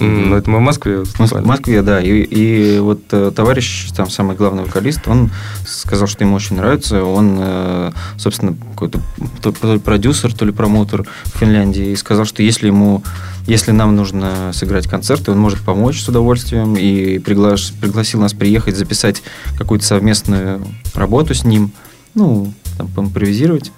Ну, 0.00 0.34
это 0.34 0.50
мы 0.50 0.58
в 0.58 0.62
Москве 0.62 0.98
выступали. 0.98 1.42
В 1.42 1.46
Москве, 1.46 1.82
да. 1.82 2.00
И, 2.00 2.22
и 2.22 2.78
вот 2.78 3.00
э, 3.12 3.30
товарищ, 3.34 3.90
там 3.92 4.10
самый 4.10 4.36
главный 4.36 4.64
вокалист, 4.64 5.06
он 5.06 5.30
сказал, 5.66 6.08
что 6.08 6.24
ему 6.24 6.34
очень 6.34 6.56
нравится. 6.56 7.04
Он, 7.04 7.36
э, 7.38 7.92
собственно, 8.16 8.56
какой-то 8.72 9.00
то 9.42 9.74
ли 9.74 9.78
продюсер, 9.78 10.34
то 10.34 10.44
ли 10.44 10.52
промоутер 10.52 11.06
в 11.24 11.38
Финляндии. 11.38 11.90
И 11.90 11.96
сказал, 11.96 12.24
что 12.24 12.42
если 12.42 12.68
ему, 12.68 13.02
если 13.46 13.70
нам 13.70 13.94
нужно 13.94 14.52
сыграть 14.52 14.88
концерты, 14.88 15.30
он 15.30 15.38
может 15.38 15.60
помочь 15.60 16.00
с 16.00 16.08
удовольствием. 16.08 16.76
И 16.76 17.18
приглаш, 17.18 17.72
пригласил 17.80 18.20
нас 18.20 18.32
приехать, 18.32 18.76
записать 18.76 19.22
какую-то 19.56 19.84
совместную 19.84 20.66
работу 20.94 21.34
с 21.34 21.44
ним. 21.44 21.70
Ну, 22.14 22.52
там, 22.76 22.88
импровизировать. 22.96 23.72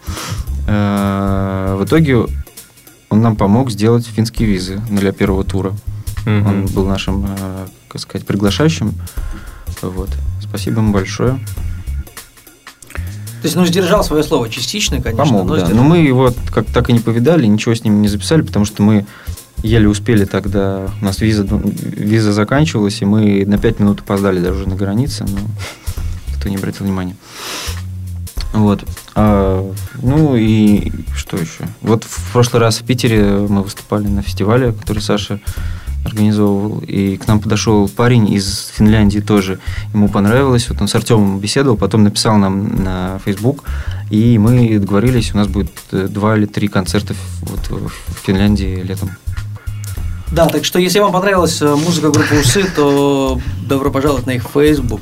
Э, 0.66 1.76
в 1.78 1.84
итоге 1.84 2.26
он 3.08 3.20
нам 3.20 3.36
помог 3.36 3.70
сделать 3.70 4.06
финские 4.06 4.48
визы 4.48 4.80
для 4.90 5.12
первого 5.12 5.44
тура. 5.44 5.74
Mm-hmm. 6.24 6.48
Он 6.48 6.66
был 6.66 6.86
нашим, 6.86 7.26
э, 7.26 7.66
как 7.88 8.00
сказать, 8.00 8.26
приглашающим. 8.26 8.94
Вот. 9.82 10.10
Спасибо 10.40 10.78
ему 10.78 10.92
большое. 10.92 11.38
То 13.46 13.48
есть, 13.48 13.56
ну, 13.56 13.66
сдержал 13.66 14.02
свое 14.02 14.24
слово 14.24 14.48
частично, 14.48 15.00
конечно. 15.00 15.24
Помог, 15.24 15.46
но 15.46 15.56
да. 15.56 15.68
Но 15.68 15.84
мы 15.84 15.98
его 15.98 16.32
как 16.52 16.66
так 16.66 16.90
и 16.90 16.92
не 16.92 16.98
повидали, 16.98 17.46
ничего 17.46 17.74
с 17.74 17.84
ним 17.84 18.02
не 18.02 18.08
записали, 18.08 18.42
потому 18.42 18.64
что 18.64 18.82
мы 18.82 19.06
еле 19.62 19.88
успели 19.88 20.24
тогда, 20.24 20.88
у 21.00 21.04
нас 21.04 21.20
виза, 21.20 21.44
виза 21.44 22.32
заканчивалась, 22.32 23.00
и 23.02 23.04
мы 23.04 23.44
на 23.46 23.58
пять 23.58 23.78
минут 23.78 24.00
опоздали 24.00 24.40
даже 24.40 24.68
на 24.68 24.74
границе, 24.74 25.24
но 25.24 25.38
кто 26.36 26.48
не 26.48 26.56
обратил 26.56 26.86
внимания. 26.86 27.16
Вот. 28.52 28.84
А, 29.14 29.72
ну 30.02 30.36
и 30.36 30.92
что 31.14 31.36
еще? 31.36 31.64
Вот 31.82 32.04
в 32.04 32.32
прошлый 32.32 32.60
раз 32.60 32.78
в 32.78 32.84
Питере 32.84 33.24
мы 33.24 33.62
выступали 33.62 34.06
на 34.06 34.22
фестивале, 34.22 34.72
который 34.72 35.00
Саша 35.00 35.40
организовывал, 36.06 36.78
и 36.86 37.16
к 37.16 37.26
нам 37.26 37.40
подошел 37.40 37.88
парень 37.88 38.32
из 38.32 38.72
Финляндии 38.74 39.18
тоже. 39.18 39.58
Ему 39.92 40.08
понравилось, 40.08 40.68
вот 40.68 40.80
он 40.80 40.88
с 40.88 40.94
Артемом 40.94 41.40
беседовал, 41.40 41.76
потом 41.76 42.04
написал 42.04 42.36
нам 42.36 42.82
на 42.84 43.20
Facebook, 43.24 43.64
и 44.10 44.38
мы 44.38 44.78
договорились, 44.78 45.34
у 45.34 45.36
нас 45.36 45.48
будет 45.48 45.72
э, 45.90 46.06
два 46.08 46.36
или 46.36 46.46
три 46.46 46.68
концерта 46.68 47.14
вот 47.42 47.68
в 47.68 47.90
Финляндии 48.24 48.82
летом. 48.82 49.10
Да, 50.32 50.46
так 50.46 50.64
что 50.64 50.78
если 50.78 50.98
вам 51.00 51.12
понравилась 51.12 51.60
э, 51.60 51.74
музыка 51.74 52.10
группы 52.10 52.36
Усы, 52.36 52.64
то 52.74 53.40
добро 53.68 53.90
пожаловать 53.90 54.26
на 54.26 54.32
их 54.32 54.44
Facebook 54.52 55.00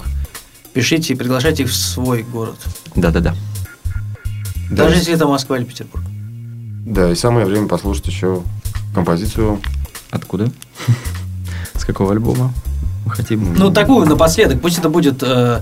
пишите 0.74 1.14
и 1.14 1.16
приглашайте 1.16 1.62
их 1.62 1.70
в 1.70 1.74
свой 1.74 2.22
город. 2.22 2.56
Да-да-да. 2.96 3.34
Даже 4.70 4.90
да. 4.90 4.96
если 4.96 5.14
это 5.14 5.26
Москва 5.26 5.56
или 5.56 5.64
Петербург. 5.64 6.04
Да, 6.84 7.10
и 7.10 7.14
самое 7.14 7.46
время 7.46 7.68
послушать 7.68 8.08
еще 8.08 8.42
композицию. 8.94 9.60
Откуда? 10.10 10.50
С 11.74 11.84
какого 11.84 12.12
альбома 12.12 12.52
мы 13.06 13.12
хотим? 13.12 13.54
Ну, 13.54 13.70
такую 13.72 14.06
напоследок. 14.06 14.60
Пусть 14.60 14.78
это 14.78 14.88
будет 14.88 15.22
э, 15.22 15.60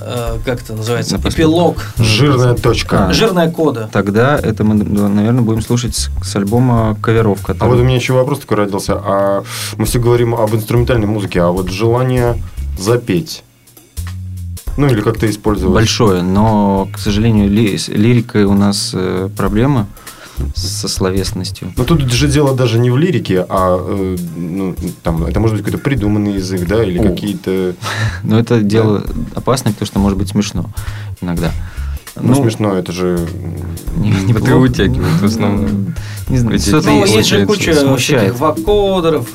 э, 0.00 0.38
как 0.44 0.62
это 0.62 0.74
называется, 0.74 1.16
эпилог. 1.16 1.78
Жирная 1.98 2.54
точка. 2.54 3.08
А, 3.08 3.12
Жирная 3.12 3.50
кода. 3.50 3.88
Тогда 3.92 4.38
это 4.38 4.64
мы, 4.64 4.74
наверное, 4.74 5.42
будем 5.42 5.62
слушать 5.62 5.94
с, 5.94 6.10
с 6.22 6.36
альбома 6.36 6.96
коверов. 7.02 7.42
Который... 7.42 7.66
А 7.66 7.66
вот 7.66 7.80
у 7.80 7.84
меня 7.84 7.96
еще 7.96 8.12
вопрос 8.12 8.40
такой 8.40 8.58
родился. 8.58 8.94
А 8.96 9.44
мы 9.76 9.86
все 9.86 10.00
говорим 10.00 10.34
об 10.34 10.54
инструментальной 10.54 11.06
музыке, 11.06 11.40
а 11.40 11.50
вот 11.50 11.68
желание 11.68 12.42
запеть 12.78 13.42
ну, 14.76 14.88
или 14.88 15.00
как-то 15.00 15.28
использовать. 15.28 15.74
Большое, 15.74 16.22
но, 16.22 16.88
к 16.92 16.98
сожалению, 16.98 17.50
ли, 17.50 17.76
с 17.78 17.88
лирикой 17.88 18.44
у 18.44 18.54
нас 18.54 18.92
э, 18.94 19.28
проблема 19.36 19.86
со 20.54 20.88
словесностью. 20.88 21.72
Но 21.76 21.84
тут 21.84 22.02
же 22.02 22.28
дело 22.28 22.54
даже 22.54 22.78
не 22.78 22.90
в 22.90 22.96
лирике, 22.98 23.46
а 23.48 23.78
э, 23.78 24.16
ну, 24.36 24.74
там, 25.02 25.24
это 25.24 25.40
может 25.40 25.56
быть 25.56 25.64
какой-то 25.64 25.82
придуманный 25.82 26.34
язык, 26.34 26.66
да, 26.66 26.84
или 26.84 26.98
какие-то... 26.98 27.74
Но 28.22 28.38
это 28.38 28.60
дело 28.60 29.02
опасное, 29.34 29.72
потому 29.72 29.86
что 29.86 29.98
может 29.98 30.18
быть 30.18 30.28
смешно 30.28 30.70
иногда. 31.20 31.52
Ну, 32.16 32.34
ну 32.34 32.34
смешно, 32.34 32.74
это 32.74 32.92
же... 32.92 33.26
Не, 33.96 34.10
не 34.10 34.34
ты 34.34 34.54
вытягивает 34.54 35.20
в 35.20 35.24
основном. 35.24 35.94
Не 36.28 36.38
знаю, 36.38 36.58
ну, 36.84 37.04
есть 37.04 37.28
же 37.28 37.46
куча 37.46 37.74
смущает. 37.74 38.38
вокодеров. 38.38 39.28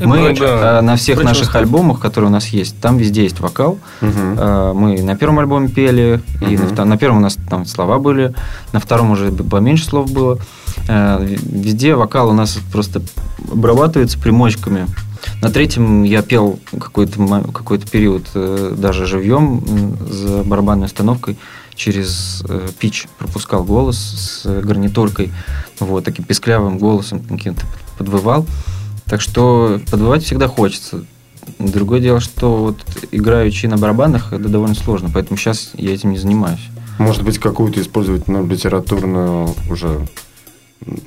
Мы 0.00 0.36
да. 0.38 0.82
на 0.82 0.96
всех 0.96 1.16
Прочего 1.16 1.28
наших 1.28 1.54
альбомах, 1.56 2.00
которые 2.00 2.28
у 2.28 2.32
нас 2.32 2.48
есть, 2.48 2.78
там 2.80 2.98
везде 2.98 3.22
есть 3.22 3.40
вокал. 3.40 3.78
Угу. 4.02 4.74
Мы 4.74 5.02
на 5.02 5.16
первом 5.16 5.38
альбоме 5.38 5.68
пели, 5.68 6.22
угу. 6.40 6.50
и 6.50 6.56
на, 6.56 6.84
на 6.84 6.98
первом 6.98 7.18
у 7.18 7.20
нас 7.20 7.38
там 7.48 7.64
слова 7.64 7.98
были, 7.98 8.34
на 8.72 8.80
втором 8.80 9.10
уже 9.10 9.30
поменьше 9.30 9.84
слов 9.84 10.10
было. 10.10 10.38
А, 10.88 11.22
везде 11.22 11.94
вокал 11.94 12.28
у 12.28 12.32
нас 12.32 12.58
просто 12.72 13.00
обрабатывается 13.50 14.18
примочками. 14.18 14.86
На 15.42 15.50
третьем 15.50 16.02
я 16.02 16.22
пел 16.22 16.58
какой-то 16.78 17.42
какой 17.52 17.78
период 17.78 18.26
э, 18.34 18.74
даже 18.76 19.06
живьем 19.06 19.96
за 20.08 20.44
барабанной 20.44 20.86
установкой 20.86 21.36
через 21.76 22.42
э, 22.48 22.68
пич 22.78 23.06
пропускал 23.18 23.64
голос 23.64 23.98
с 23.98 24.60
гарнитуркой, 24.62 25.32
вот, 25.78 26.04
таким 26.04 26.24
песклявым 26.24 26.78
голосом 26.78 27.20
каким-то 27.20 27.64
подвывал. 27.98 28.46
Так 29.04 29.20
что 29.20 29.80
подвывать 29.90 30.24
всегда 30.24 30.48
хочется. 30.48 31.04
Другое 31.58 32.00
дело, 32.00 32.18
что 32.18 32.56
вот 32.56 32.84
играючи 33.12 33.66
на 33.66 33.76
барабанах, 33.76 34.32
это 34.32 34.48
довольно 34.48 34.74
сложно, 34.74 35.10
поэтому 35.12 35.36
сейчас 35.36 35.70
я 35.74 35.94
этим 35.94 36.10
не 36.10 36.18
занимаюсь. 36.18 36.60
Может 36.98 37.22
быть, 37.22 37.38
какую-то 37.38 37.80
использовать 37.80 38.26
ну, 38.26 38.44
литературную 38.46 39.54
уже 39.70 40.08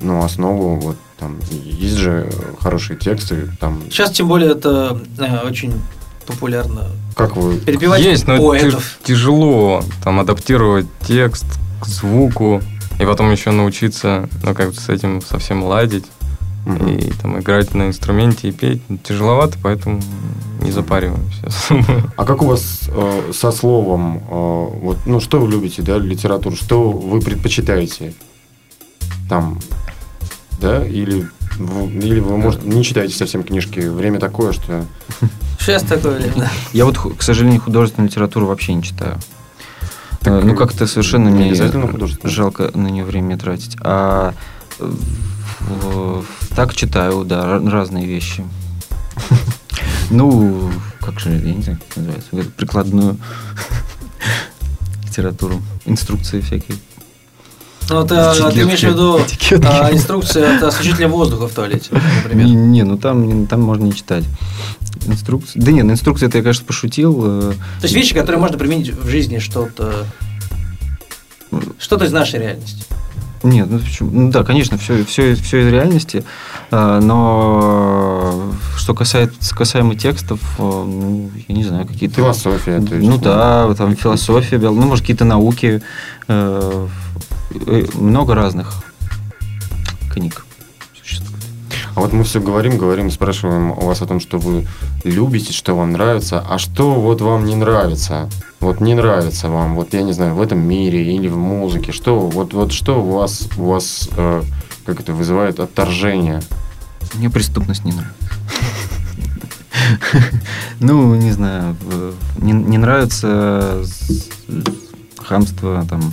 ну, 0.00 0.22
основу, 0.22 0.76
вот 0.76 0.96
там 1.18 1.38
есть 1.50 1.96
же 1.96 2.30
хорошие 2.58 2.96
тексты, 2.96 3.50
там. 3.60 3.82
Сейчас 3.90 4.12
тем 4.12 4.28
более 4.28 4.52
это 4.52 5.00
э, 5.18 5.46
очень 5.46 5.74
популярно. 6.30 6.86
Как 7.14 7.36
вы? 7.36 7.56
Перебивать 7.58 8.00
Есть, 8.02 8.26
но 8.26 8.38
поэтов. 8.38 8.74
тяж- 8.82 9.06
тяжело 9.06 9.82
там 10.04 10.20
адаптировать 10.20 10.86
текст 11.06 11.46
к 11.80 11.86
звуку, 11.86 12.62
и 12.98 13.04
потом 13.04 13.30
еще 13.32 13.50
научиться, 13.50 14.28
ну, 14.42 14.54
как 14.54 14.74
с 14.74 14.88
этим 14.88 15.20
совсем 15.22 15.64
ладить, 15.64 16.04
Мгм. 16.66 16.88
и 16.88 17.10
там 17.12 17.40
играть 17.40 17.74
на 17.74 17.86
инструменте 17.88 18.48
и 18.48 18.52
петь. 18.52 18.82
Тяжеловато, 19.02 19.56
поэтому 19.62 20.00
не 20.62 20.70
запариваемся. 20.70 21.48
А 22.16 22.24
как 22.24 22.42
у 22.42 22.46
вас 22.46 22.82
э, 22.88 23.32
со 23.32 23.50
словом, 23.50 24.18
э, 24.18 24.20
вот, 24.30 24.98
ну, 25.06 25.20
что 25.20 25.40
вы 25.40 25.50
любите, 25.50 25.80
да, 25.82 25.96
литературу, 25.98 26.54
что 26.56 26.90
вы 26.90 27.20
предпочитаете 27.20 28.12
там, 29.28 29.58
да, 30.60 30.84
или, 30.86 31.26
вы- 31.58 31.90
или 31.92 32.20
вы, 32.20 32.36
может, 32.36 32.64
не 32.64 32.84
читаете 32.84 33.14
совсем 33.14 33.42
книжки, 33.42 33.80
время 33.80 34.18
такое, 34.20 34.52
что... 34.52 34.84
Сейчас 35.60 35.82
такое 35.82 36.16
время. 36.18 36.32
да. 36.36 36.50
Я 36.72 36.84
вот, 36.86 36.98
к 36.98 37.22
сожалению, 37.22 37.60
художественную 37.60 38.08
литературу 38.08 38.46
вообще 38.46 38.74
не 38.74 38.82
читаю. 38.82 39.18
Так, 40.20 40.34
Э, 40.34 40.40
ну, 40.44 40.54
как-то 40.56 40.86
совершенно 40.86 41.28
не 41.28 41.50
мне 41.50 41.54
жалко 42.24 42.70
на 42.74 42.88
нее 42.88 43.04
время 43.04 43.38
тратить. 43.38 43.76
А 43.82 44.34
в- 44.78 46.24
так 46.56 46.74
читаю, 46.74 47.24
да, 47.24 47.44
ра- 47.44 47.68
разные 47.70 48.06
вещи. 48.06 48.44
Ну, 50.12 50.72
как 51.00 51.20
же, 51.20 51.30
я 51.30 51.54
не 51.54 51.62
знаю, 51.62 51.78
как 51.86 51.96
называется, 51.98 52.50
прикладную 52.56 53.16
литературу, 55.04 55.62
инструкции 55.86 56.40
всякие. 56.40 56.76
Ну, 57.90 58.06
ты, 58.06 58.14
а, 58.14 58.50
ты 58.50 58.62
имеешь 58.62 58.80
в 58.80 58.84
виду 58.84 59.18
Этикетки. 59.20 59.66
а, 59.66 59.92
инструкция 59.92 60.56
от 60.56 60.62
осветителя 60.62 61.08
воздуха 61.08 61.48
в 61.48 61.52
туалете, 61.52 61.90
например. 62.22 62.46
Не, 62.46 62.54
не, 62.54 62.82
ну 62.84 62.96
там, 62.96 63.46
там 63.46 63.62
можно 63.62 63.84
не 63.84 63.94
читать. 63.94 64.24
Инструкции. 65.06 65.58
Да 65.58 65.72
нет, 65.72 65.84
инструкции 65.86 66.26
это 66.26 66.38
я, 66.38 66.42
конечно, 66.42 66.64
пошутил. 66.64 67.20
э, 67.24 67.52
То 67.80 67.84
есть 67.84 67.94
вещи, 67.94 68.14
которые 68.14 68.40
можно 68.40 68.58
применить 68.58 68.90
в 68.90 69.08
жизни, 69.08 69.38
что-то 69.38 70.06
что-то 71.78 72.04
из 72.04 72.12
нашей 72.12 72.38
реальности. 72.40 72.84
Нет, 73.42 73.68
ну 73.70 73.78
почему? 73.78 74.10
Ну 74.12 74.30
да, 74.30 74.44
конечно, 74.44 74.76
все, 74.76 75.02
все, 75.04 75.34
все 75.34 75.62
из 75.62 75.72
реальности, 75.72 76.24
а, 76.70 77.00
но 77.00 78.52
что 78.76 78.94
касается 78.94 79.54
касаемо 79.56 79.94
текстов, 79.94 80.40
а, 80.58 80.84
ну, 80.84 81.30
я 81.48 81.54
не 81.54 81.64
знаю, 81.64 81.86
какие-то... 81.86 82.16
Философия, 82.16 82.80
то 82.80 82.94
есть, 82.94 83.08
Ну 83.08 83.16
да, 83.16 83.72
там 83.74 83.96
философия, 83.96 84.58
ну, 84.58 84.72
может, 84.74 85.02
какие-то 85.04 85.24
науки, 85.24 85.80
э, 86.28 86.28
э, 86.28 86.88
много 87.94 88.34
разных 88.34 88.82
книг 90.12 90.44
существует. 91.00 91.42
А 91.94 92.00
вот 92.00 92.12
мы 92.12 92.24
все 92.24 92.40
говорим, 92.40 92.78
говорим, 92.78 93.10
спрашиваем 93.10 93.72
у 93.72 93.86
вас 93.86 94.02
о 94.02 94.06
том, 94.06 94.20
что 94.20 94.38
вы 94.38 94.66
любите, 95.04 95.52
что 95.52 95.74
вам 95.74 95.92
нравится, 95.92 96.44
а 96.48 96.58
что 96.58 96.94
вот 96.94 97.20
вам 97.20 97.44
не 97.44 97.56
нравится? 97.56 98.28
Вот 98.60 98.80
не 98.80 98.94
нравится 98.94 99.48
вам, 99.48 99.74
вот 99.74 99.94
я 99.94 100.02
не 100.02 100.12
знаю, 100.12 100.34
в 100.34 100.42
этом 100.42 100.58
мире 100.58 101.14
или 101.14 101.28
в 101.28 101.36
музыке, 101.36 101.92
что 101.92 102.18
вот, 102.20 102.52
вот 102.52 102.72
что 102.72 103.02
у 103.02 103.10
вас, 103.10 103.48
у 103.56 103.64
вас 103.64 104.08
э, 104.16 104.42
как 104.84 105.00
это 105.00 105.14
вызывает 105.14 105.60
отторжение? 105.60 106.40
Мне 107.14 107.30
преступность 107.30 107.84
не 107.84 107.92
нравится. 107.92 108.14
Ну, 110.80 111.14
не 111.14 111.32
знаю, 111.32 111.76
в- 111.82 112.14
не, 112.42 112.52
нравится 112.78 113.82
хамство, 115.18 115.84
там, 115.88 116.12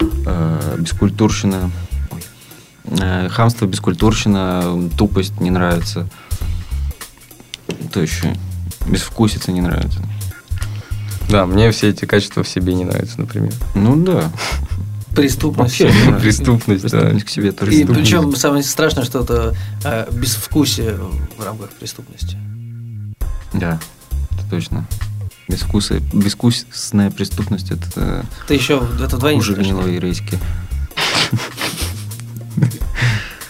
э, 0.00 0.76
бескультурщина. 0.78 1.70
Э, 2.84 3.28
Хамство, 3.28 3.66
бескультурщина, 3.66 4.90
тупость 4.96 5.40
не 5.40 5.50
нравится. 5.50 6.08
То 7.92 8.00
еще 8.00 8.34
безвкусица 8.86 9.52
не 9.52 9.60
нравится. 9.60 10.00
Да, 11.28 11.46
мне 11.46 11.70
все 11.70 11.90
эти 11.90 12.06
качества 12.06 12.42
в 12.42 12.48
себе 12.48 12.74
не 12.74 12.84
нравятся, 12.84 13.20
например. 13.20 13.52
Ну 13.74 13.96
да. 13.96 14.30
Преступность. 15.14 15.80
Вообще 15.80 15.84
не 15.92 16.04
нравится. 16.06 16.20
Преступность, 16.22 16.82
да. 16.82 16.88
Преступность 16.88 17.26
к 17.26 17.28
себе 17.28 17.52
тоже. 17.52 17.74
И 17.74 17.84
причем 17.84 18.34
самое 18.36 18.62
страшное, 18.62 19.04
что 19.04 19.20
это 19.22 19.56
э, 19.84 20.10
безвкусие 20.12 20.94
в 21.36 21.44
рамках 21.44 21.70
преступности. 21.70 22.36
Да, 23.52 23.80
это 24.32 24.50
точно. 24.50 24.86
Безвкусие, 25.50 26.00
безвкусная 26.12 27.10
преступность 27.10 27.70
это 27.70 28.24
Это 28.44 28.54
еще 28.54 28.82
это 29.02 29.16
вдвойне 29.16 29.40
хуже 29.40 29.54
гнилой 29.54 29.98
рейски. 29.98 30.38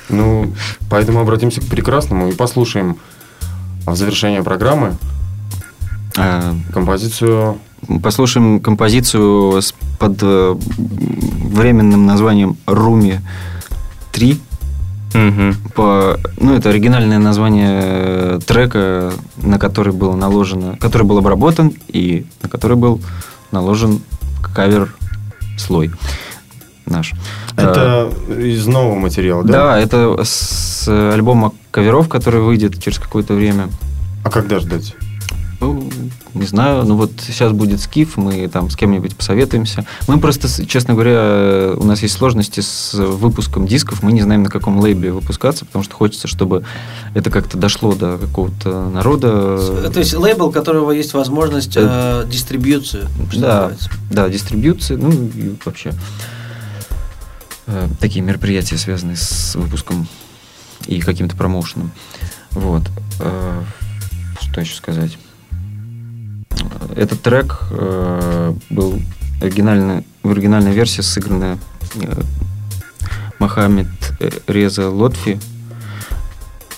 Ну, 0.09 0.53
поэтому 0.88 1.20
обратимся 1.20 1.61
к 1.61 1.66
прекрасному 1.66 2.28
и 2.28 2.32
послушаем 2.32 2.96
в 3.86 3.94
завершение 3.94 4.42
программы 4.42 4.96
А, 6.16 6.57
композицию 6.72 7.61
Послушаем 8.03 8.61
композицию 8.61 9.61
с 9.61 9.74
под 9.98 10.18
э, 10.22 10.55
временным 10.76 12.07
названием 12.07 12.57
Руми 12.66 13.20
3. 14.12 14.38
Мгм. 15.14 15.56
По, 15.74 16.18
ну, 16.38 16.54
это 16.54 16.68
оригинальное 16.68 17.18
название 17.18 17.80
э, 17.82 18.38
трека, 18.46 19.12
на 19.36 19.58
который 19.58 19.92
был 19.92 20.14
наложено, 20.14 20.76
который 20.80 21.02
был 21.02 21.18
обработан 21.18 21.72
и 21.88 22.26
на 22.42 22.48
который 22.48 22.76
был 22.76 23.00
наложен 23.50 24.00
кавер 24.54 24.94
слой 25.58 25.90
наш. 26.86 27.12
Э, 27.56 27.62
Это 27.62 28.12
из 28.28 28.66
нового 28.66 28.96
материала, 28.96 29.42
да? 29.44 29.52
да, 29.52 29.78
это 29.78 30.22
с 30.22 30.86
альбома 30.88 31.52
каверов, 31.70 32.08
который 32.08 32.40
выйдет 32.40 32.82
через 32.82 32.98
какое-то 32.98 33.34
время. 33.34 33.68
А 34.24 34.30
когда 34.30 34.58
ждать? 34.61 34.94
Ну, 35.61 35.90
не 36.32 36.46
знаю, 36.46 36.84
ну 36.84 36.96
вот 36.96 37.12
сейчас 37.26 37.52
будет 37.52 37.80
скиф, 37.80 38.16
мы 38.16 38.48
там 38.48 38.70
с 38.70 38.76
кем-нибудь 38.76 39.14
посоветуемся. 39.14 39.84
Мы 40.08 40.18
просто, 40.18 40.48
честно 40.66 40.94
говоря, 40.94 41.74
у 41.76 41.84
нас 41.84 42.00
есть 42.02 42.14
сложности 42.14 42.61
с 42.61 42.94
выпуском 42.94 43.66
дисков, 43.66 44.02
мы 44.02 44.12
не 44.12 44.22
знаем, 44.22 44.42
на 44.42 44.48
каком 44.48 44.80
лейбле 44.80 45.12
выпускаться, 45.12 45.66
потому 45.66 45.84
что 45.84 45.94
хочется, 45.94 46.28
чтобы 46.28 46.64
это 47.14 47.30
как-то 47.30 47.58
дошло 47.58 47.94
до 47.94 48.16
какого-то 48.16 48.88
народа. 48.88 49.90
То 49.90 49.98
есть 49.98 50.14
лейбл, 50.14 50.46
у 50.46 50.50
которого 50.52 50.92
есть 50.92 51.12
возможность 51.12 51.74
э, 51.76 52.24
дистрибьюции. 52.30 53.06
что 53.30 53.40
Да, 53.40 53.54
называется. 53.56 53.90
да, 54.11 54.28
дистрибьюции, 54.30 54.96
ну 54.96 55.11
и 55.11 55.54
вообще 55.64 55.92
э, 57.66 57.88
такие 58.00 58.24
мероприятия, 58.24 58.78
связанные 58.78 59.16
с 59.16 59.54
выпуском 59.56 60.08
и 60.86 61.00
каким-то 61.00 61.36
промоушеном. 61.36 61.90
Вот. 62.52 62.84
Э, 63.20 63.62
Что 64.40 64.62
еще 64.62 64.74
сказать? 64.74 65.18
Этот 66.96 67.22
трек 67.22 67.59
э, 67.70 68.55
был 68.68 69.01
оригинально, 69.40 70.05
в 70.22 70.30
оригинальной 70.30 70.72
версии 70.72 71.01
сыграна 71.03 71.59
э, 71.94 72.20
Мохаммед 73.38 73.86
э, 74.18 74.30
Реза 74.46 74.88
Лотфи, 74.90 75.38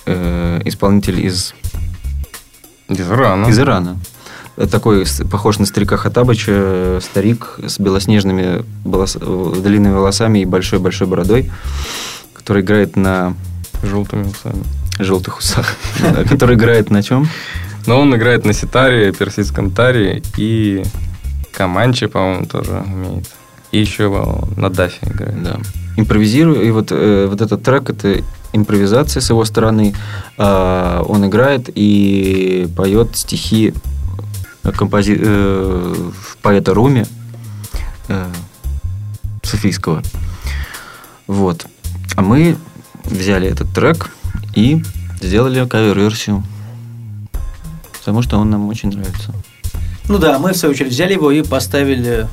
э, 0.05 0.61
исполнитель 0.65 1.19
из 1.25 1.53
Из 2.89 3.09
Ирана. 3.09 3.47
из 3.47 3.59
Ирана. 3.59 3.97
Такой 4.71 5.03
похож 5.31 5.57
на 5.57 5.65
старика 5.65 5.97
Хатабыча, 5.97 6.51
э, 6.53 6.99
старик 7.01 7.59
с 7.65 7.79
белоснежными 7.79 8.63
волос- 8.85 9.17
э, 9.19 9.61
длинными 9.61 9.93
волосами 9.93 10.39
и 10.39 10.45
большой-большой 10.45 11.07
бородой, 11.07 11.51
который 12.33 12.61
играет 12.61 12.95
на 12.95 13.33
Желтыми 13.81 14.27
усами. 14.29 14.63
желтых 14.99 15.39
усах. 15.39 15.75
Который 16.29 16.55
играет 16.55 16.89
на 16.91 17.01
чем? 17.03 17.27
Но 17.85 17.99
он 17.99 18.15
играет 18.15 18.45
на 18.45 18.53
ситаре, 18.53 19.11
персидском 19.11 19.71
таре 19.71 20.21
и 20.37 20.83
каманче, 21.51 22.07
по-моему, 22.07 22.45
тоже 22.45 22.83
умеет. 22.85 23.29
И 23.71 23.79
еще 23.79 24.09
на 24.55 24.69
дафе 24.69 24.99
играет. 25.07 25.43
Да. 25.43 25.59
Импровизирую. 25.97 26.61
И 26.63 26.71
вот, 26.71 26.91
э, 26.91 27.27
вот 27.29 27.41
этот 27.41 27.63
трек 27.63 27.89
это 27.89 28.23
импровизация 28.53 29.19
с 29.21 29.29
его 29.29 29.45
стороны. 29.45 29.95
А, 30.37 31.03
он 31.07 31.25
играет 31.25 31.69
и 31.73 32.67
поет 32.75 33.15
стихи 33.15 33.73
компози... 34.71 35.17
э, 35.19 36.11
поэта 36.41 36.73
Руми 36.73 37.05
э, 38.07 38.31
Софийского. 39.43 40.01
Вот. 41.27 41.65
А 42.15 42.21
мы 42.21 42.57
взяли 43.03 43.49
этот 43.49 43.73
трек 43.73 44.09
и 44.55 44.83
сделали 45.21 45.67
кавер-версию. 45.67 46.43
Потому 48.03 48.21
что 48.21 48.37
он 48.37 48.49
нам 48.49 48.67
очень 48.67 48.89
нравится. 48.89 49.33
Ну 50.09 50.17
да, 50.17 50.37
мы 50.37 50.51
в 50.51 50.57
свою 50.57 50.73
очередь 50.75 50.91
взяли 50.91 51.13
его 51.13 51.31
и 51.31 51.41
поставили 51.41 52.27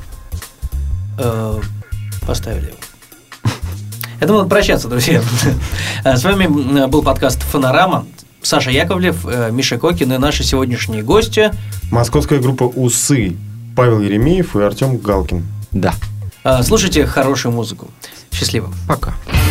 э, 1.17 1.59
поставили 2.27 2.67
его. 2.67 2.77
Я 4.19 4.27
думаю, 4.27 4.43
надо 4.43 4.49
прощаться, 4.49 4.89
друзья. 4.89 5.21
Э, 6.03 6.17
С 6.17 6.23
вами 6.25 6.47
был 6.87 7.03
подкаст 7.03 7.41
«Фонорама». 7.43 8.05
Саша 8.41 8.69
Яковлев, 8.71 9.25
э, 9.25 9.49
Миша 9.51 9.77
Кокин 9.77 10.11
и 10.11 10.17
наши 10.17 10.43
сегодняшние 10.43 11.03
гости. 11.03 11.51
Московская 11.89 12.39
группа 12.39 12.63
«Усы». 12.63 13.37
Павел 13.75 14.01
Еремеев 14.01 14.55
и 14.57 14.61
Артем 14.61 14.97
Галкин. 14.97 15.45
Да. 15.71 15.93
Э, 16.43 16.63
Слушайте 16.63 17.05
хорошую 17.05 17.53
музыку. 17.53 17.87
Счастливо. 18.31 18.73
Пока. 18.87 19.13
сделано 19.31 19.50